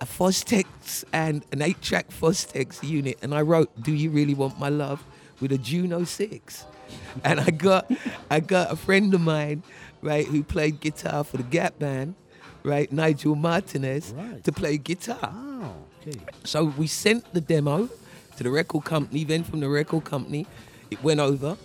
a 0.00 0.06
Fostex 0.06 1.04
and 1.12 1.44
an 1.52 1.60
eight 1.62 1.80
track 1.82 2.08
Fostex 2.10 2.82
unit, 2.82 3.18
and 3.22 3.34
I 3.34 3.42
wrote, 3.42 3.68
Do 3.82 3.92
You 3.92 4.08
Really 4.10 4.34
Want 4.34 4.58
My 4.58 4.70
Love? 4.70 5.04
with 5.40 5.52
a 5.52 5.58
Juno 5.58 6.04
6. 6.04 6.64
And 7.24 7.40
I 7.40 7.50
got 7.50 7.90
I 8.30 8.38
got 8.40 8.70
a 8.72 8.76
friend 8.76 9.12
of 9.12 9.20
mine, 9.20 9.62
right, 10.02 10.24
who 10.26 10.42
played 10.44 10.80
guitar 10.80 11.24
for 11.24 11.36
the 11.38 11.42
Gap 11.42 11.78
Band, 11.80 12.14
right, 12.62 12.90
Nigel 12.92 13.34
Martinez, 13.34 14.14
Right. 14.16 14.42
to 14.44 14.52
play 14.52 14.78
guitar. 14.78 15.18
Oh, 15.34 15.72
okay. 16.06 16.18
So 16.44 16.64
we 16.78 16.86
sent 16.86 17.22
the 17.34 17.40
demo 17.40 17.88
to 18.36 18.42
the 18.44 18.50
record 18.50 18.84
company. 18.84 19.24
Then 19.24 19.44
from 19.44 19.60
the 19.60 19.68
record 19.68 20.04
company, 20.04 20.46
it 20.90 21.02
went 21.02 21.20
over, 21.20 21.56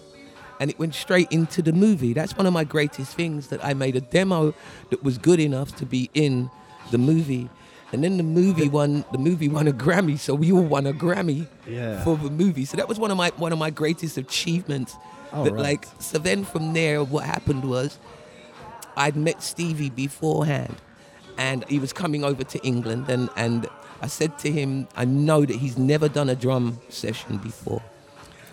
and 0.60 0.70
it 0.70 0.78
went 0.80 0.96
straight 0.96 1.32
into 1.32 1.62
the 1.62 1.72
movie. 1.74 2.14
That's 2.14 2.36
one 2.36 2.46
of 2.46 2.54
my 2.54 2.64
greatest 2.64 3.16
things 3.16 3.48
that 3.48 3.64
I 3.64 3.74
made 3.74 3.96
a 3.96 4.02
demo 4.02 4.54
that 4.90 5.04
was 5.04 5.18
good 5.18 5.40
enough 5.40 5.76
to 5.78 5.86
be 5.86 6.10
in 6.14 6.50
the 6.92 6.98
movie. 6.98 7.50
And 7.94 8.04
then 8.06 8.16
the 8.18 8.24
movie 8.24 8.70
won. 8.70 9.04
The 9.12 9.18
movie 9.18 9.50
won 9.50 9.68
a 9.68 9.74
Grammy, 9.74 10.18
so 10.18 10.34
we 10.34 10.52
all 10.52 10.64
won 10.64 10.88
a 10.88 10.94
Grammy 10.94 11.48
Yeah. 11.68 12.02
for 12.06 12.16
the 12.16 12.30
movie. 12.30 12.64
So 12.64 12.78
that 12.78 12.88
was 12.88 12.98
one 13.00 13.12
of 13.12 13.18
my 13.18 13.32
one 13.36 13.52
of 13.52 13.60
my 13.60 13.70
greatest 13.70 14.18
achievements. 14.18 14.96
Oh, 15.34 15.44
that 15.44 15.54
right. 15.54 15.62
like 15.62 15.88
so 16.00 16.18
then 16.18 16.46
from 16.46 16.72
there, 16.74 17.04
what 17.04 17.26
happened 17.26 17.66
was 17.66 18.00
I'd 18.96 19.16
met 19.18 19.44
Stevie 19.44 19.90
beforehand, 19.90 20.76
and 21.48 21.60
he 21.74 21.80
was 21.86 21.92
coming 22.04 22.22
over 22.30 22.44
to 22.54 22.58
England, 22.72 23.04
and 23.16 23.24
and 23.46 23.60
I 24.06 24.08
said 24.20 24.32
to 24.44 24.50
him, 24.60 24.70
I 25.04 25.06
know 25.06 25.40
that 25.50 25.58
he's 25.64 25.78
never 25.78 26.08
done 26.20 26.30
a 26.36 26.36
drum 26.46 26.66
session 26.90 27.38
before, 27.50 27.82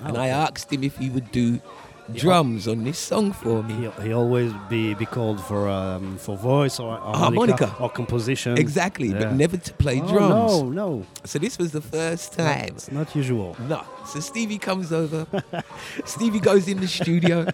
and 0.07 0.15
I 0.27 0.29
asked 0.45 0.69
him 0.75 0.83
if 0.91 0.95
he 1.03 1.09
would 1.15 1.29
do 1.43 1.61
drums 2.25 2.67
on 2.73 2.79
this 2.85 2.99
song 3.11 3.33
for 3.43 3.63
me. 3.69 3.75
He, 3.75 3.87
he 4.09 4.13
always 4.15 4.51
be, 4.71 4.95
be 4.95 5.05
called 5.17 5.39
for 5.49 5.61
um, 5.69 6.17
for 6.25 6.37
voice 6.39 6.81
or, 6.81 6.93
or 7.09 7.15
Harmonica. 7.23 7.69
or 7.83 7.91
composition. 7.91 8.57
Exactly, 8.57 9.09
Yeah. 9.09 9.19
but 9.21 9.33
never 9.45 9.57
to 9.69 9.73
play 9.85 10.01
Oh, 10.03 10.09
drums. 10.13 10.53
No, 10.63 10.71
no, 10.83 10.89
So 11.25 11.39
this 11.39 11.59
was 11.59 11.71
the 11.79 11.83
first 11.97 12.27
time. 12.33 12.73
it's 12.77 12.91
not 12.91 13.09
usual. 13.15 13.51
No. 13.69 13.81
So 14.09 14.21
Stevie 14.21 14.59
comes 14.59 14.93
over. 14.93 15.27
Stevie 16.07 16.41
goes 16.41 16.67
in 16.67 16.81
the 16.81 16.89
studio. 16.89 17.47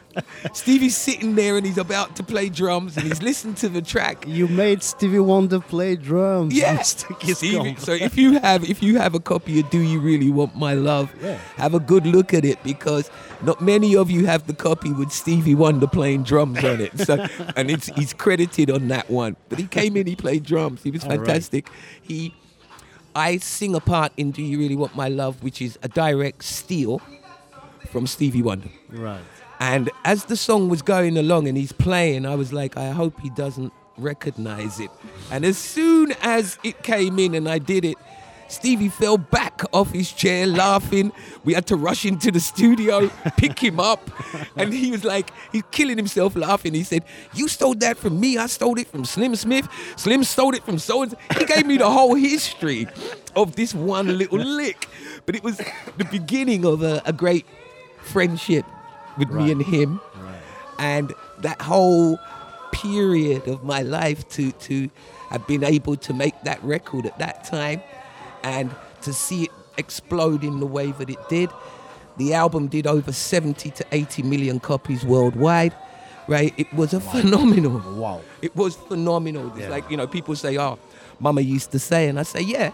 Stevie's 0.52 0.96
sitting 0.96 1.34
there 1.34 1.56
and 1.56 1.66
he's 1.66 1.78
about 1.78 2.14
to 2.16 2.22
play 2.22 2.48
drums 2.48 2.96
and 2.96 3.06
he's 3.06 3.20
listening 3.22 3.54
to 3.56 3.68
the 3.68 3.82
track. 3.82 4.24
You 4.26 4.46
made 4.46 4.82
Stevie 4.82 5.18
Wonder 5.18 5.58
play 5.60 5.96
drums. 5.96 6.54
Yes. 6.54 7.04
Kiss 7.18 7.38
Stevie, 7.38 7.74
so 7.76 7.92
if 7.92 8.16
you 8.16 8.38
have 8.38 8.68
if 8.68 8.82
you 8.82 8.98
have 8.98 9.14
a 9.14 9.20
copy 9.20 9.58
of 9.60 9.68
Do 9.70 9.80
You 9.80 9.98
Really 10.00 10.30
Want 10.30 10.54
My 10.56 10.74
Love, 10.74 11.12
Yeah. 11.22 11.38
have 11.56 11.74
a 11.74 11.80
good 11.80 12.06
look 12.06 12.32
at 12.32 12.44
it 12.44 12.62
because 12.62 13.10
not 13.42 13.60
many 13.60 13.96
of 13.96 14.10
you 14.10 14.26
have 14.26 14.46
the 14.46 14.54
copy 14.54 14.92
with 14.92 15.10
Stevie 15.10 15.54
Wonder 15.56 15.86
playing 15.88 16.22
drums 16.22 16.62
on 16.64 16.80
it. 16.80 16.96
So 17.00 17.26
and 17.56 17.70
it's 17.70 17.86
he's 17.96 18.12
credited 18.12 18.70
on 18.70 18.88
that 18.88 19.10
one. 19.10 19.36
But 19.48 19.58
he 19.58 19.66
came 19.66 19.96
in, 19.96 20.06
he 20.06 20.14
played 20.16 20.44
drums. 20.44 20.82
He 20.84 20.90
was 20.92 21.02
All 21.04 21.10
right. 21.10 21.18
fantastic. 21.18 21.68
He 22.00 22.32
I 23.14 23.38
sing 23.38 23.74
a 23.74 23.80
part 23.80 24.12
in 24.16 24.30
Do 24.30 24.42
You 24.42 24.58
Really 24.58 24.76
Want 24.76 24.96
My 24.96 25.08
Love, 25.08 25.42
which 25.42 25.62
is 25.62 25.78
a 25.82 25.88
direct 25.88 26.42
steal 26.42 27.00
from 27.90 28.06
Stevie 28.06 28.42
Wonder. 28.42 28.68
Right. 28.88 29.20
And 29.60 29.90
as 30.04 30.24
the 30.24 30.36
song 30.36 30.68
was 30.68 30.82
going 30.82 31.16
along 31.16 31.46
and 31.48 31.56
he's 31.56 31.72
playing, 31.72 32.26
I 32.26 32.34
was 32.34 32.52
like, 32.52 32.76
I 32.76 32.90
hope 32.90 33.20
he 33.20 33.30
doesn't 33.30 33.72
recognize 33.96 34.80
it. 34.80 34.90
And 35.30 35.44
as 35.44 35.56
soon 35.56 36.12
as 36.22 36.58
it 36.64 36.82
came 36.82 37.18
in 37.18 37.34
and 37.34 37.48
I 37.48 37.58
did 37.58 37.84
it, 37.84 37.96
Stevie 38.54 38.88
fell 38.88 39.18
back 39.18 39.62
off 39.72 39.92
his 39.92 40.12
chair 40.12 40.46
laughing. 40.46 41.12
We 41.44 41.54
had 41.54 41.66
to 41.66 41.76
rush 41.76 42.04
into 42.04 42.30
the 42.30 42.40
studio, 42.40 43.08
pick 43.36 43.58
him 43.58 43.80
up. 43.80 44.10
And 44.56 44.72
he 44.72 44.90
was 44.90 45.04
like, 45.04 45.30
he's 45.52 45.62
killing 45.70 45.96
himself 45.96 46.36
laughing. 46.36 46.74
He 46.74 46.84
said, 46.84 47.04
You 47.34 47.48
stole 47.48 47.74
that 47.76 47.96
from 47.96 48.18
me. 48.18 48.38
I 48.38 48.46
stole 48.46 48.78
it 48.78 48.88
from 48.88 49.04
Slim 49.04 49.36
Smith. 49.36 49.68
Slim 49.96 50.24
stole 50.24 50.54
it 50.54 50.64
from 50.64 50.78
so 50.78 51.02
and. 51.02 51.14
He 51.38 51.44
gave 51.44 51.66
me 51.66 51.76
the 51.76 51.90
whole 51.90 52.14
history 52.14 52.86
of 53.36 53.56
this 53.56 53.74
one 53.74 54.18
little 54.18 54.38
lick. 54.38 54.88
But 55.26 55.34
it 55.36 55.42
was 55.42 55.58
the 55.98 56.04
beginning 56.10 56.64
of 56.64 56.82
a, 56.82 57.02
a 57.04 57.12
great 57.12 57.46
friendship 58.00 58.64
with 59.18 59.30
me 59.30 59.50
and 59.50 59.62
him 59.62 60.00
and 60.78 61.12
that 61.38 61.60
whole 61.60 62.18
period 62.72 63.46
of 63.46 63.62
my 63.64 63.82
life 63.82 64.28
to 64.28 64.50
to 64.52 64.90
have 65.30 65.46
been 65.46 65.64
able 65.64 65.96
to 65.96 66.12
make 66.12 66.34
that 66.42 66.62
record 66.62 67.06
at 67.06 67.18
that 67.18 67.44
time 67.44 67.80
and 68.44 68.70
to 69.02 69.12
see 69.12 69.44
it 69.44 69.50
explode 69.76 70.44
in 70.44 70.60
the 70.60 70.66
way 70.66 70.92
that 70.92 71.10
it 71.10 71.18
did 71.28 71.50
the 72.16 72.32
album 72.32 72.68
did 72.68 72.86
over 72.86 73.10
70 73.12 73.70
to 73.70 73.84
80 73.90 74.22
million 74.22 74.60
copies 74.60 75.04
worldwide 75.04 75.74
right 76.28 76.54
it 76.56 76.72
was 76.72 76.94
a 76.94 77.00
phenomenal 77.00 77.82
Wow. 78.00 78.20
it 78.40 78.54
was 78.54 78.76
phenomenal 78.76 79.48
it's 79.48 79.60
Yeah. 79.66 79.68
like 79.76 79.90
you 79.90 79.96
know 79.96 80.06
people 80.06 80.36
say 80.36 80.56
oh 80.58 80.78
mama 81.18 81.40
used 81.40 81.72
to 81.72 81.78
say 81.80 82.08
and 82.08 82.20
i 82.20 82.22
say 82.22 82.40
yeah 82.40 82.70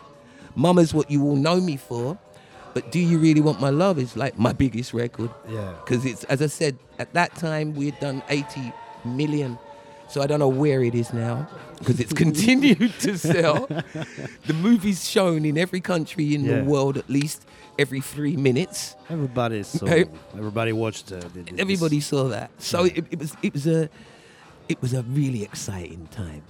mama's 0.55 0.93
what 0.93 1.11
you 1.11 1.23
all 1.25 1.37
know 1.37 1.59
me 1.59 1.77
for 1.79 2.19
but 2.75 2.93
do 2.93 2.99
you 3.01 3.19
really 3.19 3.41
want 3.41 3.59
my 3.61 3.71
love 3.71 3.99
is 3.99 4.15
like 4.15 4.39
my 4.39 4.53
biggest 4.53 4.93
record 4.93 5.31
Yeah. 5.49 5.73
because 5.83 6.05
it's 6.05 6.25
as 6.25 6.43
I 6.43 6.47
said 6.49 6.77
at 6.99 7.13
that 7.15 7.35
time 7.37 7.75
we 7.75 7.87
had 7.91 7.99
done 8.01 8.23
80 8.29 8.73
million. 9.05 9.59
So 10.11 10.21
I 10.23 10.27
don't 10.27 10.41
know 10.41 10.49
where 10.49 10.83
it 10.83 10.95
is 10.95 11.13
now 11.13 11.47
because 11.79 12.01
it's 12.01 12.13
continued 12.25 12.93
to 13.01 13.17
sell. 13.17 13.67
The 14.47 14.55
movie's 14.55 15.09
shown 15.09 15.45
in 15.45 15.57
every 15.57 15.81
country 15.81 16.35
in 16.35 16.45
Yeah. 16.45 16.57
the 16.57 16.65
world 16.65 16.97
at 16.97 17.09
least 17.09 17.45
every 17.79 18.01
three 18.01 18.37
minutes. 18.37 18.97
Everybody 19.09 19.63
saw. 19.63 19.87
Hey. 19.87 20.07
Everybody 20.37 20.73
watched. 20.73 21.13
Uh, 21.13 21.21
Everybody 21.59 22.01
saw 22.01 22.25
that. 22.29 22.51
So 22.59 22.85
it, 22.85 23.05
it 23.11 23.19
was 23.21 23.37
it 23.43 23.53
was 23.55 23.67
a 23.67 23.89
it 24.69 24.79
was 24.83 24.95
a 24.95 25.03
really 25.03 25.43
exciting 25.45 26.09
time. 26.11 26.43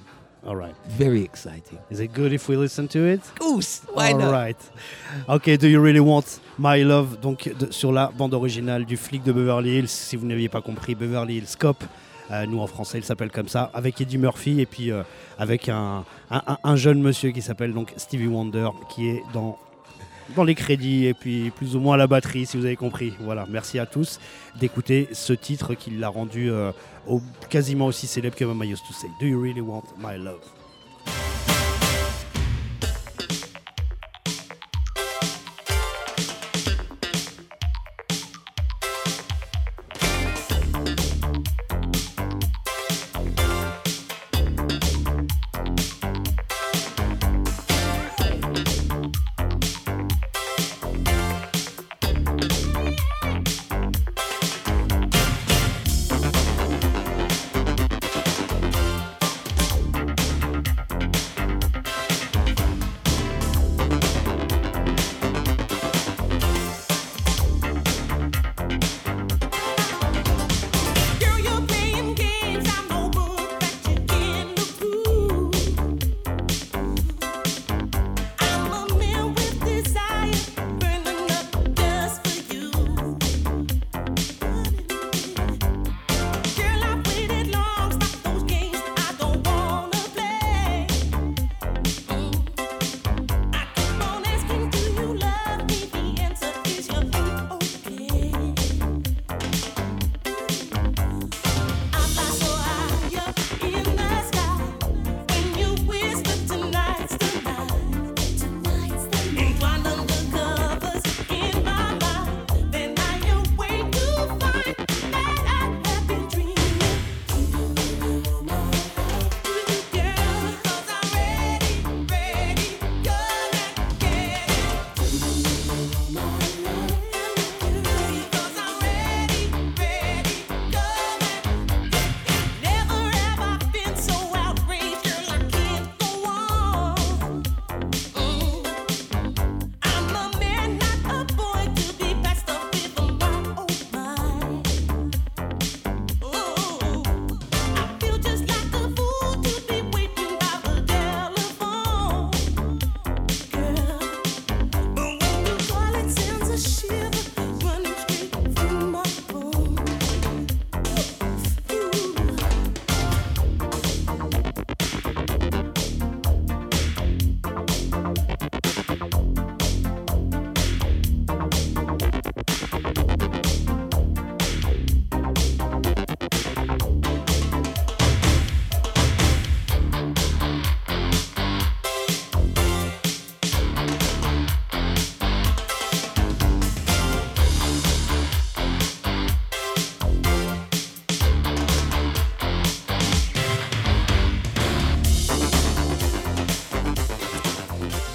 All 0.43 0.57
right. 0.57 0.75
Very 0.99 1.23
exciting. 1.23 1.79
Is 1.91 2.01
it 2.01 2.15
good 2.15 2.33
if 2.33 2.49
we 2.49 2.57
listen 2.57 2.89
to 2.89 2.99
it? 3.05 3.21
Goose, 3.39 3.83
why 3.93 4.13
All 4.13 4.19
not? 4.21 4.33
right. 4.33 4.57
Ok, 5.29 5.59
Do 5.59 5.69
You 5.69 5.83
Really 5.83 6.01
Want 6.01 6.41
My 6.57 6.83
Love 6.83 7.19
Donc 7.21 7.47
de- 7.59 7.71
sur 7.73 7.93
la 7.93 8.07
bande 8.11 8.33
originale 8.33 8.87
du 8.87 8.97
flic 8.97 9.23
de 9.23 9.33
Beverly 9.33 9.77
Hills. 9.77 9.89
Si 9.91 10.17
vous 10.17 10.25
n'aviez 10.27 10.49
pas 10.49 10.63
compris, 10.63 10.95
Beverly 10.95 11.37
Hills 11.37 11.57
Cop. 11.59 11.85
Euh, 12.31 12.47
nous 12.47 12.61
en 12.61 12.67
français, 12.67 12.99
il 12.99 13.05
s'appelle 13.05 13.31
comme 13.31 13.49
ça, 13.49 13.71
avec 13.75 14.01
Eddie 14.01 14.19
Murphy 14.19 14.61
et 14.61 14.67
puis 14.67 14.93
euh, 14.93 15.03
avec 15.39 15.69
un, 15.69 16.05
un- 16.31 16.43
un- 16.47 16.59
un 16.63 16.77
jeune 16.77 17.01
monsieur 17.03 17.31
qui 17.33 17.43
s'appelle 17.43 17.73
donc 17.73 17.93
Stevie 17.97 18.29
Wonder, 18.29 18.69
qui 18.89 19.09
est 19.09 19.23
dans 19.35 19.59
les 20.45 20.55
crédits 20.55 21.07
et 21.07 21.15
puis 21.15 21.51
plus 21.51 21.75
ou 21.75 21.81
moins 21.81 21.95
à 21.95 21.97
la 21.97 22.07
batterie, 22.07 22.47
si 22.47 22.57
vous 22.57 22.65
avez 22.65 22.77
compris. 22.77 23.13
Voilà, 23.21 23.47
merci 23.51 23.81
à 23.81 23.87
tous 23.87 24.21
d'écouter 24.61 25.09
ce 25.13 25.33
titre 25.33 25.75
qui 25.75 25.91
l'a 25.91 26.09
rendu 26.09 26.51
euh, 26.53 26.71
quasiment 27.49 27.87
aussi 27.87 28.07
célèbre 28.07 28.37
que 28.37 28.45
Mama 28.45 28.65
Used 28.65 28.85
to 28.87 28.93
Say. 28.95 29.09
Do 29.21 29.27
you 29.27 29.41
really 29.43 29.61
want 29.61 29.83
my 29.99 30.17
love? 30.17 30.39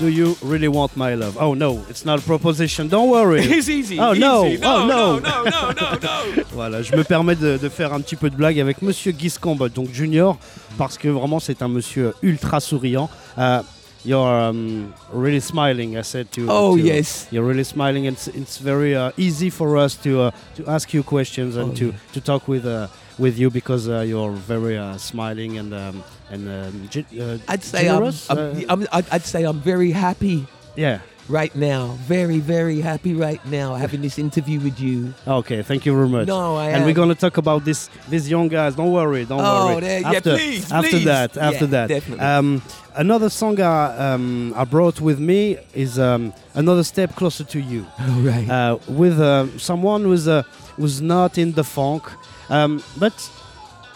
Do 0.06 0.12
you 0.12 0.38
really 0.44 0.68
want 0.68 0.96
my 0.96 1.16
love? 1.16 1.36
Oh 1.40 1.56
no, 1.56 1.84
it's 1.90 2.06
not 2.06 2.20
a 2.20 2.22
proposition. 2.22 2.88
Don't 2.90 3.10
worry. 3.10 3.42
It's 3.58 3.68
easy. 3.68 4.00
Oh 4.00 4.14
no. 4.14 4.46
easy. 4.46 4.62
Oh 4.64 4.86
no. 4.86 5.18
no, 5.18 5.44
no, 5.44 5.44
no, 5.50 5.72
no, 5.72 5.98
no. 5.98 6.44
Voilà, 6.54 6.84
je 6.84 6.96
me 6.96 7.04
permets 7.04 7.36
de, 7.36 7.58
de 7.58 7.70
faire 7.70 7.92
un 7.92 8.02
petit 8.02 8.16
peu 8.16 8.30
de 8.30 8.36
blague 8.36 8.60
avec 8.60 8.84
Monsieur 8.84 9.12
Giscombe, 9.18 9.68
donc 9.74 9.90
Junior, 9.92 10.38
parce 10.78 11.00
que 11.00 11.08
vraiment 11.08 11.40
c'est 11.40 11.64
un 11.64 11.68
monsieur 11.70 12.14
ultra 12.22 12.60
souriant. 12.60 13.10
Uh, 13.36 13.64
you're 14.06 14.28
um, 14.28 14.94
really 15.12 15.42
smiling, 15.42 15.98
I 15.98 16.04
said 16.04 16.30
to. 16.34 16.46
Oh, 16.50 16.78
to- 16.78 16.84
yes. 16.84 17.28
You're 17.32 17.44
really 17.48 17.64
smiling, 17.64 18.06
and 18.06 18.14
it's, 18.16 18.28
it's 18.28 18.60
very 18.60 18.96
uh, 18.96 19.10
easy 19.18 19.50
for 19.50 19.76
us 19.76 19.96
to 20.04 20.22
uh, 20.28 20.32
to 20.58 20.68
ask 20.70 20.94
you 20.94 21.02
questions 21.02 21.58
and 21.58 21.72
Oh, 21.72 21.76
to, 21.78 21.86
yeah. 21.88 21.94
to 22.14 22.22
talk 22.22 22.48
with 22.48 22.68
uh, 22.68 22.88
with 23.18 23.38
you 23.38 23.50
because 23.50 23.88
uh, 23.90 24.02
you're 24.02 24.32
very 24.32 24.78
uh, 24.78 24.98
smiling 24.98 25.58
and 25.58 25.74
um, 25.74 26.04
and 26.30 26.48
um, 26.50 26.90
uh, 27.20 27.38
I'd 27.48 27.64
say 27.64 27.80
I'm, 27.90 27.96
generous. 27.96 28.30
I'm, 28.30 28.38
uh, 28.38 28.62
I'm, 28.70 28.88
I'd, 28.92 29.10
I'd 29.12 29.24
say 29.24 29.44
I'm 29.44 29.60
very 29.60 29.92
happy 29.92 30.48
yeah. 30.76 31.00
right 31.30 31.54
now. 31.56 31.98
Very, 32.08 32.40
very 32.40 32.82
happy 32.82 33.14
right 33.14 33.44
now 33.46 33.76
having 33.76 34.02
this 34.02 34.18
interview 34.18 34.60
with 34.60 34.80
you. 34.80 35.14
Okay, 35.28 35.62
thank 35.62 35.86
you 35.86 35.94
very 35.96 36.10
much. 36.10 36.28
No, 36.28 36.56
I 36.56 36.68
and 36.70 36.78
am. 36.78 36.86
we're 36.86 36.94
gonna 36.96 37.16
talk 37.16 37.38
about 37.38 37.64
this 37.64 37.90
these 38.10 38.30
young 38.30 38.48
guys. 38.48 38.76
Don't 38.76 38.92
worry, 38.92 39.26
don't 39.26 39.40
Oh, 39.42 39.68
worry. 39.68 39.82
there- 39.82 40.02
yeah, 40.02 40.12
after, 40.12 40.36
please, 40.36 40.72
after 40.72 40.90
please. 40.90 41.06
that, 41.06 41.38
after 41.38 41.66
Yeah, 41.66 41.72
that, 41.72 41.88
definitely. 41.90 42.26
Um, 42.26 42.62
another 42.96 43.30
song 43.30 43.60
I, 43.62 44.14
um, 44.14 44.54
I 44.58 44.66
brought 44.66 45.00
with 45.00 45.20
me 45.20 45.58
is 45.74 46.00
um, 46.00 46.34
another 46.56 46.84
step 46.84 47.16
closer 47.16 47.44
to 47.44 47.60
you, 47.60 47.86
All 48.00 48.22
right. 48.32 48.50
uh, 48.50 48.78
with 48.88 49.20
uh, 49.20 49.46
someone 49.60 50.04
who's 50.04 50.28
uh, 50.28 50.42
who's 50.76 51.02
not 51.02 51.38
in 51.38 51.52
the 51.54 51.64
funk, 51.64 52.04
um, 52.50 52.82
but 52.98 53.14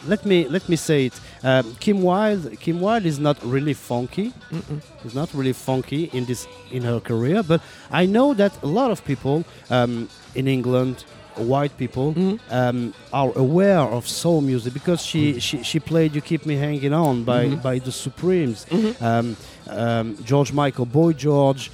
let 0.07 0.25
me 0.25 0.47
let 0.47 0.67
me 0.69 0.75
say 0.75 1.05
it. 1.07 1.19
Um, 1.43 1.75
Kim 1.79 2.01
Wilde, 2.01 2.59
Kim 2.59 2.79
Wilde 2.79 3.05
is 3.05 3.19
not 3.19 3.37
really 3.43 3.73
funky. 3.73 4.33
Is 5.05 5.13
not 5.15 5.33
really 5.33 5.53
funky 5.53 6.09
in 6.13 6.25
this 6.25 6.47
in 6.71 6.83
her 6.83 6.99
career, 6.99 7.43
but 7.43 7.61
I 7.91 8.05
know 8.05 8.33
that 8.33 8.53
a 8.63 8.67
lot 8.67 8.91
of 8.91 9.03
people 9.05 9.43
um, 9.69 10.09
in 10.35 10.47
England, 10.47 11.05
white 11.35 11.75
people, 11.77 12.13
um, 12.49 12.93
are 13.11 13.31
aware 13.37 13.79
of 13.79 14.07
soul 14.07 14.41
music 14.41 14.73
because 14.73 15.01
she, 15.01 15.39
she, 15.39 15.63
she 15.63 15.79
played 15.79 16.15
"You 16.15 16.21
Keep 16.21 16.45
Me 16.45 16.55
Hanging 16.55 16.93
On" 16.93 17.23
by 17.23 17.55
by 17.55 17.79
the 17.79 17.91
Supremes, 17.91 18.65
um, 19.01 19.35
um, 19.67 20.17
George 20.23 20.53
Michael, 20.53 20.85
Boy 20.85 21.13
George. 21.13 21.71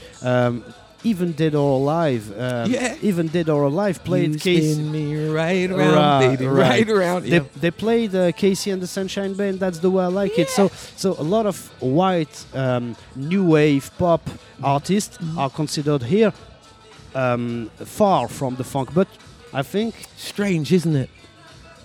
Even 1.12 1.34
Dead 1.34 1.54
or 1.56 1.70
Alive, 1.82 2.24
um, 2.38 2.72
Yeah. 2.72 2.96
even 3.10 3.28
Dead 3.28 3.48
or 3.50 3.64
Alive 3.64 3.98
played 4.04 4.34
you 4.34 4.40
Casey. 4.40 4.82
me 4.82 5.04
right 5.42 5.70
around, 5.72 5.94
Right, 5.96 6.30
baby, 6.30 6.48
right. 6.48 6.70
right, 6.70 6.90
around. 6.90 7.24
They, 7.26 7.38
Yeah. 7.38 7.44
they 7.64 7.72
played 7.72 8.12
uh, 8.16 8.32
KC 8.42 8.72
and 8.74 8.82
the 8.82 8.88
Sunshine 8.88 9.34
Band. 9.34 9.60
That's 9.60 9.80
the 9.80 9.90
way 9.90 10.04
I 10.04 10.08
like 10.08 10.38
it. 10.40 10.50
So, 10.50 10.72
so 10.96 11.16
a 11.20 11.28
lot 11.36 11.46
of 11.46 11.58
white 11.80 12.36
um, 12.54 12.96
new 13.16 13.44
wave 13.46 13.90
pop 13.98 14.22
artists 14.64 15.18
Mm-hmm. 15.18 15.40
are 15.40 15.50
considered 15.52 16.04
here 16.04 16.34
um, 17.14 17.70
far 17.86 18.28
from 18.28 18.56
the 18.56 18.64
funk. 18.64 18.90
But 18.94 19.08
I 19.54 19.62
think 19.64 19.94
Strange, 20.18 20.72
isn't 20.74 20.96
it? 20.96 21.10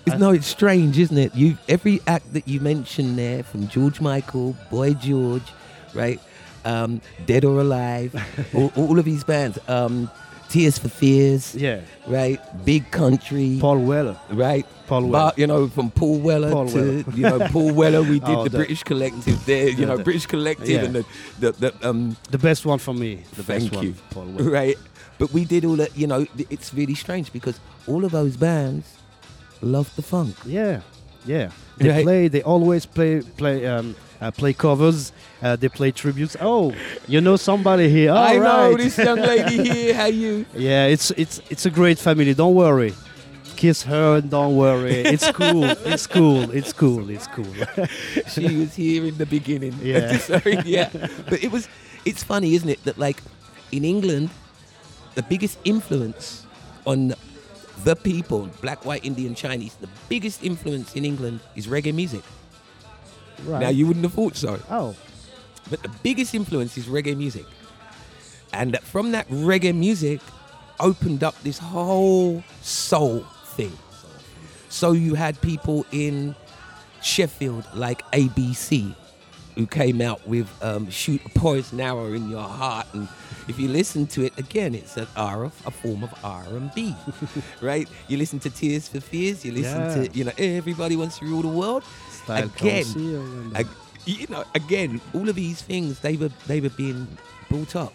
It's, 0.07 0.17
no, 0.17 0.31
it's 0.31 0.47
strange, 0.47 0.97
isn't 0.97 1.17
it? 1.25 1.35
You 1.35 1.57
every 1.69 2.01
act 2.07 2.33
that 2.33 2.47
you 2.47 2.59
mentioned 2.59 3.19
there, 3.19 3.43
from 3.43 3.67
George 3.67 4.01
Michael, 4.01 4.55
Boy 4.71 4.95
George, 4.95 5.43
right, 5.93 6.19
um, 6.65 7.01
Dead 7.25 7.45
or 7.45 7.59
Alive, 7.61 8.13
all, 8.53 8.71
all 8.75 8.99
of 8.99 9.05
these 9.05 9.23
bands, 9.23 9.57
um, 9.67 10.09
Tears 10.49 10.77
for 10.77 10.89
Fears, 10.89 11.55
yeah, 11.55 11.79
right, 12.07 12.39
Big 12.65 12.89
Country, 12.91 13.57
Paul 13.61 13.79
Weller. 13.79 14.17
right, 14.31 14.65
Paul 14.87 15.03
But, 15.03 15.09
Weller. 15.11 15.33
you 15.37 15.47
know, 15.47 15.67
from 15.69 15.91
Paul 15.91 16.19
Weller 16.19 16.51
Paul 16.51 16.67
to 16.69 16.75
Weller. 16.75 17.03
you 17.15 17.23
know 17.23 17.39
Paul 17.49 17.71
Weller, 17.73 18.01
we 18.01 18.19
did 18.27 18.29
Oh, 18.29 18.43
the 18.43 18.49
the- 18.49 18.57
British 18.57 18.83
Collective 18.83 19.45
there, 19.45 19.69
you 19.69 19.85
know, 19.85 19.95
the- 19.97 20.03
British 20.03 20.25
Collective 20.25 20.67
yeah. 20.67 20.83
and 20.83 20.95
the, 20.95 21.05
the, 21.39 21.51
the 21.53 21.89
um, 21.89 22.17
The 22.31 22.37
best 22.37 22.65
one 22.65 22.79
for 22.79 22.93
me. 22.93 23.23
The 23.35 23.43
Thank 23.43 23.63
best 23.71 23.75
one. 23.75 23.85
you. 23.85 23.95
Paul 24.09 24.25
Weller. 24.25 24.49
right? 24.59 24.77
But 25.17 25.31
we 25.31 25.45
did 25.45 25.63
all 25.63 25.77
that, 25.77 25.95
you 25.97 26.07
know, 26.07 26.25
it's 26.49 26.73
really 26.73 26.95
strange 26.95 27.31
because 27.31 27.57
all 27.87 28.03
of 28.03 28.11
those 28.11 28.35
bands 28.35 28.97
love 29.61 29.95
the 29.95 30.01
funk. 30.01 30.35
Yeah, 30.45 30.81
yeah. 31.25 31.51
They 31.77 31.89
Right. 31.89 32.03
play. 32.03 32.27
They 32.27 32.41
always 32.43 32.85
play 32.85 33.21
play 33.21 33.65
um, 33.67 33.95
uh, 34.19 34.31
play 34.31 34.53
covers. 34.53 35.13
Uh, 35.41 35.55
they 35.55 35.69
play 35.69 35.91
tributes. 35.91 36.37
Oh, 36.39 36.73
you 37.07 37.19
know 37.21 37.35
somebody 37.35 37.89
here. 37.89 38.11
I 38.11 38.37
All 38.37 38.43
know 38.43 38.77
this 38.77 38.97
young 38.97 39.19
lady 39.19 39.63
here, 39.73 39.93
how 39.95 40.05
you? 40.05 40.45
Yeah, 40.53 40.85
it's 40.85 41.09
it's 41.11 41.41
it's 41.49 41.65
a 41.65 41.71
great 41.71 41.97
family. 41.97 42.33
Don't 42.33 42.53
worry. 42.55 42.93
Kiss 43.55 43.83
her 43.83 44.17
and 44.17 44.29
don't 44.29 44.55
worry. 44.55 44.93
It's 45.05 45.31
cool. 45.31 45.63
it's 45.63 46.07
cool. 46.07 46.49
It's 46.51 46.73
cool. 46.73 47.09
It's 47.09 47.27
cool. 47.27 47.53
She 48.27 48.55
was 48.57 48.73
here 48.75 49.05
in 49.05 49.17
the 49.17 49.25
beginning. 49.25 49.77
Yeah. 49.81 50.17
Sorry, 50.29 50.57
yeah. 50.65 50.89
But 51.29 51.43
it 51.43 51.51
was, 51.51 51.67
it's 52.05 52.23
funny, 52.23 52.55
isn't 52.55 52.69
it, 52.69 52.83
that 52.85 52.97
like 52.97 53.21
in 53.71 53.85
England, 53.85 54.29
the 55.15 55.21
biggest 55.23 55.59
influence 55.63 56.45
on 56.85 57.13
the 57.83 57.95
people, 57.95 58.49
black, 58.61 58.83
white, 58.85 59.05
Indian, 59.05 59.35
Chinese, 59.35 59.75
the 59.75 59.89
biggest 60.09 60.43
influence 60.43 60.95
in 60.95 61.05
England 61.05 61.39
is 61.55 61.67
reggae 61.67 61.93
music. 61.93 62.23
right. 63.45 63.61
Now, 63.61 63.69
you 63.69 63.85
wouldn't 63.87 64.05
have 64.05 64.13
thought 64.13 64.35
so. 64.35 64.59
oh, 64.69 64.95
But 65.71 65.81
the 65.81 65.89
biggest 66.03 66.35
influence 66.35 66.77
is 66.77 66.85
reggae 66.85 67.17
music. 67.17 67.45
And 68.53 68.77
from 68.81 69.11
that 69.13 69.27
reggae 69.29 69.73
music 69.75 70.21
opened 70.79 71.23
up 71.23 71.41
this 71.41 71.57
whole 71.57 72.43
soul 72.61 73.21
thing. 73.55 73.71
So 74.69 74.91
you 74.91 75.15
had 75.15 75.39
people 75.41 75.85
in 75.91 76.35
Sheffield 77.01 77.65
like 77.73 78.03
ABC 78.11 78.93
who 79.55 79.65
came 79.67 80.01
out 80.01 80.25
with 80.27 80.47
um, 80.63 80.89
Shoot 80.89 81.21
a 81.25 81.29
Poison 81.29 81.79
Arrow 81.81 82.13
in 82.13 82.29
Your 82.29 82.41
Heart. 82.43 82.87
And 82.93 83.07
if 83.49 83.59
you 83.59 83.67
listen 83.67 84.07
to 84.07 84.23
it, 84.25 84.37
again, 84.37 84.73
it's 84.73 84.95
an 84.97 85.07
R 85.17 85.43
of, 85.45 85.53
a 85.65 85.71
form 85.71 86.03
of 86.03 86.13
R&B, 86.23 86.95
right? 87.61 87.87
You 88.07 88.17
listen 88.17 88.39
to 88.39 88.49
Tears 88.49 88.87
for 88.87 89.01
Fears, 89.01 89.43
you 89.43 89.51
listen 89.51 89.81
Yeah. 89.81 90.07
to, 90.07 90.17
you 90.17 90.23
know, 90.23 90.31
Everybody 90.37 90.95
Wants 90.95 91.19
to 91.19 91.25
Rule 91.25 91.41
the 91.41 91.47
World. 91.49 91.83
Style 92.09 92.45
again, 92.45 92.85
you 94.05 94.27
know, 94.27 94.43
again, 94.55 94.99
all 95.13 95.29
of 95.29 95.35
these 95.35 95.61
things 95.61 95.99
they 95.99 96.17
were 96.17 96.31
they 96.47 96.59
were 96.61 96.69
being 96.69 97.07
brought 97.49 97.75
up 97.75 97.93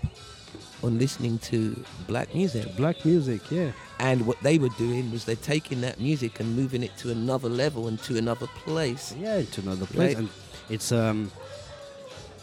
on 0.82 0.98
listening 0.98 1.38
to 1.38 1.82
black 2.07 2.34
music, 2.34 2.76
black 2.76 3.04
music. 3.04 3.40
Yeah. 3.50 3.72
and 3.98 4.26
what 4.26 4.38
they 4.42 4.59
were 4.59 4.68
doing 4.76 5.11
was 5.11 5.24
they're 5.24 5.36
taking 5.36 5.80
that 5.80 5.98
music 5.98 6.38
and 6.38 6.54
moving 6.54 6.82
it 6.82 6.94
to 6.98 7.11
another 7.11 7.48
level 7.48 7.88
and 7.88 7.98
to 8.02 8.16
another 8.18 8.46
place. 8.64 9.14
Yeah, 9.18 9.42
to 9.42 9.61
another 9.62 9.86
place, 9.86 10.14
Right. 10.14 10.18
and 10.18 10.28
it's 10.68 10.92
um, 10.92 11.30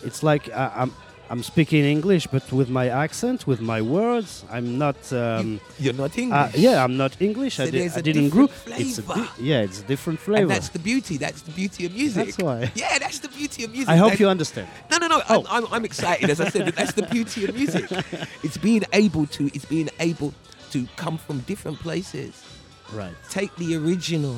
it's 0.04 0.24
like 0.24 0.50
I, 0.52 0.72
I'm 0.76 0.92
I'm 1.30 1.42
speaking 1.42 1.84
English, 1.86 2.28
but 2.28 2.52
with 2.52 2.70
my 2.70 2.90
accent, 2.90 3.48
with 3.48 3.62
my 3.62 3.82
words. 3.82 4.44
I'm 4.52 4.78
not. 4.78 5.12
Um, 5.12 5.60
You're 5.80 5.94
not 5.94 6.12
uh, 6.18 6.22
English. 6.22 6.56
yeah, 6.56 6.84
I'm 6.84 6.98
not 6.98 7.20
English. 7.22 7.60
I, 7.60 7.70
So 7.70 7.78
I 7.78 8.00
a 8.00 8.02
didn't 8.02 8.30
grow. 8.30 8.50
It's 8.68 8.98
di- 8.98 9.30
yeah, 9.40 9.62
it's 9.62 9.80
a 9.82 9.84
different 9.84 10.20
flavor. 10.20 10.42
And 10.44 10.52
that's 10.52 10.70
the 10.70 10.80
beauty. 10.80 11.18
That's 11.18 11.42
the 11.42 11.52
beauty 11.52 11.86
of 11.86 11.94
music. 11.94 12.26
That's 12.26 12.38
why. 12.38 12.72
Yeah, 12.76 13.00
that's 13.00 13.20
the 13.20 13.30
beauty 13.30 13.64
of 13.64 13.72
music. 13.72 13.90
I 13.90 13.96
hope 13.96 14.08
That's- 14.12 14.20
you 14.20 14.28
understand. 14.30 14.68
No, 14.92 14.98
no, 14.98 15.08
no. 15.08 15.22
I'm, 15.30 15.44
I'm, 15.50 15.66
I'm 15.74 15.86
excited. 15.86 16.30
As 16.30 16.40
I 16.42 16.50
said, 16.50 16.68
that's 16.76 16.94
the 16.94 17.04
beauty 17.08 17.46
of 17.46 17.56
music. 17.56 17.90
It's 18.44 18.58
being 18.58 18.84
able 18.92 19.26
to. 19.28 19.46
It's 19.56 19.66
being 19.66 19.90
able 20.00 20.34
to 20.72 20.88
come 20.98 21.18
from 21.18 21.40
different 21.42 21.80
places. 21.80 22.44
Right. 22.92 23.16
take 23.30 23.56
the 23.56 23.76
original, 23.76 24.38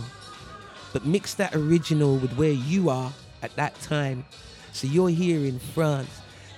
but 0.93 1.05
mix 1.05 1.33
that 1.33 1.53
original 1.55 2.15
with 2.17 2.31
where 2.37 2.51
you 2.51 2.89
are 2.89 3.11
at 3.41 3.53
that 3.57 3.73
time. 3.81 4.23
So 4.71 4.87
you're 4.87 5.09
here 5.09 5.43
in 5.45 5.59
France. 5.59 6.09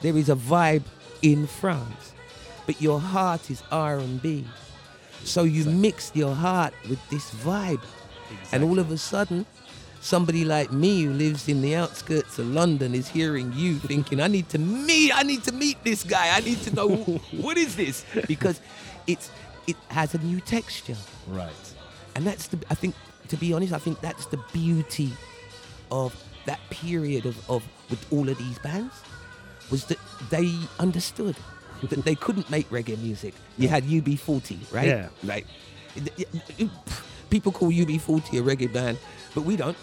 There 0.02 0.16
is 0.18 0.30
a 0.30 0.36
vibe 0.36 0.84
in 1.22 1.48
France, 1.48 2.14
but 2.66 2.82
your 2.82 3.00
heart 3.00 3.50
is 3.50 3.64
R&B. 3.72 4.46
So 5.24 5.44
you 5.44 5.66
mix 5.66 6.12
your 6.14 6.36
heart 6.36 6.74
with 6.90 7.00
this 7.10 7.32
vibe, 7.34 7.82
and 8.52 8.64
all 8.64 8.80
of 8.80 8.92
a 8.92 8.98
sudden, 8.98 9.46
somebody 10.00 10.46
like 10.46 10.72
me 10.72 11.04
who 11.04 11.12
lives 11.14 11.50
in 11.50 11.62
the 11.62 11.76
outskirts 11.76 12.40
of 12.40 12.48
London 12.48 12.94
is 12.94 13.08
hearing 13.10 13.52
you, 13.54 13.76
thinking, 13.92 14.22
"I 14.22 14.28
need 14.28 14.48
to 14.50 14.60
meet. 14.60 15.12
I 15.14 15.24
need 15.24 15.44
to 15.46 15.52
meet 15.52 15.84
this 15.84 16.04
guy. 16.04 16.30
I 16.36 16.40
need 16.42 16.62
to 16.64 16.74
know 16.76 16.90
what 17.42 17.58
is 17.58 17.76
this 17.76 18.06
because 18.28 18.62
it's 19.08 19.32
it 19.66 19.76
has 19.90 20.14
a 20.14 20.20
new 20.20 20.40
texture." 20.40 20.96
Right. 21.28 21.52
and 22.16 22.26
that's 22.26 22.48
the 22.48 22.58
i 22.72 22.76
think 22.76 22.96
to 23.28 23.36
be 23.38 23.54
honest 23.54 23.74
i 23.74 23.78
think 23.80 24.00
that's 24.02 24.26
the 24.28 24.40
beauty 24.54 25.12
of 25.92 26.16
that 26.46 26.60
period 26.70 27.26
of, 27.26 27.36
of 27.50 27.62
with 27.90 28.02
all 28.14 28.28
of 28.30 28.38
these 28.38 28.58
bands 28.60 28.94
was 29.72 29.86
that 29.86 30.00
they 30.30 30.54
understood 30.80 31.36
that 31.84 32.04
they 32.06 32.16
couldn't 32.16 32.50
make 32.50 32.70
reggae 32.70 32.98
music 33.00 33.34
you 33.58 33.68
had 33.68 33.84
ub40 33.84 34.72
right 34.74 34.88
Yeah. 34.88 35.10
right 35.24 35.46
people 37.30 37.52
call 37.52 37.72
ub40 37.72 38.40
a 38.40 38.42
reggae 38.44 38.72
band 38.72 38.98
but 39.36 39.42
we 39.44 39.56
don't 39.56 39.78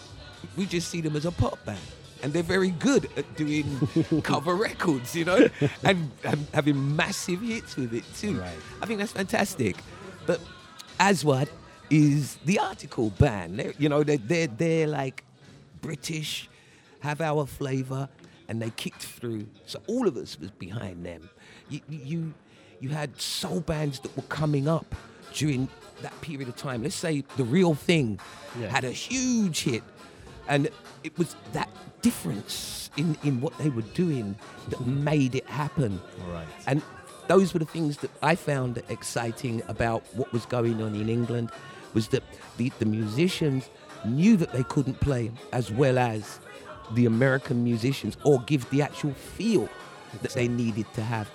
we 0.57 0.67
just 0.67 0.89
see 0.89 1.01
them 1.01 1.17
as 1.17 1.25
a 1.25 1.31
pop 1.33 1.63
band 1.65 1.79
and 2.23 2.33
they're 2.33 2.43
very 2.43 2.71
good 2.71 3.09
at 3.19 3.37
doing 3.37 3.67
cover 4.23 4.55
records, 4.55 5.15
you 5.15 5.27
know, 5.27 5.47
and, 5.83 6.11
and 6.25 6.47
having 6.55 6.97
massive 6.97 7.43
hits 7.43 7.77
with 7.77 7.93
it 7.93 8.03
too. 8.17 8.41
Right. 8.41 8.57
I 8.81 8.87
think 8.87 8.99
that's 8.99 9.13
fantastic. 9.13 9.77
But 10.25 10.41
Aswad 10.99 11.51
is 11.91 12.37
the 12.47 12.59
article 12.61 13.11
band. 13.11 13.59
They're, 13.59 13.75
you 13.79 13.91
know, 13.91 14.03
they're, 14.03 14.17
they're, 14.17 14.47
they're 14.47 14.87
like 14.87 15.23
British, 15.83 16.49
have 17.01 17.21
our 17.21 17.45
flavor, 17.45 18.09
and 18.49 18.61
they 18.61 18.71
kicked 18.71 19.03
through. 19.03 19.47
So 19.67 19.81
all 19.87 20.07
of 20.07 20.17
us 20.17 20.39
was 20.39 20.51
behind 20.51 21.05
them. 21.05 21.29
You, 21.69 21.81
you, 21.89 22.35
you 22.81 22.89
had 22.91 23.21
soul 23.21 23.61
bands 23.61 24.01
that 24.01 24.15
were 24.17 24.25
coming 24.25 24.69
up 24.69 24.95
during 25.33 25.69
that 26.03 26.19
period 26.21 26.49
of 26.49 26.57
time. 26.57 26.83
Let's 26.83 26.95
say 26.95 27.25
the 27.37 27.45
real 27.45 27.75
thing 27.75 28.21
Yeah. 28.59 28.69
had 28.69 28.85
a 28.85 28.91
huge 28.91 29.63
hit, 29.65 29.83
and 30.49 30.69
it 31.03 31.17
was 31.19 31.35
that 31.53 31.69
difference 32.03 32.91
in, 32.97 33.17
in 33.25 33.41
what 33.41 33.57
they 33.59 33.71
were 33.71 33.83
doing 33.95 34.37
that 34.69 34.79
mm-hmm. 34.79 35.05
made 35.05 35.35
it 35.35 35.47
happen. 35.47 36.01
Right. 36.29 36.47
And 36.67 36.83
those 37.27 37.55
were 37.55 37.61
the 37.61 37.65
things 37.65 37.99
that 37.99 38.11
I 38.23 38.35
found 38.35 38.83
exciting 38.89 39.63
about 39.69 40.05
what 40.15 40.33
was 40.33 40.45
going 40.47 40.83
on 40.83 40.95
in 40.95 41.09
England 41.09 41.51
was 41.95 42.09
that 42.09 42.23
the, 42.59 42.71
the 42.79 42.85
musicians 42.85 43.71
knew 44.05 44.37
that 44.37 44.53
they 44.53 44.63
couldn't 44.65 45.01
play 45.01 45.31
as 45.53 45.71
well 45.71 45.99
as 45.99 46.39
the 46.93 47.07
American 47.07 47.65
musicians 47.65 48.17
or 48.25 48.41
give 48.43 48.69
the 48.71 48.83
actual 48.83 49.13
feel 49.15 49.69
that 50.23 50.33
they 50.33 50.49
needed 50.49 50.87
to 50.95 51.03
have. 51.03 51.31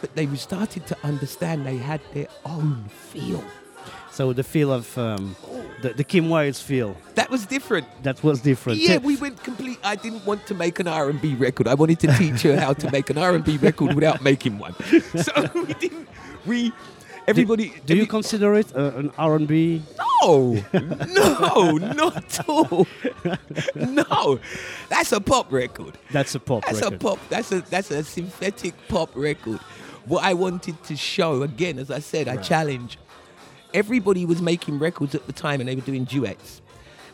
But 0.00 0.14
they 0.14 0.26
started 0.36 0.86
to 0.88 0.96
understand 1.02 1.66
they 1.66 1.76
had 1.78 2.00
their 2.12 2.28
own 2.44 2.84
feel. 2.88 3.42
So 4.10 4.32
the 4.32 4.44
feel 4.44 4.72
of 4.72 4.96
um, 4.96 5.34
the, 5.82 5.90
the 5.92 6.04
Kim 6.04 6.28
Wilde's 6.30 6.60
feel 6.62 6.96
That 7.16 7.30
was 7.30 7.46
different. 7.46 7.86
that 8.04 8.22
was 8.22 8.40
different. 8.40 8.78
Yeah, 8.78 8.98
we 8.98 9.16
went 9.16 9.42
complete. 9.42 9.78
I 9.82 9.96
didn't 9.96 10.24
want 10.24 10.46
to 10.46 10.54
make 10.54 10.78
an 10.78 10.86
R 10.86 11.10
and 11.10 11.20
B 11.20 11.34
record. 11.34 11.66
I 11.66 11.74
wanted 11.74 11.98
to 12.00 12.06
teach 12.16 12.42
her 12.42 12.56
how 12.58 12.74
to 12.74 12.90
make 12.92 13.10
an 13.10 13.18
R 13.18 13.34
and 13.34 13.44
B 13.44 13.56
record 13.68 13.94
without 13.94 14.22
making 14.22 14.58
one. 14.58 14.74
So 15.16 15.32
we 15.54 15.74
didn't. 15.74 16.08
We 16.46 16.72
everybody. 17.26 17.72
Do 17.86 17.94
you 17.96 18.02
every- 18.02 18.06
consider 18.10 18.54
it 18.54 18.74
uh, 18.76 18.92
an 18.96 19.10
R&B? 19.18 19.82
No, 19.98 20.04
no, 20.24 20.62
no, 20.72 21.70
not 21.78 22.16
at 22.16 22.48
all. 22.48 22.86
No, 23.74 24.38
that's 24.88 25.12
a 25.12 25.20
pop 25.20 25.52
record. 25.52 25.98
That's 26.10 26.34
a 26.34 26.40
pop 26.40 26.64
That's 26.64 26.80
record. 26.80 26.94
a 26.94 26.98
pop. 26.98 27.18
That's 27.28 27.52
a 27.52 27.60
that's 27.62 27.90
a 27.90 28.02
synthetic 28.04 28.74
pop 28.88 29.10
record. 29.14 29.58
What 30.06 30.24
I 30.24 30.34
wanted 30.34 30.82
to 30.84 30.96
show 30.96 31.42
again, 31.42 31.78
as 31.78 31.90
I 31.90 31.98
said, 32.00 32.28
I 32.28 32.36
challenge. 32.36 32.98
Everybody 33.72 34.24
was 34.24 34.40
making 34.40 34.78
records 34.78 35.14
at 35.14 35.26
the 35.26 35.32
time, 35.32 35.60
and 35.60 35.68
they 35.68 35.74
were 35.74 35.80
doing 35.80 36.04
duets. 36.04 36.62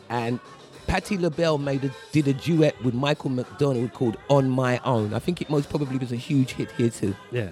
And 0.09 0.39
Patti 0.87 1.17
LaBelle 1.17 1.57
made 1.57 1.83
a, 1.85 1.91
did 2.11 2.27
a 2.27 2.33
duet 2.33 2.79
with 2.83 2.93
Michael 2.93 3.29
McDonald 3.31 3.93
called 3.93 4.17
"On 4.29 4.49
My 4.49 4.79
Own." 4.83 5.13
I 5.13 5.19
think 5.19 5.41
it 5.41 5.49
most 5.49 5.69
probably 5.69 5.97
was 5.97 6.11
a 6.11 6.17
huge 6.17 6.51
hit 6.51 6.69
here 6.71 6.89
too. 6.89 7.15
Yeah. 7.31 7.49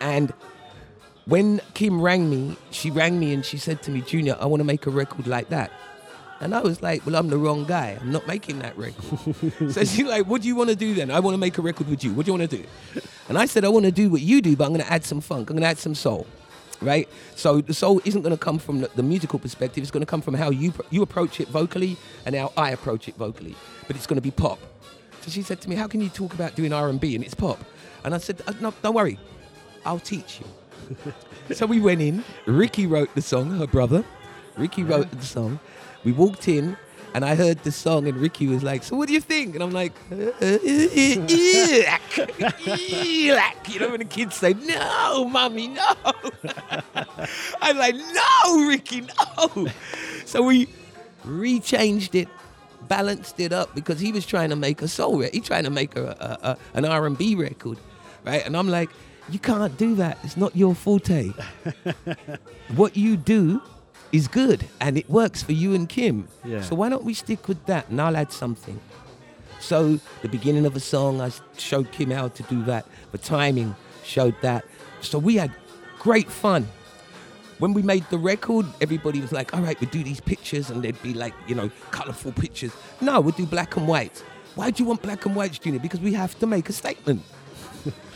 And 0.00 0.32
when 1.26 1.60
Kim 1.74 2.00
rang 2.00 2.30
me, 2.30 2.56
she 2.70 2.90
rang 2.90 3.18
me 3.18 3.34
and 3.34 3.44
she 3.44 3.58
said 3.58 3.82
to 3.82 3.90
me, 3.90 4.00
Junior, 4.00 4.36
I 4.40 4.46
want 4.46 4.60
to 4.60 4.64
make 4.64 4.86
a 4.86 4.90
record 4.90 5.26
like 5.26 5.48
that. 5.50 5.70
And 6.40 6.54
I 6.54 6.60
was 6.60 6.82
like, 6.82 7.04
Well, 7.06 7.16
I'm 7.16 7.28
the 7.28 7.38
wrong 7.38 7.64
guy. 7.64 7.96
I'm 8.00 8.12
not 8.12 8.26
making 8.26 8.60
that 8.60 8.76
record. 8.76 9.72
so 9.72 9.84
she's 9.84 10.04
like, 10.04 10.26
What 10.26 10.42
do 10.42 10.48
you 10.48 10.54
want 10.54 10.70
to 10.70 10.76
do 10.76 10.94
then? 10.94 11.10
I 11.10 11.20
want 11.20 11.34
to 11.34 11.38
make 11.38 11.58
a 11.58 11.62
record 11.62 11.88
with 11.88 12.04
you. 12.04 12.12
What 12.12 12.26
do 12.26 12.32
you 12.32 12.38
want 12.38 12.50
to 12.50 12.56
do? 12.58 12.64
And 13.28 13.38
I 13.38 13.46
said, 13.46 13.64
I 13.64 13.68
want 13.68 13.86
to 13.86 13.92
do 13.92 14.10
what 14.10 14.20
you 14.20 14.40
do, 14.40 14.54
but 14.54 14.64
I'm 14.64 14.70
going 14.70 14.84
to 14.84 14.92
add 14.92 15.04
some 15.04 15.20
funk. 15.20 15.50
I'm 15.50 15.56
going 15.56 15.62
to 15.62 15.68
add 15.68 15.78
some 15.78 15.94
soul. 15.94 16.26
Right? 16.82 17.08
So 17.34 17.62
the 17.62 17.72
soul 17.72 18.02
isn't 18.04 18.20
going 18.20 18.36
to 18.36 18.38
come 18.38 18.58
from 18.58 18.82
the, 18.82 18.90
the 18.94 19.02
musical 19.02 19.38
perspective. 19.38 19.82
It's 19.82 19.90
going 19.90 20.02
to 20.02 20.06
come 20.06 20.20
from 20.20 20.34
how 20.34 20.50
you, 20.50 20.74
you 20.90 21.00
approach 21.00 21.40
it 21.40 21.48
vocally 21.48 21.96
and 22.26 22.34
how 22.36 22.52
I 22.56 22.70
approach 22.70 23.08
it 23.08 23.16
vocally. 23.16 23.56
But 23.86 23.96
it's 23.96 24.06
going 24.06 24.18
to 24.18 24.22
be 24.22 24.30
pop. 24.30 24.58
So 25.22 25.30
she 25.30 25.40
said 25.40 25.60
to 25.62 25.70
me, 25.70 25.74
How 25.74 25.88
can 25.88 26.02
you 26.02 26.10
talk 26.10 26.34
about 26.34 26.54
doing 26.54 26.72
R&B 26.74 27.14
and 27.16 27.24
it's 27.24 27.34
pop? 27.34 27.58
And 28.04 28.14
I 28.14 28.18
said, 28.18 28.42
"Uh, 28.46 28.52
No, 28.60 28.74
don't 28.82 28.94
worry. 28.94 29.18
I'll 29.86 29.98
teach 29.98 30.38
you. 30.40 30.46
So 31.52 31.66
we 31.66 31.80
went 31.80 32.00
in. 32.00 32.24
Ricky 32.46 32.86
wrote 32.86 33.14
the 33.14 33.22
song, 33.22 33.50
her 33.58 33.66
brother. 33.66 34.04
Ricky 34.56 34.82
wrote 34.82 35.10
the 35.10 35.24
song. 35.24 35.60
We 36.04 36.12
walked 36.12 36.48
in 36.48 36.76
and 37.16 37.24
I 37.24 37.34
heard 37.34 37.62
the 37.64 37.72
song 37.72 38.06
and 38.08 38.18
Ricky 38.18 38.46
was 38.46 38.62
like, 38.62 38.82
So 38.82 38.94
what 38.94 39.08
do 39.08 39.14
you 39.14 39.22
think? 39.22 39.54
And 39.54 39.64
I'm 39.64 39.70
like, 39.70 39.92
"Uh, 40.12 40.16
uh, 40.16 40.58
Elak, 40.58 42.00
elak." 42.66 43.72
You 43.72 43.80
know 43.80 43.88
when 43.88 44.00
the 44.00 44.04
kids 44.04 44.36
say, 44.36 44.52
No, 44.52 45.26
mommy, 45.26 45.68
no. 45.68 45.94
I'm 47.62 47.78
like, 47.78 47.94
No, 47.94 48.66
Ricky, 48.68 49.00
no. 49.00 49.68
So 50.26 50.42
we 50.42 50.68
rechanged 51.24 52.14
it, 52.14 52.28
balanced 52.86 53.40
it 53.40 53.52
up 53.52 53.74
because 53.74 53.98
he 53.98 54.12
was 54.12 54.26
trying 54.26 54.50
to 54.50 54.56
make 54.56 54.82
a 54.82 54.88
soul 54.88 55.18
record. 55.18 55.34
He 55.34 55.40
trying 55.40 55.64
to 55.64 55.70
make 55.70 55.96
a, 55.96 56.08
a, 56.20 56.50
a, 56.50 56.58
an 56.74 56.84
R&B 56.84 57.34
record, 57.34 57.78
right? 58.24 58.44
And 58.44 58.56
I'm 58.56 58.68
like, 58.68 58.90
you 59.28 59.38
can't 59.38 59.76
do 59.76 59.94
that. 59.96 60.18
It's 60.22 60.36
not 60.36 60.54
your 60.54 60.74
forte. 60.74 61.32
what 62.76 62.96
you 62.96 63.16
do 63.16 63.60
is 64.12 64.28
good 64.28 64.66
and 64.80 64.96
it 64.96 65.08
works 65.10 65.42
for 65.42 65.52
you 65.52 65.74
and 65.74 65.88
Kim. 65.88 66.28
Yeah. 66.44 66.62
So 66.62 66.74
why 66.76 66.88
don't 66.88 67.04
we 67.04 67.14
stick 67.14 67.48
with 67.48 67.64
that 67.66 67.88
and 67.88 68.00
I'll 68.00 68.16
add 68.16 68.32
something. 68.32 68.80
So 69.60 69.98
the 70.22 70.28
beginning 70.28 70.64
of 70.64 70.76
a 70.76 70.80
song, 70.80 71.20
I 71.20 71.30
showed 71.58 71.90
Kim 71.90 72.10
how 72.10 72.28
to 72.28 72.42
do 72.44 72.62
that. 72.64 72.86
The 73.12 73.18
timing 73.18 73.74
showed 74.04 74.36
that. 74.42 74.64
So 75.00 75.18
we 75.18 75.36
had 75.36 75.50
great 75.98 76.30
fun. 76.30 76.68
When 77.58 77.72
we 77.72 77.82
made 77.82 78.04
the 78.10 78.18
record, 78.18 78.66
everybody 78.80 79.20
was 79.20 79.32
like, 79.32 79.54
all 79.54 79.62
right, 79.62 79.80
we'll 79.80 79.90
do 79.90 80.04
these 80.04 80.20
pictures 80.20 80.70
and 80.70 80.82
they'd 80.82 81.00
be 81.02 81.14
like, 81.14 81.32
you 81.48 81.54
know, 81.54 81.70
colorful 81.90 82.32
pictures. 82.32 82.72
No, 83.00 83.20
we'll 83.20 83.32
do 83.32 83.46
black 83.46 83.76
and 83.76 83.88
white. 83.88 84.22
Why 84.54 84.70
do 84.70 84.82
you 84.82 84.88
want 84.88 85.02
black 85.02 85.24
and 85.26 85.34
white, 85.34 85.58
Junior? 85.60 85.80
Because 85.80 86.00
we 86.00 86.12
have 86.12 86.38
to 86.38 86.46
make 86.46 86.68
a 86.68 86.72
statement. 86.72 87.22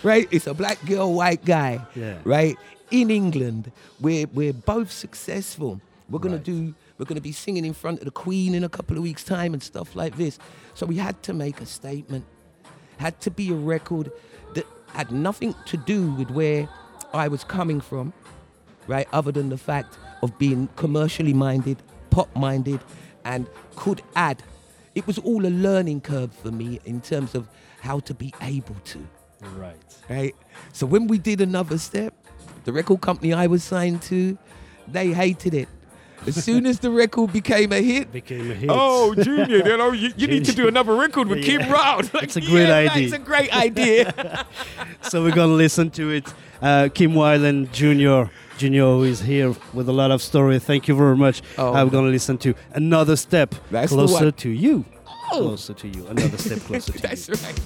Right? 0.02 0.28
It's 0.30 0.46
a 0.46 0.54
black 0.54 0.84
girl, 0.86 1.12
white 1.14 1.44
guy. 1.44 1.80
Yeah. 1.94 2.18
Right? 2.24 2.56
In 2.90 3.10
England, 3.10 3.70
we're 4.00 4.26
we're 4.32 4.52
both 4.52 4.90
successful. 4.90 5.80
We're 6.08 6.18
gonna 6.18 6.36
Right. 6.36 6.44
do 6.44 6.74
we're 6.98 7.06
gonna 7.06 7.20
be 7.20 7.32
singing 7.32 7.64
in 7.64 7.72
front 7.72 7.98
of 8.00 8.04
the 8.04 8.10
Queen 8.10 8.54
in 8.54 8.64
a 8.64 8.68
couple 8.68 8.96
of 8.96 9.02
weeks' 9.02 9.24
time 9.24 9.54
and 9.54 9.62
stuff 9.62 9.94
like 9.96 10.16
this. 10.16 10.38
So 10.74 10.86
we 10.86 10.96
had 10.96 11.22
to 11.24 11.32
make 11.32 11.60
a 11.60 11.66
statement. 11.66 12.24
Had 12.98 13.20
to 13.22 13.30
be 13.30 13.50
a 13.50 13.54
record 13.54 14.10
that 14.54 14.66
had 14.88 15.10
nothing 15.10 15.54
to 15.66 15.76
do 15.76 16.10
with 16.12 16.30
where 16.30 16.68
I 17.14 17.28
was 17.28 17.44
coming 17.44 17.80
from, 17.80 18.12
right? 18.86 19.06
Other 19.12 19.32
than 19.32 19.48
the 19.48 19.56
fact 19.56 19.98
of 20.22 20.36
being 20.38 20.68
commercially 20.76 21.32
minded, 21.32 21.78
pop 22.10 22.34
minded, 22.36 22.80
and 23.24 23.46
could 23.76 24.02
add. 24.16 24.42
It 24.94 25.06
was 25.06 25.18
all 25.18 25.46
a 25.46 25.48
learning 25.48 26.00
curve 26.02 26.34
for 26.34 26.50
me 26.50 26.80
in 26.84 27.00
terms 27.00 27.34
of 27.34 27.48
how 27.80 28.00
to 28.00 28.12
be 28.12 28.34
able 28.42 28.76
to 28.86 29.06
Right. 29.56 29.76
right? 30.08 30.34
So 30.72 30.86
when 30.86 31.06
we 31.06 31.18
did 31.18 31.40
another 31.40 31.78
step, 31.78 32.14
the 32.64 32.72
record 32.72 33.00
company 33.00 33.32
I 33.32 33.46
was 33.46 33.64
signed 33.64 34.02
to, 34.02 34.36
they 34.88 35.08
hated 35.08 35.54
it. 35.54 35.68
As 36.26 36.44
soon 36.44 36.66
as 36.66 36.78
the 36.80 36.90
record 36.90 37.32
became 37.32 37.72
a 37.72 37.80
hit, 37.80 38.12
Became 38.12 38.50
a 38.50 38.54
hit. 38.54 38.68
Oh, 38.70 39.14
Junior, 39.22 39.66
you 39.66 39.76
know, 39.76 39.92
you, 39.92 40.12
you 40.16 40.26
need 40.26 40.44
to 40.44 40.52
do 40.52 40.68
another 40.68 40.94
record 40.94 41.28
with 41.28 41.38
Yeah. 41.38 41.58
Kim 41.58 41.68
Brown. 41.68 42.10
Like, 42.12 42.24
It's 42.24 42.36
a 42.36 42.40
great 42.42 42.68
yeah, 42.68 42.90
idea. 42.92 43.04
It's 43.04 43.14
a 43.14 43.18
great 43.18 43.54
idea. 43.56 44.46
so 45.02 45.22
we're 45.22 45.34
gonna 45.34 45.54
listen 45.54 45.90
to 45.92 46.10
it. 46.10 46.32
Uh, 46.60 46.88
Kim 46.92 47.14
Wilde 47.14 47.42
and 47.44 47.72
Junior. 47.72 48.30
Junior 48.58 48.82
who 48.82 49.04
is 49.04 49.20
here 49.20 49.56
with 49.72 49.88
a 49.88 49.92
lot 49.92 50.10
of 50.10 50.20
story. 50.20 50.58
Thank 50.58 50.86
you 50.86 50.94
very 50.94 51.16
much. 51.16 51.40
Oh. 51.56 51.72
I'm 51.72 51.88
gonna 51.88 52.08
listen 52.08 52.36
to 52.38 52.54
another 52.74 53.16
step 53.16 53.54
That's 53.70 53.90
closer 53.90 54.30
to 54.30 54.50
you. 54.50 54.84
Oh. 55.32 55.38
Closer 55.38 55.72
to 55.72 55.88
you. 55.88 56.06
Another 56.08 56.36
step 56.36 56.58
closer 56.60 56.92
to 56.92 56.98
That's 57.00 57.26
you. 57.28 57.34
That's 57.36 57.42
right. 57.46 57.60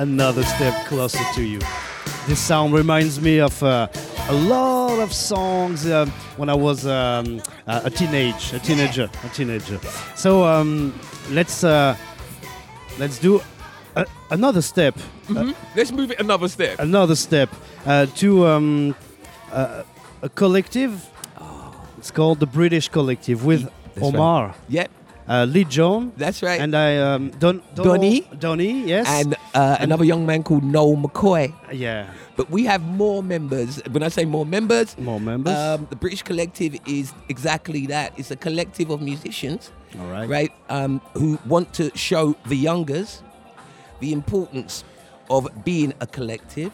Another 0.00 0.42
step 0.44 0.86
closer 0.86 1.24
to 1.34 1.42
you. 1.42 1.60
This 2.26 2.38
sound 2.40 2.72
reminds 2.74 3.20
me 3.20 3.40
of 3.40 3.62
uh, 3.62 3.88
a 4.28 4.32
lot 4.32 4.98
of 5.00 5.12
songs 5.12 5.86
um, 5.90 6.10
when 6.36 6.48
I 6.48 6.54
was 6.54 6.86
um, 6.86 7.40
a 7.66 7.82
a 7.84 7.90
teenage, 7.90 8.52
a 8.52 8.58
teenager, 8.58 9.08
a 9.24 9.28
teenager. 9.28 9.78
So 10.16 10.44
um, 10.44 10.92
let's 11.30 11.64
uh, 11.64 11.96
let's 12.98 13.18
do 13.18 13.40
a, 13.96 14.06
another 14.30 14.62
step, 14.62 14.94
uh, 15.36 15.52
Let's 15.76 15.92
move 15.92 16.10
it 16.12 16.20
another 16.20 16.48
step. 16.48 16.78
another 16.78 17.16
step 17.16 17.48
uh, 17.86 18.06
to 18.16 18.46
um, 18.46 18.94
uh, 19.52 19.82
a 20.22 20.28
collective. 20.28 20.92
It's 21.98 22.10
called 22.10 22.40
the 22.40 22.46
British 22.46 22.88
Collective 22.88 23.44
with 23.44 23.62
That's 23.64 24.00
right. 24.00 24.14
Omar, 24.14 24.54
Yep, 24.68 24.90
uh, 25.30 25.44
Lee 25.48 25.64
John, 25.64 26.12
that's 26.16 26.42
right. 26.42 26.60
and 26.60 26.74
I 26.74 26.96
um, 26.98 27.30
Don, 27.38 27.62
Donny. 27.74 28.26
Donny, 28.38 28.72
yes, 28.84 29.06
and 29.08 29.36
uh, 29.54 29.76
another 29.80 30.04
young 30.04 30.26
man 30.26 30.42
called 30.42 30.64
Noel 30.64 30.96
McKoy. 30.96 31.54
yeah, 31.72 32.10
But 32.36 32.50
we 32.50 32.64
have 32.66 32.82
more 32.82 33.22
members. 33.22 33.80
When 33.92 34.02
I 34.02 34.08
say 34.08 34.24
more 34.24 34.44
members, 34.44 34.98
more 34.98 35.20
members. 35.20 35.54
um, 35.56 35.86
the 35.88 35.96
British 35.96 36.22
Collective 36.22 36.72
is 36.86 37.12
exactly 37.28 37.86
that. 37.86 38.12
It's 38.18 38.30
a 38.32 38.36
collective 38.36 38.90
of 38.90 39.00
musicians, 39.00 39.70
All 39.98 40.06
right. 40.10 40.28
right, 40.28 40.52
um, 40.68 41.00
who 41.14 41.38
want 41.46 41.72
to 41.74 41.90
show 41.96 42.34
the 42.46 42.56
youngers 42.56 43.22
the 44.00 44.12
importance 44.12 44.82
of 45.28 45.46
being 45.64 45.92
a 46.00 46.06
collective, 46.06 46.72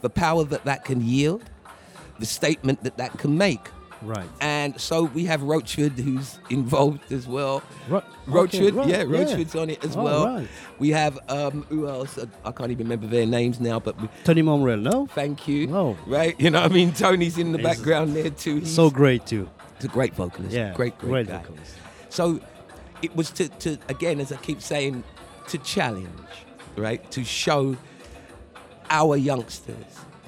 the 0.00 0.08
power 0.10 0.44
that 0.44 0.64
that 0.64 0.84
can 0.84 1.00
yield, 1.04 1.42
the 2.18 2.26
statement 2.26 2.82
that 2.84 2.96
that 2.96 3.18
can 3.18 3.36
make. 3.36 3.68
Right. 4.02 4.28
And 4.40 4.80
so 4.80 5.04
we 5.04 5.24
have 5.24 5.40
Roachford, 5.40 5.98
who's 5.98 6.38
involved 6.50 7.10
as 7.12 7.26
well. 7.26 7.62
Ro- 7.88 8.02
Roachford, 8.26 8.76
okay, 8.78 9.04
right, 9.04 9.28
yeah, 9.28 9.36
yeah. 9.36 9.60
On 9.60 9.70
it 9.70 9.84
as 9.84 9.96
All 9.96 10.04
well. 10.04 10.26
right. 10.26 10.48
We 10.78 10.90
have 10.90 11.18
um, 11.28 11.64
who 11.68 11.88
else? 11.88 12.18
I, 12.44 12.52
can't 12.52 12.70
even 12.70 12.86
remember 12.86 13.06
their 13.06 13.26
names 13.26 13.58
now, 13.60 13.80
but 13.80 14.00
we, 14.00 14.08
Tony 14.24 14.42
Momrelle, 14.42 14.80
no? 14.82 15.06
thank 15.08 15.48
you. 15.48 15.74
Oh. 15.74 15.96
Right, 16.06 16.38
you 16.40 16.50
know, 16.50 16.60
what 16.62 16.70
I 16.70 16.74
mean, 16.74 16.92
Tony's 16.92 17.38
in 17.38 17.52
the 17.52 17.58
He's 17.58 17.66
background 17.66 18.14
there 18.14 18.30
too. 18.30 18.58
He's, 18.60 18.74
So 18.74 18.90
great 18.90 19.26
too. 19.26 19.48
he's 19.76 19.86
a 19.86 19.88
great 19.88 20.14
vocalist. 20.14 20.54
Yeah, 20.54 20.72
great, 20.74 20.96
great, 20.98 21.10
great 21.10 21.26
guy. 21.28 21.38
vocalist. 21.42 21.74
So 22.10 22.40
it 23.02 23.14
was 23.16 23.30
to, 23.32 23.48
to 23.48 23.78
again, 23.88 24.20
as 24.20 24.30
I 24.32 24.36
keep 24.36 24.62
saying, 24.62 25.02
to 25.48 25.58
challenge, 25.58 26.08
right, 26.76 27.08
to 27.10 27.24
show 27.24 27.76
our 28.90 29.16
youngsters 29.16 29.76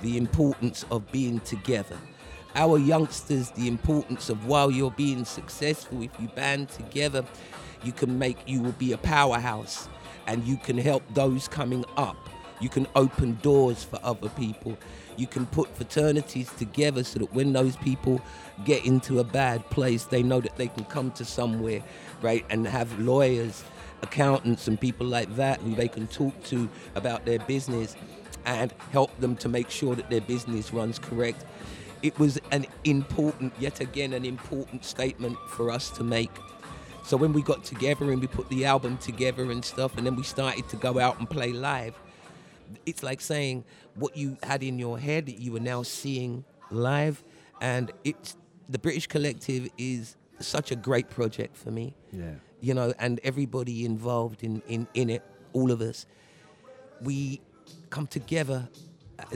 the 0.02 0.16
importance 0.16 0.84
of 0.90 1.10
being 1.12 1.40
together. 1.40 1.96
Our 2.56 2.78
youngsters, 2.78 3.50
the 3.52 3.68
importance 3.68 4.28
of 4.28 4.46
while 4.46 4.70
you're 4.70 4.90
being 4.90 5.24
successful, 5.24 6.02
if 6.02 6.10
you 6.18 6.28
band 6.28 6.68
together, 6.68 7.24
you 7.84 7.92
can 7.92 8.18
make, 8.18 8.38
you 8.46 8.60
will 8.60 8.72
be 8.72 8.92
a 8.92 8.98
powerhouse 8.98 9.88
and 10.26 10.44
you 10.44 10.56
can 10.56 10.76
help 10.76 11.02
those 11.14 11.48
coming 11.48 11.84
up. 11.96 12.28
You 12.60 12.68
can 12.68 12.86
open 12.94 13.38
doors 13.40 13.84
for 13.84 13.98
other 14.02 14.28
people. 14.30 14.76
You 15.16 15.26
can 15.26 15.46
put 15.46 15.74
fraternities 15.74 16.50
together 16.58 17.04
so 17.04 17.20
that 17.20 17.32
when 17.32 17.52
those 17.52 17.76
people 17.76 18.20
get 18.64 18.84
into 18.84 19.18
a 19.20 19.24
bad 19.24 19.68
place, 19.70 20.04
they 20.04 20.22
know 20.22 20.40
that 20.40 20.56
they 20.56 20.68
can 20.68 20.84
come 20.84 21.10
to 21.12 21.24
somewhere, 21.24 21.82
right, 22.20 22.44
and 22.50 22.66
have 22.66 22.98
lawyers, 22.98 23.64
accountants, 24.02 24.68
and 24.68 24.78
people 24.78 25.06
like 25.06 25.34
that 25.36 25.60
who 25.60 25.74
they 25.74 25.88
can 25.88 26.06
talk 26.06 26.42
to 26.44 26.68
about 26.94 27.24
their 27.24 27.38
business 27.38 27.96
and 28.44 28.72
help 28.90 29.16
them 29.20 29.36
to 29.36 29.48
make 29.48 29.70
sure 29.70 29.94
that 29.94 30.10
their 30.10 30.20
business 30.20 30.72
runs 30.72 30.98
correct. 30.98 31.44
It 32.02 32.18
was 32.18 32.38
an 32.50 32.66
important, 32.84 33.52
yet 33.58 33.80
again, 33.80 34.12
an 34.12 34.24
important 34.24 34.84
statement 34.84 35.38
for 35.48 35.70
us 35.70 35.90
to 35.90 36.04
make. 36.04 36.30
So 37.04 37.16
when 37.16 37.32
we 37.32 37.42
got 37.42 37.64
together 37.64 38.10
and 38.12 38.20
we 38.20 38.26
put 38.26 38.48
the 38.48 38.64
album 38.64 38.96
together 38.98 39.50
and 39.50 39.64
stuff, 39.64 39.96
and 39.96 40.06
then 40.06 40.16
we 40.16 40.22
started 40.22 40.68
to 40.68 40.76
go 40.76 40.98
out 40.98 41.18
and 41.18 41.28
play 41.28 41.52
live, 41.52 41.98
it's 42.86 43.02
like 43.02 43.20
saying 43.20 43.64
what 43.94 44.16
you 44.16 44.36
had 44.42 44.62
in 44.62 44.78
your 44.78 44.98
head 44.98 45.28
you 45.28 45.56
are 45.56 45.60
now 45.60 45.82
seeing 45.82 46.44
live, 46.70 47.22
and 47.60 47.92
it's 48.04 48.36
the 48.68 48.78
British 48.78 49.06
Collective 49.06 49.68
is 49.76 50.16
such 50.38 50.70
a 50.70 50.76
great 50.76 51.10
project 51.10 51.56
for 51.56 51.70
me. 51.70 51.94
Yeah. 52.12 52.34
You 52.60 52.74
know, 52.74 52.94
and 52.98 53.20
everybody 53.24 53.84
involved 53.84 54.42
in 54.44 54.62
in 54.68 54.86
in 54.94 55.10
it, 55.10 55.22
all 55.52 55.70
of 55.70 55.80
us, 55.80 56.06
we 57.00 57.40
come 57.90 58.06
together. 58.06 58.68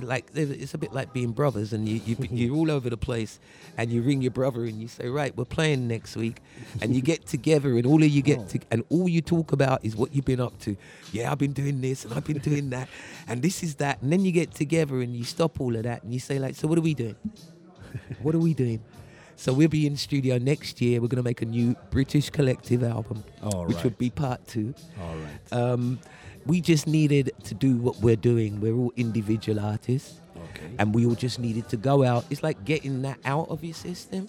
Like 0.00 0.30
it's 0.34 0.74
a 0.74 0.78
bit 0.78 0.92
like 0.92 1.12
being 1.12 1.32
brothers, 1.32 1.72
and 1.72 1.88
you, 1.88 2.00
you 2.04 2.16
you're 2.30 2.56
all 2.56 2.70
over 2.70 2.90
the 2.90 2.96
place, 2.96 3.38
and 3.76 3.90
you 3.90 4.02
ring 4.02 4.22
your 4.22 4.30
brother 4.30 4.64
and 4.64 4.80
you 4.80 4.88
say, 4.88 5.08
right, 5.08 5.36
we're 5.36 5.44
playing 5.44 5.88
next 5.88 6.16
week, 6.16 6.40
and 6.80 6.94
you 6.94 7.02
get 7.02 7.26
together, 7.26 7.76
and 7.76 7.86
all 7.86 8.02
of 8.02 8.08
you 8.08 8.22
get 8.22 8.48
to, 8.50 8.60
and 8.70 8.84
all 8.90 9.08
you 9.08 9.20
talk 9.20 9.52
about 9.52 9.84
is 9.84 9.96
what 9.96 10.14
you've 10.14 10.24
been 10.24 10.40
up 10.40 10.58
to. 10.60 10.76
Yeah, 11.12 11.30
I've 11.30 11.38
been 11.38 11.52
doing 11.52 11.80
this, 11.80 12.04
and 12.04 12.14
I've 12.14 12.26
been 12.26 12.38
doing 12.38 12.70
that, 12.70 12.88
and 13.28 13.42
this 13.42 13.62
is 13.62 13.76
that, 13.76 14.00
and 14.02 14.12
then 14.12 14.24
you 14.24 14.32
get 14.32 14.54
together 14.54 15.00
and 15.00 15.14
you 15.14 15.24
stop 15.24 15.60
all 15.60 15.74
of 15.76 15.82
that, 15.84 16.02
and 16.02 16.12
you 16.12 16.20
say 16.20 16.38
like, 16.38 16.54
so 16.54 16.68
what 16.68 16.78
are 16.78 16.82
we 16.82 16.94
doing? 16.94 17.16
what 18.22 18.34
are 18.34 18.38
we 18.40 18.54
doing? 18.54 18.80
So 19.36 19.52
we'll 19.52 19.68
be 19.68 19.86
in 19.86 19.96
studio 19.96 20.38
next 20.38 20.80
year. 20.80 21.00
We're 21.00 21.08
going 21.08 21.22
to 21.22 21.28
make 21.28 21.42
a 21.42 21.46
new 21.46 21.74
British 21.90 22.30
collective 22.30 22.84
album, 22.84 23.24
which 23.66 23.82
would 23.82 23.98
be 23.98 24.10
part 24.10 24.46
two. 24.46 24.74
All 25.00 25.16
right. 25.16 25.52
Um, 25.52 25.98
we 26.46 26.60
just 26.60 26.86
needed 26.86 27.32
to 27.44 27.54
do 27.54 27.76
what 27.76 28.00
we're 28.00 28.16
doing. 28.16 28.60
We're 28.60 28.74
all 28.76 28.92
individual 28.96 29.60
artists, 29.60 30.20
Okay. 30.36 30.74
and 30.78 30.94
we 30.94 31.06
all 31.06 31.14
just 31.14 31.38
needed 31.38 31.68
to 31.70 31.76
go 31.76 32.04
out. 32.04 32.24
It's 32.30 32.42
like 32.42 32.64
getting 32.64 33.02
that 33.02 33.18
out 33.24 33.48
of 33.48 33.64
your 33.64 33.74
system, 33.74 34.28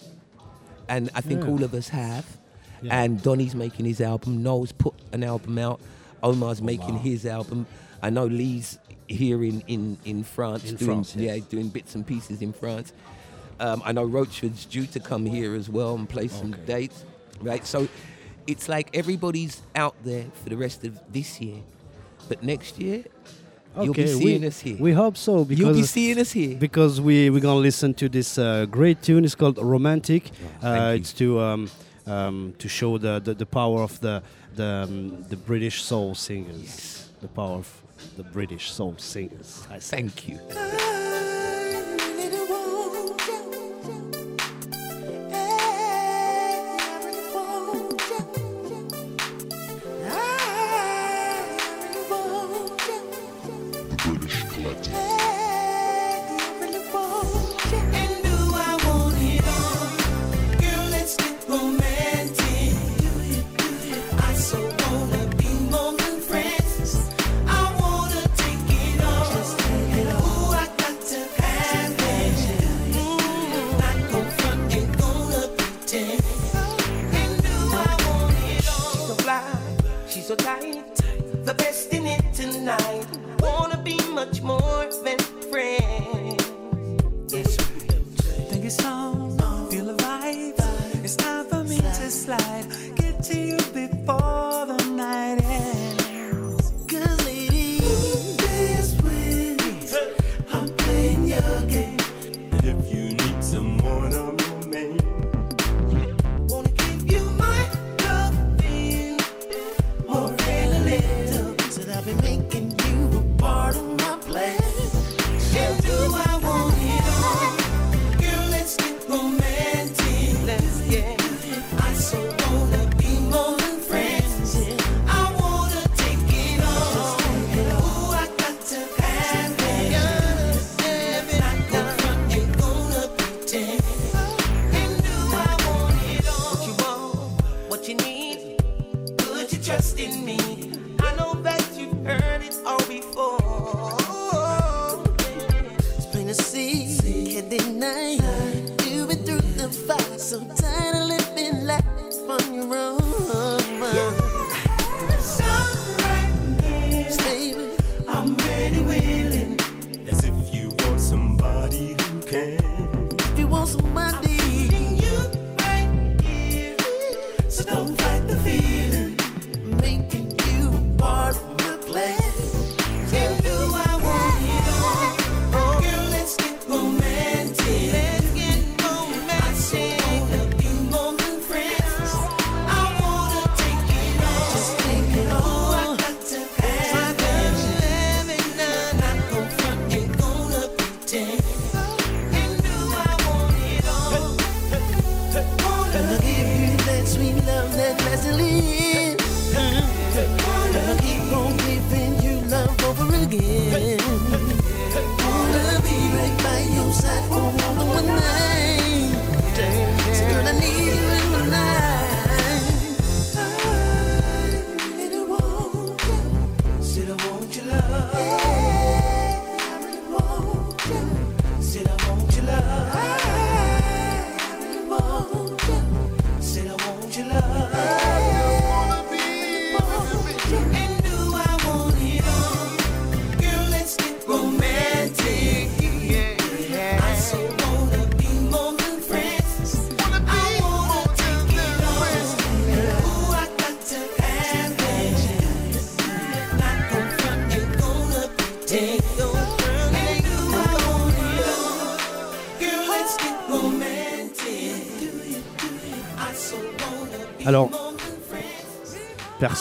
and 0.88 1.10
I 1.14 1.20
think 1.20 1.42
Yeah. 1.44 1.50
all 1.50 1.62
of 1.64 1.74
us 1.74 1.88
have. 1.90 2.24
Yeah. 2.82 3.02
And 3.02 3.22
Donny's 3.22 3.54
making 3.54 3.86
his 3.86 4.00
album. 4.00 4.42
Noel's 4.42 4.72
put 4.72 4.94
an 5.12 5.24
album 5.24 5.58
out. 5.58 5.80
Omar's 6.22 6.60
making 6.60 6.98
his 6.98 7.24
album. 7.24 7.66
I 8.02 8.10
know 8.10 8.26
Lee's 8.26 8.78
here 9.08 9.42
in 9.44 9.62
in 9.66 9.96
in 10.04 10.24
France 10.24 10.64
In 10.70 10.76
doing 10.76 10.86
France, 10.90 11.14
yes. 11.16 11.36
yeah 11.38 11.44
doing 11.48 11.68
bits 11.68 11.94
and 11.94 12.06
pieces 12.06 12.42
in 12.42 12.52
France. 12.52 12.92
Um, 13.60 13.80
I 13.84 13.92
know 13.92 14.04
Roachford's 14.06 14.66
due 14.66 14.86
to 14.88 15.00
come 15.00 15.24
here 15.24 15.54
as 15.54 15.70
well 15.70 15.94
and 15.94 16.06
play 16.08 16.28
some 16.28 16.52
Okay. 16.52 16.62
dates, 16.66 17.04
right? 17.40 17.64
So 17.66 17.88
it's 18.46 18.68
like 18.68 18.90
everybody's 18.94 19.62
out 19.74 19.94
there 20.04 20.26
for 20.42 20.50
the 20.50 20.56
rest 20.58 20.84
of 20.84 21.00
this 21.10 21.40
year, 21.40 21.62
but 22.28 22.42
next 22.42 22.78
year 22.78 23.04
you'll 23.82 23.94
be 23.94 24.06
seeing 24.06 24.40
we, 24.42 24.46
us 24.46 24.60
here. 24.60 24.76
We 24.78 24.92
hope 24.92 25.16
so 25.16 25.44
because 25.44 25.58
you'll 25.58 25.74
be 25.74 25.82
seeing 25.82 26.18
us 26.18 26.32
here. 26.32 26.56
because 26.56 27.00
we 27.00 27.30
we're 27.30 27.40
gonna 27.40 27.60
listen 27.60 27.94
to 27.94 28.08
this 28.08 28.38
uh, 28.38 28.66
great 28.66 29.02
tune. 29.02 29.24
It's 29.24 29.34
called 29.34 29.58
Romantic. 29.58 30.30
thank 30.60 30.64
uh, 30.64 30.96
it's 30.96 31.12
to 31.14 31.40
um, 31.40 31.70
um, 32.06 32.54
to 32.58 32.68
show 32.68 32.98
the, 32.98 33.20
the, 33.20 33.34
the 33.34 33.46
power 33.46 33.82
of 33.82 34.00
the 34.00 34.22
the 34.54 34.86
um, 34.88 35.24
the 35.28 35.36
British 35.36 35.82
soul 35.82 36.14
singers. 36.14 37.08
The 37.20 37.28
power 37.28 37.58
of 37.58 37.82
the 38.16 38.24
British 38.24 38.70
soul 38.70 38.94
singers. 38.98 39.66
I. 39.70 39.78
Thank 39.78 40.28
you. 40.28 40.38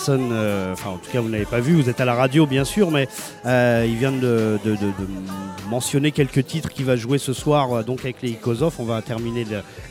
euh, 0.09 0.73
enfin 0.73 0.91
en 0.91 0.97
tout 0.97 1.11
cas 1.11 1.21
vous 1.21 1.29
n'avez 1.29 1.45
pas 1.45 1.59
vu, 1.59 1.73
vous 1.73 1.89
êtes 1.89 1.99
à 1.99 2.05
la 2.05 2.15
radio 2.15 2.45
bien 2.45 2.63
sûr, 2.63 2.91
mais 2.91 3.07
euh, 3.45 3.85
il 3.87 3.95
vient 3.95 4.11
de, 4.11 4.57
mentionner 5.69 6.11
quelques 6.11 6.45
titres 6.45 6.69
qu'il 6.69 6.85
va 6.85 6.95
jouer 6.95 7.17
ce 7.17 7.33
soir 7.33 7.73
euh, 7.73 7.83
donc 7.83 8.01
avec 8.01 8.21
les 8.21 8.31
Ikozov. 8.31 8.75
On 8.79 8.85
va 8.85 9.01
terminer 9.01 9.45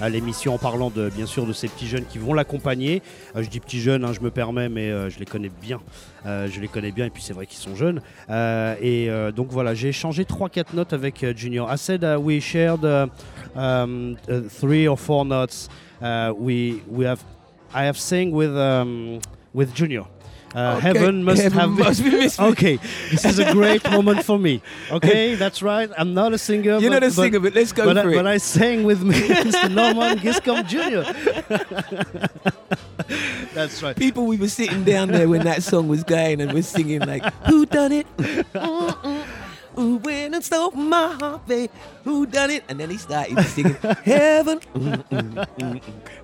l'émission 0.08 0.54
en 0.54 0.58
parlant 0.58 0.90
de, 0.90 1.10
bien 1.10 1.26
sûr 1.26 1.46
de 1.46 1.52
ces 1.52 1.68
petits 1.68 1.88
jeunes 1.88 2.04
qui 2.04 2.18
vont 2.18 2.34
l'accompagner. 2.34 3.02
Je 3.34 3.48
dis 3.48 3.60
petits 3.60 3.80
jeunes, 3.80 4.04
hein, 4.04 4.12
je 4.12 4.20
me 4.20 4.30
permets, 4.30 4.68
mais 4.68 4.90
je 5.10 5.18
les 5.18 5.26
connais 5.26 5.50
bien. 5.60 5.80
Je 6.24 6.60
les 6.60 6.68
connais 6.68 6.92
bien 6.92 7.06
et 7.06 7.10
puis 7.10 7.22
c'est 7.22 7.32
vrai 7.32 7.46
qu'ils 7.46 7.58
sont 7.58 7.74
jeunes. 7.74 8.00
Et 8.80 9.08
donc 9.34 9.48
voilà, 9.50 9.74
j'ai 9.74 9.88
échangé 9.88 10.24
3-4 10.24 10.74
notes 10.74 10.92
avec 10.92 11.24
Junior. 11.36 11.68
I 11.72 11.76
said 11.76 12.04
uh, 12.04 12.18
we 12.18 12.40
shared 12.40 12.84
uh, 12.84 13.08
um, 13.56 14.16
uh, 14.28 14.88
or 14.88 14.98
four 14.98 15.24
notes. 15.24 15.68
Uh, 16.00 16.32
we 16.36 16.82
we 16.88 17.04
have 17.04 17.22
I 17.72 17.84
have 17.84 17.96
sang 17.96 18.30
with 18.30 18.56
um, 18.56 19.20
with 19.54 19.72
Junior. 19.74 20.04
Uh, 20.54 20.76
Okay, 20.76 20.86
Heaven 20.86 21.24
must 21.24 21.42
heaven 21.42 21.58
have 21.58 21.70
must 21.70 22.04
be 22.04 22.30
okay, 22.44 22.76
this 23.10 23.24
is 23.24 23.40
a 23.40 23.50
great 23.52 23.82
moment 23.90 24.22
for 24.24 24.38
me. 24.38 24.62
Okay, 24.88 25.34
that's 25.42 25.62
right. 25.62 25.90
I'm 25.98 26.14
not 26.14 26.32
a 26.32 26.38
singer. 26.38 26.78
You're 26.78 26.90
but, 26.90 27.00
not 27.00 27.02
a 27.02 27.10
singer, 27.10 27.40
but 27.40 27.54
let's 27.54 27.72
go 27.72 27.86
but, 27.86 28.00
for 28.00 28.08
I, 28.10 28.12
it. 28.12 28.14
but 28.14 28.26
I 28.28 28.36
sang 28.36 28.84
with 28.84 29.02
me, 29.10 29.14
Mr. 29.14 29.68
Norman 29.74 30.18
Giscombe 30.18 30.68
Jr. 30.68 31.02
that's 33.52 33.82
right. 33.82 33.96
People, 33.96 34.26
we 34.26 34.36
were 34.36 34.48
sitting 34.48 34.84
down 34.84 35.08
there 35.08 35.28
when 35.28 35.42
that 35.42 35.64
song 35.64 35.88
was 35.88 36.04
going, 36.04 36.40
and 36.40 36.52
we're 36.52 36.62
singing 36.62 37.00
like, 37.00 37.24
"Who 37.46 37.66
done 37.66 37.90
it? 37.90 38.06
Who 39.76 39.96
went 39.96 40.34
and 40.34 40.44
stole 40.44 40.70
my 40.72 41.12
heart, 41.14 41.46
babe? 41.46 41.70
Who 42.04 42.26
done 42.26 42.50
it?" 42.50 42.64
And 42.68 42.78
then 42.78 42.90
he 42.90 42.96
started 42.98 43.42
singing, 43.46 43.74
"Heaven 44.04 44.60
mm, 44.74 45.04
mm, 45.08 45.46
mm, 45.58 45.80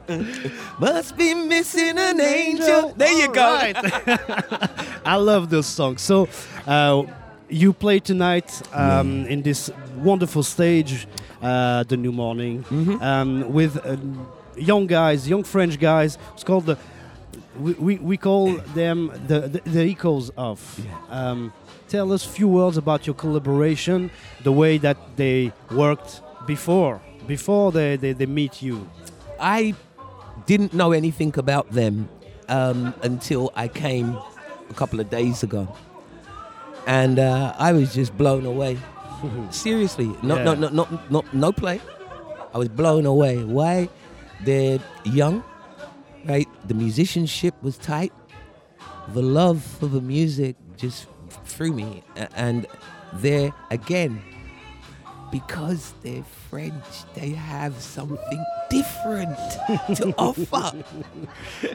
mm, 0.07 0.53
must 0.81 1.17
be 1.17 1.35
missing 1.35 1.99
an 1.99 2.21
angel." 2.21 2.95
There 2.97 3.13
you 3.13 3.29
All 3.29 3.35
go. 3.35 3.55
right. 3.55 3.77
I 5.05 5.17
love 5.17 5.51
those 5.51 5.67
songs. 5.67 6.01
So, 6.03 6.29
uh, 6.67 7.05
you 7.49 7.73
play 7.73 7.99
tonight 7.99 8.63
um, 8.73 9.27
in 9.27 9.43
this 9.43 9.71
wonderful 9.97 10.43
stage, 10.43 11.07
uh, 11.43 11.83
the 11.85 11.97
New 11.97 12.13
Morning, 12.13 12.65
um, 13.01 13.53
with 13.53 13.77
uh, 13.85 13.97
young 14.57 14.87
guys, 14.87 15.29
young 15.29 15.43
French 15.45 15.79
guys. 15.79 16.19
It's 16.35 16.45
called 16.45 16.67
the. 16.67 16.77
We, 17.59 17.73
we, 17.75 17.97
we 17.97 18.17
call 18.17 18.53
them 18.75 19.11
the, 19.27 19.41
the, 19.41 19.61
the 19.71 19.91
echoes 19.91 20.31
of. 20.37 20.61
Um, 21.11 21.53
tell 21.91 22.13
us 22.13 22.25
a 22.25 22.29
few 22.29 22.49
words 22.49 22.77
about 22.77 23.07
your 23.07 23.15
collaboration, 23.15 24.11
the 24.45 24.53
way 24.53 24.79
that 24.79 24.97
they 25.17 25.53
worked 25.73 26.23
before, 26.47 27.01
before 27.27 27.73
they, 27.73 27.97
they, 27.97 28.13
they 28.13 28.27
meet 28.27 28.63
you. 28.63 28.89
I 29.41 29.75
didn't 30.47 30.73
know 30.73 30.93
anything 30.93 31.37
about 31.37 31.71
them 31.71 32.09
um, 32.49 32.95
until 33.03 33.53
I 33.57 33.69
came 33.69 34.17
a 34.71 34.75
couple 34.75 35.01
of 35.01 35.11
days 35.11 35.43
ago, 35.43 35.69
and 36.87 37.19
uh, 37.19 37.55
I 37.59 37.73
was 37.73 37.93
just 37.93 38.17
blown 38.17 38.47
away. 38.47 38.79
Seriously, 39.51 40.07
no, 40.23 40.37
no, 40.43 40.53
Yeah. 40.53 40.55
no, 40.55 40.69
no, 40.69 41.01
no, 41.11 41.25
no 41.33 41.53
play. 41.53 41.81
I 42.55 42.59
was 42.59 42.69
blown 42.69 43.05
away. 43.07 43.45
Why? 43.45 43.89
They're 44.45 44.79
young, 45.05 45.45
right? 46.25 46.49
The 46.67 46.75
musicianship 46.75 47.55
was 47.63 47.77
tight. 47.77 48.13
The 49.09 49.23
love 49.23 49.63
for 49.63 49.87
the 49.87 50.01
music 50.01 50.57
just 50.77 51.07
threw 51.53 51.73
me, 51.73 52.03
and 52.35 52.67
they're 53.15 53.53
again 53.71 54.23
because 55.31 55.95
they're 56.03 56.25
French, 56.49 57.05
they 57.15 57.31
have 57.31 57.81
something 57.81 58.45
different 58.69 59.37
to 59.97 60.13
offer. 60.19 60.83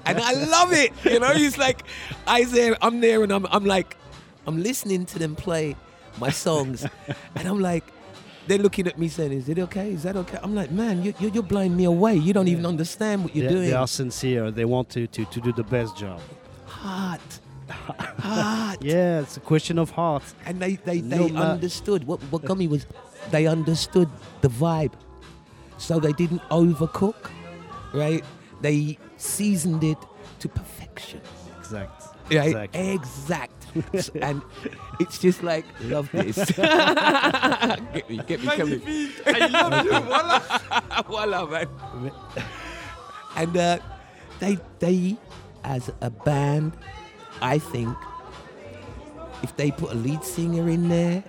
And 0.06 0.20
I 0.20 0.34
love 0.34 0.74
it. 0.74 0.92
You 1.06 1.20
know, 1.20 1.32
it's 1.34 1.58
like 1.58 1.84
I 2.28 2.44
there, 2.44 2.78
I'm 2.82 3.00
there 3.02 3.24
and 3.24 3.32
I'm 3.32 3.46
I'm 3.48 3.66
like, 3.66 3.98
I'm 4.46 4.62
listening 4.62 5.06
to 5.08 5.20
them 5.20 5.36
play 5.36 5.76
my 6.20 6.30
songs, 6.30 6.86
and 7.36 7.48
I'm 7.48 7.60
like, 7.60 7.84
they're 8.48 8.58
looking 8.58 8.88
at 8.88 8.98
me 8.98 9.08
saying, 9.08 9.32
Is 9.32 9.50
it 9.50 9.60
okay? 9.60 9.92
Is 9.92 10.04
that 10.04 10.16
okay? 10.16 10.40
I'm 10.42 10.56
like, 10.56 10.72
man, 10.72 11.04
you, 11.04 11.14
you, 11.20 11.30
you're 11.30 11.44
blowing 11.44 11.76
me 11.76 11.86
away. 11.86 12.16
You 12.16 12.34
don't 12.34 12.48
even 12.48 12.66
understand 12.66 13.24
what 13.24 13.36
you're 13.36 13.48
they, 13.48 13.54
doing. 13.54 13.70
they 13.70 13.74
are 13.74 13.88
sincere. 13.88 14.52
They 14.52 14.66
want 14.66 14.90
to, 14.92 15.08
to, 15.08 15.26
to 15.26 15.42
do 15.42 15.52
the 15.52 15.64
best 15.64 15.98
job. 15.98 16.22
Heart. 16.66 17.40
Heart. 17.70 18.84
Yeah, 18.84 19.22
it's 19.22 19.38
a 19.38 19.40
question 19.40 19.80
of 19.80 19.92
heart. 19.92 20.24
and 20.46 20.60
they 20.62 20.76
they, 20.76 21.00
they 21.02 21.32
ma- 21.32 21.42
understood. 21.54 22.06
What 22.06 22.22
what 22.32 22.46
got 22.46 22.58
me 22.58 22.68
was 22.68 22.86
they 23.32 23.48
understood 23.48 24.10
the 24.42 24.50
vibe. 24.50 24.94
So 25.78 26.00
they 26.00 26.14
didn't 26.14 26.42
overcook 26.50 27.30
right? 27.96 28.24
They 28.62 28.98
seasoned 29.18 29.84
it 29.84 29.98
to 30.40 30.50
perfection. 30.50 31.22
Exact. 31.60 32.04
right? 32.32 32.70
Exactly. 32.74 33.84
exact. 33.94 34.12
And 34.22 34.42
it's 35.00 35.18
just 35.20 35.44
like 35.44 35.66
love 35.84 36.10
this. 36.12 36.38
Get 36.56 38.10
me 38.10 38.18
get 38.28 38.40
me 38.42 38.48
come 38.56 38.70
me 38.70 39.12
I 39.26 39.48
love 39.48 39.86
you. 39.86 39.92
Voila. 40.08 40.40
Voila 41.08 41.46
man. 41.46 41.68
And 43.36 43.58
uh, 43.58 43.80
they 44.40 44.58
they 44.80 45.18
as 45.64 45.92
a 46.02 46.10
band 46.10 46.74
I 47.41 47.60
think 47.60 47.90
if 49.44 49.56
they 49.57 49.72
put 49.72 49.91
a 49.91 49.95
lead 49.95 50.24
singer 50.24 50.68
in 50.70 50.90
there, 50.90 51.24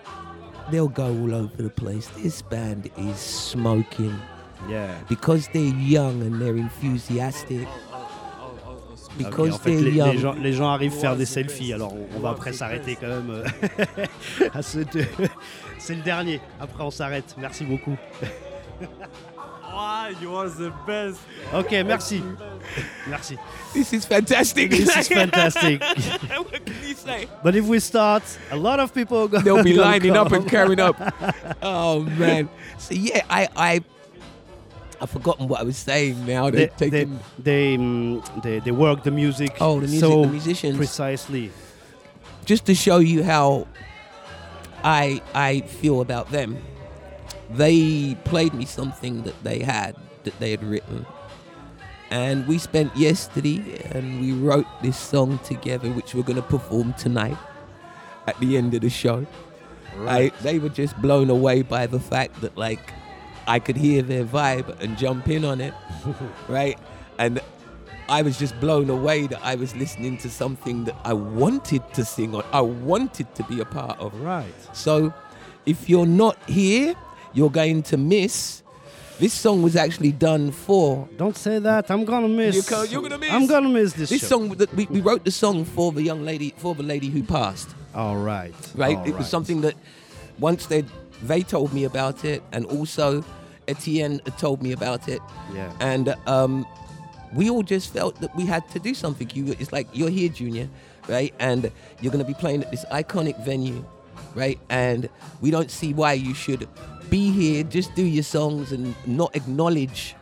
they'll 0.70 0.88
go 0.88 1.06
all 1.08 1.34
over 1.34 1.62
the 1.62 1.70
place. 1.70 2.08
This 2.22 2.42
band 2.42 2.90
is 2.96 3.16
smoking 3.18 4.14
Yeah. 4.68 4.94
because 5.08 5.48
they're 5.52 5.62
young 5.62 6.22
and 6.22 6.40
they're 6.40 6.56
enthusiastic. 6.56 7.66
Because 9.18 9.54
en 9.54 9.58
fait, 9.58 9.80
les, 9.80 9.92
les 9.92 10.18
gens, 10.18 10.34
les 10.34 10.52
gens 10.52 10.68
arrivent 10.70 10.92
faire 10.92 11.16
des 11.16 11.24
selfies, 11.24 11.72
alors 11.72 11.94
on, 11.94 12.06
on 12.16 12.20
va 12.20 12.30
après 12.30 12.52
s'arrêter 12.52 12.96
quand 13.00 13.08
même 13.08 13.30
euh. 13.30 13.44
C'est 15.78 15.94
le 15.94 16.02
dernier. 16.02 16.40
Après, 16.60 16.82
on 16.84 16.90
s'arrête. 16.90 17.34
Merci 17.38 17.64
beaucoup. 17.64 17.96
Wow, 19.76 20.08
you 20.08 20.34
are 20.34 20.48
the 20.48 20.70
best. 20.86 21.20
Ok, 21.52 21.82
merci. 21.84 22.22
Merci. 23.06 23.36
This 23.74 23.92
is 23.92 24.06
fantastic. 24.06 24.70
This 24.70 24.96
is 24.96 25.06
fantastic. 25.08 25.82
what 25.82 26.64
can 26.64 26.74
you 26.82 26.94
say? 26.94 27.28
But 27.42 27.54
if 27.56 27.66
we 27.66 27.78
start, 27.78 28.22
a 28.50 28.56
lot 28.56 28.80
of 28.80 28.94
people 28.94 29.24
are 29.24 29.28
gonna, 29.28 29.44
They'll 29.44 29.62
be 29.62 29.74
gonna 29.76 29.90
lining 29.90 30.16
up 30.16 30.32
and 30.32 30.48
carrying 30.48 30.80
up. 30.80 30.96
Oh 31.62 32.00
man. 32.16 32.48
So 32.78 32.94
yeah, 32.94 33.20
I 33.28 33.48
I 33.54 33.80
I've 34.98 35.10
forgotten 35.10 35.46
what 35.46 35.60
I 35.60 35.64
was 35.64 35.76
saying 35.76 36.24
now. 36.24 36.48
They, 36.48 36.70
They're 36.78 36.90
they, 36.90 37.04
they, 37.38 37.76
mm, 37.76 38.42
they, 38.42 38.60
they 38.60 38.70
work 38.72 39.02
the 39.04 39.10
music, 39.10 39.56
Oh, 39.60 39.74
the 39.78 39.88
music, 39.88 40.00
so 40.00 40.22
the 40.22 40.28
musicians. 40.28 40.76
precisely. 40.78 41.50
just 42.46 42.64
to 42.66 42.74
show 42.74 42.96
you 42.98 43.22
how 43.22 43.66
I 44.82 45.20
I 45.34 45.60
feel 45.60 46.00
about 46.00 46.30
them. 46.32 46.56
They 47.51 48.16
played 48.24 48.55
me 48.55 48.64
something 48.64 49.23
that 49.23 49.43
they 49.43 49.60
had 49.60 49.97
that 50.24 50.39
they 50.40 50.51
had 50.51 50.64
written. 50.64 51.06
And 52.10 52.47
we 52.47 52.59
spent 52.59 52.97
yesterday 52.97 53.81
and 53.93 54.20
we 54.20 54.32
wrote 54.32 54.66
this 54.82 54.97
song 54.97 55.39
together 55.40 55.90
which 55.90 56.14
we're 56.14 56.23
going 56.23 56.36
to 56.36 56.43
perform 56.43 56.93
tonight 56.94 57.36
at 58.27 58.39
the 58.39 58.56
end 58.56 58.74
of 58.74 58.82
the 58.82 58.90
show. 58.90 59.27
I, 60.01 60.31
they 60.43 60.59
were 60.59 60.68
just 60.68 61.01
blown 61.01 61.31
away 61.31 61.62
by 61.62 61.86
the 61.86 61.98
fact 61.98 62.40
that 62.43 62.56
like 62.56 62.93
I 63.47 63.59
could 63.59 63.77
hear 63.77 64.02
their 64.02 64.24
vibe 64.24 64.81
and 64.81 64.98
jump 64.98 65.28
in 65.28 65.44
on 65.44 65.60
it, 65.60 65.73
right? 66.48 66.78
And 67.18 67.40
I 68.09 68.23
was 68.23 68.39
just 68.39 68.59
blown 68.60 68.90
away 68.90 69.27
that 69.28 69.40
I 69.43 69.55
was 69.55 69.74
listening 69.74 70.16
to 70.18 70.31
something 70.31 70.85
that 70.85 70.97
I 71.05 71.12
wanted 71.12 71.82
to 71.94 72.05
sing 72.05 72.35
on, 72.35 72.44
I 72.52 72.60
wanted 72.60 73.35
to 73.35 73.43
be 73.44 73.60
a 73.60 73.64
part 73.64 73.98
of. 73.98 74.18
Right. 74.20 74.52
So 74.73 75.12
if 75.64 75.89
you're 75.89 76.06
not 76.06 76.36
here, 76.48 76.94
you're 77.36 77.50
going 77.50 77.82
to 77.84 77.96
miss. 77.96 78.62
This 79.18 79.32
song 79.32 79.62
was 79.62 79.76
actually 79.76 80.12
done 80.12 80.50
for 80.52 81.08
Don't 81.16 81.36
say 81.36 81.58
that. 81.58 81.90
I'm 81.90 82.04
gonna 82.04 82.28
miss. 82.28 82.54
You 82.56 82.62
can't- 82.62 82.90
you're 82.90 83.02
gonna 83.02 83.18
miss. 83.18 83.32
I'm 83.36 83.46
gonna 83.46 83.68
miss 83.68 83.92
this. 83.94 84.10
this 84.10 84.20
show. 84.22 84.28
song. 84.32 84.48
That 84.60 84.70
we, 84.74 84.84
we 84.86 85.00
wrote 85.00 85.24
the 85.24 85.30
song 85.30 85.64
for 85.64 85.92
the 85.92 86.02
young 86.02 86.22
lady, 86.24 86.52
for 86.56 86.74
the 86.74 86.82
lady 86.82 87.08
who 87.08 87.22
passed. 87.22 87.68
All 87.94 88.16
right. 88.16 88.54
right? 88.74 88.98
All 88.98 89.04
it 89.08 89.12
was 89.12 89.20
right. 89.20 89.34
something 89.36 89.62
that 89.62 89.74
once 90.38 90.66
they 90.66 90.84
they 91.30 91.42
told 91.42 91.72
me 91.72 91.84
about 91.84 92.24
it, 92.32 92.42
and 92.52 92.66
also 92.66 93.24
Etienne 93.68 94.20
had 94.26 94.36
told 94.38 94.62
me 94.62 94.72
about 94.72 95.08
it, 95.08 95.20
Yeah. 95.54 95.72
and 95.80 96.14
um, 96.26 96.66
we 97.34 97.48
all 97.48 97.62
just 97.62 97.92
felt 97.92 98.20
that 98.20 98.34
we 98.36 98.44
had 98.44 98.68
to 98.74 98.78
do 98.78 98.92
something. 98.94 99.30
You, 99.34 99.56
it's 99.58 99.72
like 99.72 99.86
you're 99.94 100.10
here, 100.10 100.28
Junior, 100.28 100.68
right? 101.08 101.32
And 101.38 101.70
you're 102.00 102.12
going 102.12 102.24
to 102.24 102.30
be 102.34 102.38
playing 102.38 102.62
at 102.62 102.70
this 102.70 102.84
iconic 102.92 103.36
venue, 103.44 103.82
right? 104.34 104.58
And 104.68 105.08
we 105.40 105.50
don't 105.50 105.70
see 105.70 105.94
why 105.94 106.12
you 106.12 106.34
should 106.34 106.68
be 107.10 107.30
here, 107.30 107.62
just 107.62 107.94
do 107.94 108.04
your 108.04 108.22
songs 108.22 108.72
and 108.72 108.94
not 109.06 109.34
acknowledge 109.36 110.14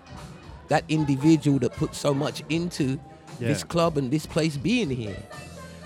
that 0.68 0.84
individual 0.88 1.58
that 1.60 1.72
put 1.74 1.94
so 1.94 2.14
much 2.14 2.42
into 2.48 2.98
this 3.38 3.64
club 3.64 3.98
and 3.98 4.10
this 4.10 4.26
place 4.26 4.56
being 4.56 4.90
here. 4.90 5.16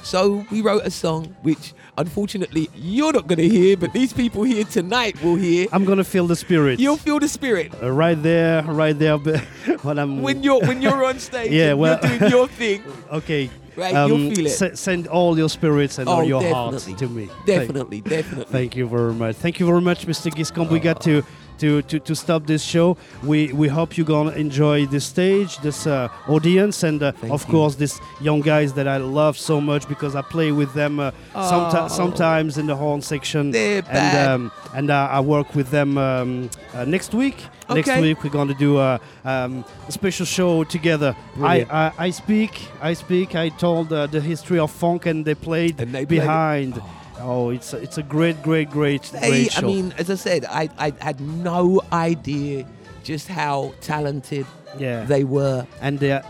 So 0.09 0.47
we 0.51 0.63
wrote 0.63 0.85
a 0.87 0.91
song 0.91 1.37
which 1.43 1.75
unfortunately 1.99 2.71
you're 2.75 3.13
not 3.13 3.27
going 3.27 3.39
to 3.41 3.49
hear, 3.49 3.77
but 3.77 3.93
these 3.93 4.11
people 4.15 4.43
here 4.43 4.65
tonight 4.65 5.23
will 5.23 5.35
hear. 5.37 5.67
I'm 5.71 5.85
gonna 5.85 6.03
feel 6.03 6.27
the 6.27 6.35
spirit. 6.37 6.81
You'll 6.81 6.97
feel 6.97 7.19
the 7.21 7.29
spirit 7.29 7.73
Uh, 7.83 7.93
right 7.93 8.21
there, 8.23 8.63
right 8.63 8.99
there. 8.99 9.19
when 9.83 9.99
I'm 9.99 10.23
when 10.23 10.43
you're 10.43 10.61
when 10.61 10.81
you're 10.81 11.05
on 11.05 11.19
stage. 11.29 11.51
Yeah, 11.53 11.75
well- 11.75 11.99
you're 12.03 12.19
doing 12.21 12.31
your 12.31 12.49
thing. 12.61 12.83
okay. 13.13 13.51
Right, 13.77 13.93
you'll 14.09 14.35
feel 14.35 14.47
it. 14.47 14.51
se- 14.51 14.75
send 14.77 15.07
all 15.09 15.37
your 15.39 15.49
spirits 15.51 15.99
and 15.99 16.09
Oh, 16.09 16.13
all 16.13 16.25
your 16.25 16.43
heart 16.43 16.79
to 16.79 17.07
me. 17.09 17.27
Thank- 17.27 17.47
Definitely, 17.47 18.01
definitely. 18.01 18.51
Thank 18.53 18.77
you 18.77 18.89
very 18.89 19.13
much. 19.13 19.37
Thank 19.37 19.61
you 19.61 19.67
very 19.67 19.81
much, 19.83 20.05
Mr. 20.07 20.33
Giscombe. 20.33 20.71
We 20.71 20.81
got 20.81 21.01
to, 21.03 21.23
to, 21.59 21.83
to, 21.83 21.99
to 22.01 22.15
stop 22.15 22.47
this 22.47 22.63
show. 22.63 22.97
We 23.23 23.53
we 23.53 23.69
hope 23.69 23.97
you're 23.97 24.07
gonna 24.07 24.33
enjoy 24.37 24.87
this 24.87 25.05
stage, 25.05 25.59
this 25.59 25.87
uh, 25.87 26.09
audience, 26.29 26.83
and 26.83 27.03
uh, 27.03 27.13
of 27.31 27.45
you. 27.45 27.51
course 27.53 27.75
these 27.77 28.01
young 28.21 28.41
guys 28.41 28.73
that 28.75 28.87
I 28.87 28.97
love 28.99 29.37
so 29.39 29.61
much 29.61 29.89
because 29.89 30.15
I 30.15 30.23
play 30.23 30.53
with 30.53 30.73
them 30.75 31.01
uh, 31.01 31.11
someti- 31.35 31.85
Oh. 31.85 31.89
sometimes 31.89 32.59
in 32.59 32.67
the 32.67 32.77
horn 32.77 33.03
section. 33.03 33.51
They're 33.51 33.83
and 33.91 34.29
um, 34.29 34.53
and 34.75 34.91
uh, 34.91 35.09
I 35.11 35.21
work 35.21 35.55
with 35.55 35.71
them 35.71 35.97
um, 35.99 36.51
uh, 36.75 36.85
next 36.85 37.15
week. 37.15 37.37
Next 37.71 38.01
week 38.01 38.25
we're 38.25 38.31
gonna 38.31 38.55
do 38.59 38.79
a, 38.79 38.99
um, 39.25 39.65
a 39.89 39.93
special 39.93 40.25
show 40.27 40.65
together. 40.65 41.15
I, 41.43 41.67
I 41.71 42.07
I 42.07 42.11
speak. 42.13 42.53
I 42.81 42.95
speak. 42.95 43.35
I 43.35 43.51
told 43.51 43.93
uh, 43.93 44.07
the 44.07 44.21
history 44.21 44.59
of 44.59 44.71
funk, 44.71 45.07
and 45.07 45.25
they 45.25 45.35
played 45.35 45.81
And 45.81 45.93
they 45.95 46.07
played 46.07 46.21
behind. 46.21 46.81
Oh, 47.21 47.51
it's 47.51 47.73
a, 47.73 47.79
it's 47.79 47.99
a 47.99 48.03
great, 48.03 48.43
great, 48.43 48.71
great, 48.71 49.07
Hey, 49.07 49.29
great 49.49 49.59
I 49.59 49.63
mean, 49.63 49.93
as 49.99 50.09
I 50.11 50.15
said, 50.15 50.45
I, 50.45 50.69
I 50.79 50.93
had 51.01 51.21
no 51.21 51.81
idea 51.93 52.65
just 53.03 53.29
how 53.29 53.73
talented 53.81 54.47
yeah, 54.79 55.05
they 55.05 55.25
were. 55.25 55.67
and 55.81 55.99
they 55.99 56.21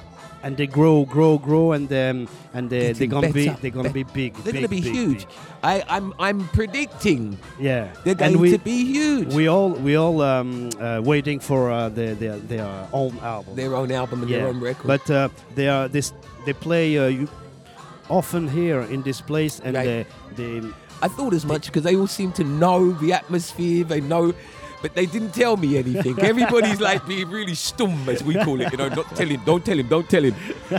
and 0.45 0.57
they 0.57 0.69
grow, 0.69 1.05
grow, 1.05 1.37
grow, 1.37 1.73
and 1.73 1.93
um, 1.93 2.29
and 2.55 2.71
they, 2.71 2.93
they're 2.93 3.09
gonna 3.09 3.33
be 3.33 3.49
they're 3.49 3.73
gonna 3.73 3.91
be 3.91 4.05
bet- 4.05 4.15
big. 4.15 4.35
They're 4.45 4.53
big, 4.53 4.63
to 4.63 4.69
be 4.69 4.81
big, 4.81 4.93
huge. 4.95 5.27
big. 5.27 5.35
I, 5.65 5.85
I'm 5.89 6.15
I'm 6.21 6.47
predicting 6.51 7.37
Yeah, 7.59 7.93
they're 8.05 8.13
and 8.13 8.19
going 8.35 8.39
we, 8.39 8.51
to 8.53 8.59
be 8.59 8.85
huge. 8.85 9.35
we 9.35 9.49
all 9.49 9.71
we 9.73 9.97
all 9.97 10.23
um, 10.23 10.71
uh, 10.81 11.01
waiting 11.05 11.41
for 11.41 11.71
uh, 11.73 11.89
their, 11.89 12.15
their 12.15 12.37
their 12.39 12.89
own 12.93 13.19
album. 13.19 13.57
their 13.57 13.75
own 13.75 13.91
album 13.91 14.23
and 14.23 14.31
yeah, 14.31 14.39
their 14.39 14.47
own 14.49 14.61
record. 14.61 14.87
but 14.87 15.11
uh, 15.11 15.29
they 15.57 15.69
are 15.69 15.89
this 15.89 16.13
they 16.47 16.53
play 16.53 16.97
uh, 16.97 17.09
you, 17.09 17.29
often 18.09 18.49
here 18.49 18.81
in 18.83 19.03
this 19.03 19.21
place, 19.21 19.61
and 19.61 19.77
they, 19.77 20.07
they 20.37 20.63
I 21.03 21.09
thought 21.09 21.33
as 21.35 21.45
much 21.47 21.67
because 21.67 21.83
they 21.85 21.97
all 21.97 22.07
seem 22.07 22.33
to 22.33 22.45
know 22.45 22.91
the 22.93 23.13
atmosphere. 23.13 23.85
They 23.85 24.01
know, 24.01 24.35
but 24.83 24.95
they 24.95 25.07
didn't 25.07 25.33
tell 25.33 25.57
me 25.57 25.77
anything. 25.79 26.19
Everybody's 26.33 26.81
like 26.81 27.07
being 27.07 27.31
really 27.31 27.53
stum, 27.53 28.09
as 28.09 28.23
we 28.25 28.35
call 28.35 28.61
it. 28.61 28.71
You 28.73 28.79
know, 28.79 28.89
not 28.89 29.15
tell 29.15 29.29
him, 29.29 29.41
don't 29.45 29.65
tell 29.65 29.79
him, 29.79 29.87
don't 29.89 30.09
tell 30.09 30.23
him. 30.25 30.35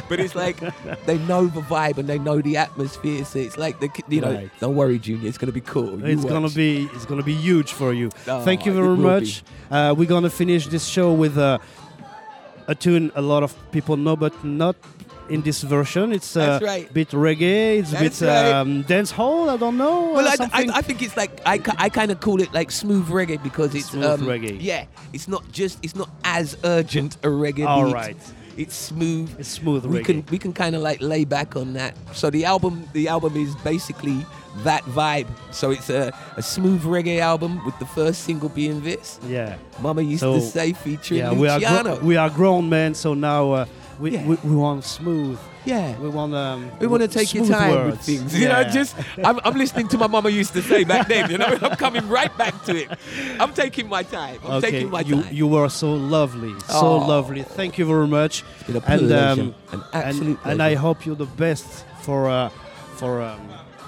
But 0.10 0.20
it's 0.20 0.36
like 0.36 0.58
they 1.06 1.18
know 1.20 1.48
the 1.48 1.62
vibe 1.62 1.98
and 2.00 2.08
they 2.10 2.20
know 2.20 2.42
the 2.42 2.58
atmosphere. 2.58 3.24
So 3.26 3.40
it's 3.40 3.58
like 3.58 3.80
they, 3.80 3.90
you 4.10 4.22
know, 4.22 4.34
Right. 4.34 4.50
don't 4.60 4.76
worry, 4.76 5.00
Junior, 5.00 5.28
it's 5.30 5.38
gonna 5.38 5.52
be 5.54 5.62
cool. 5.62 6.00
You 6.00 6.06
It's 6.14 6.26
gonna 6.26 6.50
be 6.50 6.90
it's 6.94 7.06
gonna 7.06 7.24
be 7.24 7.34
huge 7.36 7.72
for 7.74 7.94
you. 7.94 8.10
Oh, 8.28 8.42
Thank 8.44 8.66
you 8.66 8.74
very 8.74 8.98
much. 8.98 9.44
Uh, 9.72 9.94
we're 9.98 10.08
gonna 10.10 10.30
finish 10.30 10.68
this 10.68 10.86
show 10.86 11.14
with 11.14 11.38
uh, 11.38 11.60
a 12.68 12.76
tune 12.76 13.12
a 13.16 13.22
lot 13.22 13.44
of 13.44 13.54
people 13.72 13.96
know, 13.98 14.16
but 14.16 14.34
not 14.44 14.76
in 15.30 15.42
this 15.42 15.62
version. 15.64 16.12
It's 16.12 16.36
a 16.36 16.60
right. 16.62 16.92
bit 16.94 17.10
reggae. 17.10 17.80
It's 17.80 17.94
a 17.94 18.00
bit 18.00 18.20
right. 18.22 18.52
um, 18.52 18.82
dance 18.84 19.12
hall. 19.12 19.50
I 19.50 19.58
don't 19.58 19.78
know. 19.78 20.12
Well, 20.14 20.28
uh, 20.28 20.48
I, 20.52 20.64
I. 20.64 20.68
I 20.80 20.82
think 20.82 21.02
it's 21.02 21.16
like 21.18 21.42
I, 21.46 21.60
I 21.78 21.90
kind 21.90 22.12
of 22.12 22.20
call 22.20 22.42
it 22.42 22.54
like 22.54 22.72
smooth 22.72 23.08
reggae 23.08 23.42
because 23.42 23.74
it's 23.76 23.92
Smooth 23.92 24.06
um, 24.06 24.22
reggae. 24.22 24.58
Yeah, 24.60 24.86
it's 25.14 25.28
not 25.28 25.50
just 25.52 25.80
it's 25.84 25.96
not 25.96 26.10
as 26.24 26.58
urgent 26.64 27.16
a 27.24 27.28
reggae 27.28 27.66
All 27.68 27.86
beat. 27.86 27.94
right. 27.94 28.18
It's 28.58 28.76
smooth. 28.76 29.30
it's 29.40 29.48
smooth 29.48 29.86
we 29.86 30.00
reggae. 30.00 30.06
can 30.06 30.26
we 30.32 30.38
can 30.38 30.52
kind 30.52 30.76
of 30.76 30.82
like 30.82 31.00
lay 31.02 31.24
back 31.26 31.56
on 31.56 31.74
that. 31.74 31.96
So 32.14 32.30
the 32.30 32.44
album 32.46 32.90
the 32.94 33.08
album 33.08 33.38
is 33.38 33.56
basically 33.58 34.26
that 34.64 34.84
vibe. 34.84 35.28
So 35.52 35.72
it's 35.72 35.90
a, 35.90 36.12
a 36.36 36.42
smooth 36.42 36.84
reggae 36.84 37.20
album 37.20 37.64
with 37.66 37.78
the 37.80 37.86
first 37.86 38.24
single 38.24 38.50
being 38.50 38.82
this. 38.82 39.18
yeah. 39.28 39.56
Mama 39.80 40.02
used 40.02 40.20
So, 40.22 40.34
to 40.34 40.42
say 40.42 40.74
featuring 40.74 41.22
Yeah, 41.22 41.32
we 41.32 41.48
are 41.48 41.96
we 42.04 42.18
are 42.18 42.30
grown 42.30 42.68
men, 42.68 42.96
so 42.96 43.14
now 43.14 43.52
uh, 43.54 43.66
we, 44.00 44.12
Yeah. 44.12 44.26
we 44.26 44.36
we 44.44 44.56
want 44.56 44.84
smooth. 44.86 45.38
yeah. 45.66 45.98
We 46.00 46.10
want 46.10 46.34
um. 46.34 46.72
We 46.80 46.88
want 46.88 47.02
to 47.04 47.08
take 47.08 47.34
your 47.34 47.46
time 47.46 47.72
with 47.72 47.86
words. 47.96 48.06
things. 48.06 48.40
You 48.40 48.48
know, 48.48 48.60
Yeah. 48.62 48.70
just 48.72 48.96
I'm, 49.24 49.40
I'm 49.44 49.56
listening 49.58 49.88
to 49.90 49.98
my 49.98 50.08
mama 50.08 50.30
used 50.30 50.54
to 50.54 50.62
say 50.62 50.84
back 50.86 51.08
then. 51.08 51.30
You 51.32 51.38
know, 51.38 51.48
I'm 51.62 51.76
coming 51.76 52.08
right 52.08 52.36
back 52.38 52.56
to 52.66 52.76
it. 52.76 52.90
I'm 53.40 53.54
taking 53.54 53.88
my 53.90 54.04
time. 54.04 54.40
I'm 54.46 54.52
okay, 54.60 54.72
taking 54.72 54.90
my 54.90 55.02
you 55.02 55.22
time. 55.22 55.34
you 55.34 55.48
were 55.48 55.70
so 55.70 55.92
lovely, 55.94 56.54
so 56.68 56.80
Oh. 56.88 56.98
lovely. 57.08 57.44
Thank 57.44 57.78
you 57.78 57.86
very 57.86 58.08
much. 58.08 58.44
It's 58.62 58.64
been 58.68 58.78
a 58.78 58.84
and 58.88 59.12
um, 59.12 59.40
An 59.40 59.56
and, 59.72 59.84
absolute 59.94 60.40
and 60.46 60.62
I 60.64 60.76
hope 60.76 61.06
you're 61.06 61.16
the 61.28 61.34
best 61.46 61.86
for 62.02 62.30
uh, 62.30 62.50
for 62.96 63.22
um, 63.22 63.42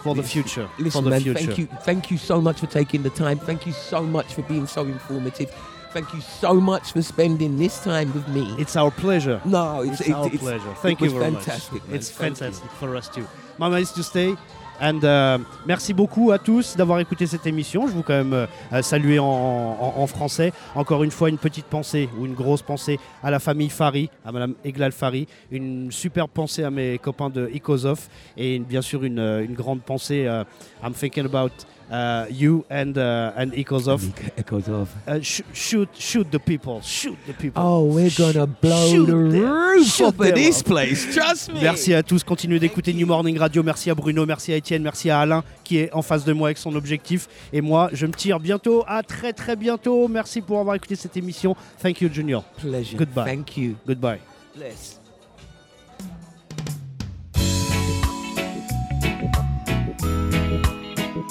for 0.04 0.16
the 0.16 0.24
future. 0.24 0.68
Listen, 0.78 0.92
for 1.00 1.04
the 1.06 1.10
man, 1.12 1.22
future. 1.22 1.40
thank 1.46 1.58
you, 1.60 1.68
thank 1.86 2.12
you 2.12 2.18
so 2.18 2.42
much 2.42 2.60
for 2.60 2.68
taking 2.68 3.04
the 3.04 3.12
time. 3.12 3.38
Thank 3.40 3.66
you 3.68 3.72
so 3.74 4.02
much 4.04 4.34
for 4.34 4.42
being 4.44 4.68
so 4.68 4.82
informative. 4.86 5.50
Thank 5.94 6.14
you 6.14 6.22
so 6.22 6.54
much 6.54 6.94
for 6.94 7.02
spending 7.02 7.58
this 7.58 7.84
time 7.84 8.14
with 8.14 8.28
me. 8.30 8.56
It's 8.58 8.76
our 8.78 8.92
pleasure. 8.92 9.42
no, 9.46 9.82
it's, 9.82 10.00
It's, 10.00 10.10
it's, 10.10 10.16
our 10.16 10.26
it's- 10.28 10.42
pleasure. 10.42 10.74
Thank 10.82 11.02
it 11.02 11.06
you 11.06 11.12
very 11.20 11.32
fantastic, 11.34 11.84
much. 11.88 11.96
It's 11.96 12.10
Thank 12.10 12.30
you. 12.32 12.36
fantastic 12.46 12.72
for 12.80 12.96
us 12.96 13.10
too. 13.10 13.26
Mama 13.58 13.78
is 13.80 13.92
to 13.94 14.04
stay. 14.04 14.36
And 14.84 15.04
euh, 15.04 15.38
merci 15.68 15.94
beaucoup 15.94 16.32
à 16.32 16.40
tous 16.40 16.76
d'avoir 16.76 17.00
écouté 17.00 17.28
cette 17.28 17.46
émission. 17.46 17.86
Je 17.88 17.92
vous 17.94 18.02
quand 18.02 18.16
même 18.16 18.34
euh, 18.34 18.48
euh, 18.74 18.82
saluer 18.82 19.20
en, 19.20 19.26
en- 19.28 19.94
en 19.98 20.08
français. 20.08 20.54
Encore 20.74 21.04
une 21.04 21.12
fois, 21.12 21.30
une 21.30 21.38
petite 21.38 21.68
pensée 21.68 22.10
ou 22.18 22.26
une 22.26 22.34
grosse 22.34 22.64
pensée 22.64 23.00
à 23.22 23.30
la 23.30 23.38
famille 23.38 23.70
Fari, 23.70 24.10
à 24.26 24.32
Madame 24.32 24.56
Eglal 24.66 24.92
Fari. 24.92 25.28
Une 25.52 25.92
super 25.92 26.28
pensée 26.28 26.64
à 26.64 26.72
mes 26.72 26.98
copains 26.98 27.30
de 27.30 27.48
Ikozov. 27.54 28.08
Et 28.38 28.56
une- 28.56 28.64
bien 28.64 28.82
sûr, 28.82 29.04
une, 29.04 29.20
une 29.20 29.54
grande 29.54 29.82
pensée. 29.82 30.26
euh, 30.26 30.44
I'm 30.84 30.94
thinking 30.94 31.26
about 31.26 31.52
uh, 31.92 32.26
you 32.30 32.66
and 32.70 32.98
uh, 32.98 33.34
and 33.36 33.54
Echoes 33.54 33.88
of. 33.88 34.02
Echoes 34.38 34.68
of. 34.70 34.90
Uh, 35.08 35.20
sh- 35.22 35.42
shoot, 35.54 35.90
shoot 35.98 36.32
the 36.32 36.40
people, 36.40 36.82
shoot 36.82 37.18
the 37.28 37.34
people. 37.34 37.62
Oh, 37.62 37.84
we're 37.86 38.10
gonna 38.18 38.48
blow 38.48 38.90
Shoot 38.90 39.06
the 39.08 39.16
roof 39.16 40.02
off 40.02 40.20
of 40.20 40.34
this 40.34 40.64
place. 40.64 41.14
Trust 41.14 41.54
me. 41.54 41.62
Merci 41.62 41.94
à 41.94 42.02
tous, 42.04 42.24
continuez 42.24 42.60
d'écouter 42.60 42.94
New 42.94 43.06
Morning 43.08 43.38
Radio. 43.38 43.62
Merci 43.64 43.90
à 43.90 43.96
Bruno, 43.96 44.26
merci 44.26 44.54
à 44.54 44.56
Étienne, 44.56 44.84
merci 44.84 45.10
à 45.10 45.20
Alain 45.20 45.44
qui 45.64 45.78
est 45.78 45.94
en 45.94 46.02
face 46.02 46.26
de 46.26 46.34
moi 46.34 46.48
avec 46.50 46.58
son 46.58 46.76
objectif. 46.76 47.28
Et 47.54 47.62
moi, 47.62 47.90
je 47.94 48.06
me 48.06 48.14
tire 48.14 48.40
bientôt, 48.40 48.84
à 48.88 49.04
très 49.04 49.34
très 49.34 49.56
bientôt. 49.56 50.08
Merci 50.08 50.42
pour 50.42 50.60
avoir 50.60 50.76
écouté 50.76 50.96
cette 50.96 51.18
émission. 51.18 51.56
Thank 51.82 52.02
you, 52.02 52.10
Junior. 52.12 52.44
Pleasure. 52.58 52.98
Goodbye. 52.98 53.26
Thank 53.26 53.58
you. 53.58 53.76
Goodbye. 53.86 54.20
Bless. 54.56 55.01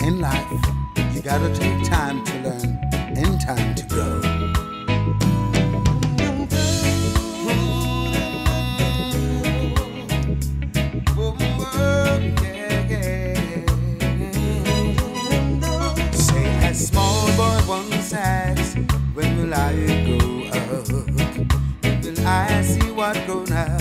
In 0.03 0.19
life, 0.19 0.51
you 1.15 1.21
gotta 1.21 1.55
take 1.55 1.85
time 1.85 2.25
to 2.25 2.33
learn 2.41 2.79
and 3.17 3.39
time 3.41 3.75
to 3.75 3.85
grow. 3.87 4.23
Say, 16.13 16.47
as 16.65 16.89
small 16.89 17.27
boy 17.37 17.61
once 17.69 18.15
asked, 18.15 18.79
when 19.15 19.37
will 19.37 19.53
I 19.53 19.75
grow 20.07 20.45
up? 20.49 20.89
Will 22.03 22.27
I 22.27 22.63
see 22.63 22.91
what 22.91 23.17
grown-ups 23.27 23.79
do 23.79 23.80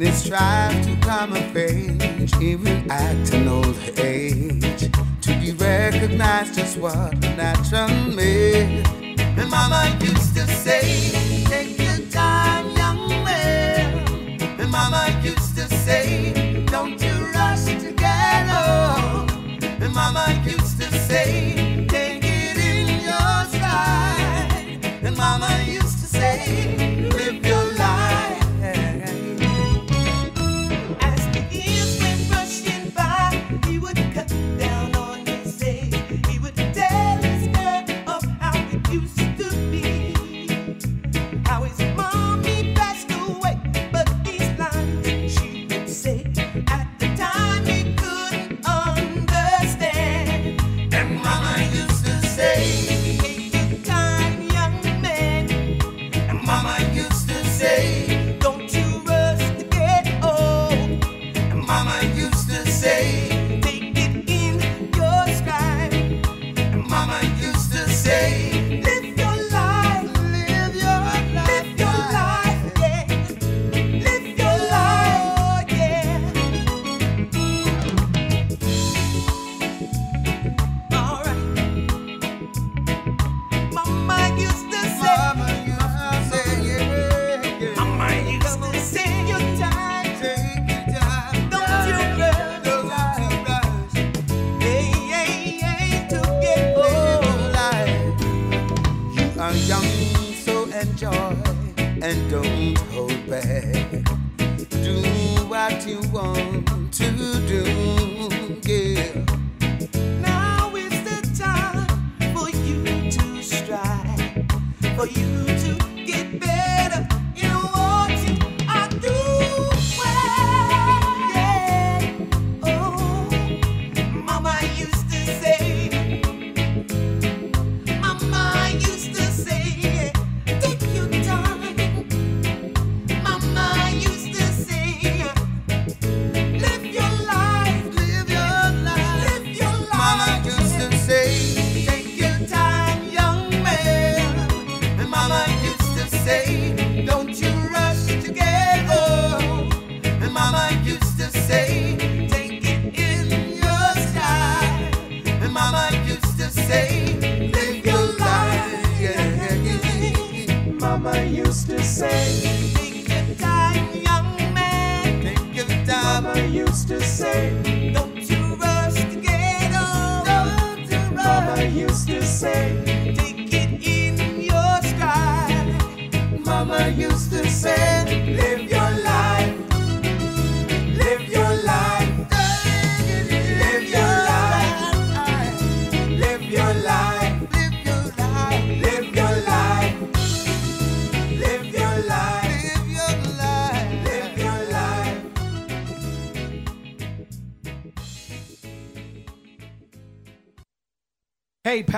In 0.00 0.06
his 0.06 0.22
strive 0.24 0.82
to 0.86 0.96
come 1.06 1.34
of 1.34 1.54
age, 1.54 2.32
even 2.40 2.90
act 2.90 3.34
an 3.34 3.46
old 3.48 3.76
age 3.98 4.90
to 5.20 5.30
be 5.38 5.52
recognized 5.52 6.58
as 6.58 6.74
what 6.78 7.12
natural 7.36 7.86
made. 8.14 8.82
And 9.18 9.50
Mama 9.50 9.94
used 10.00 10.34
to 10.36 10.46
say, 10.46 11.10
"Take 11.50 11.78
your 11.78 11.98
time, 12.10 12.70
young 12.70 13.08
man." 13.24 14.40
And 14.58 14.70
Mama 14.70 15.04
used 15.22 15.54
to 15.58 15.68
say, 15.84 16.64
"Don't 16.64 16.98
you 17.02 17.14
rush 17.34 17.66
to 17.66 17.92
get 17.92 18.48
old." 18.48 19.30
And 19.82 19.92
Mama 19.92 20.32
used 20.46 20.80
to 20.80 20.88
say, 21.08 21.69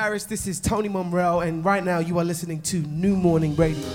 Paris, 0.03 0.25
this 0.25 0.49
is 0.49 0.59
Tony 0.59 0.89
Momrelle, 0.89 1.47
and 1.47 1.65
right 1.65 1.85
now 1.85 2.01
you 2.01 2.19
are 2.19 2.25
listening 2.25 2.61
to 2.63 2.79
New 2.79 3.15
Morning 3.15 3.55
Radio. 3.55 3.92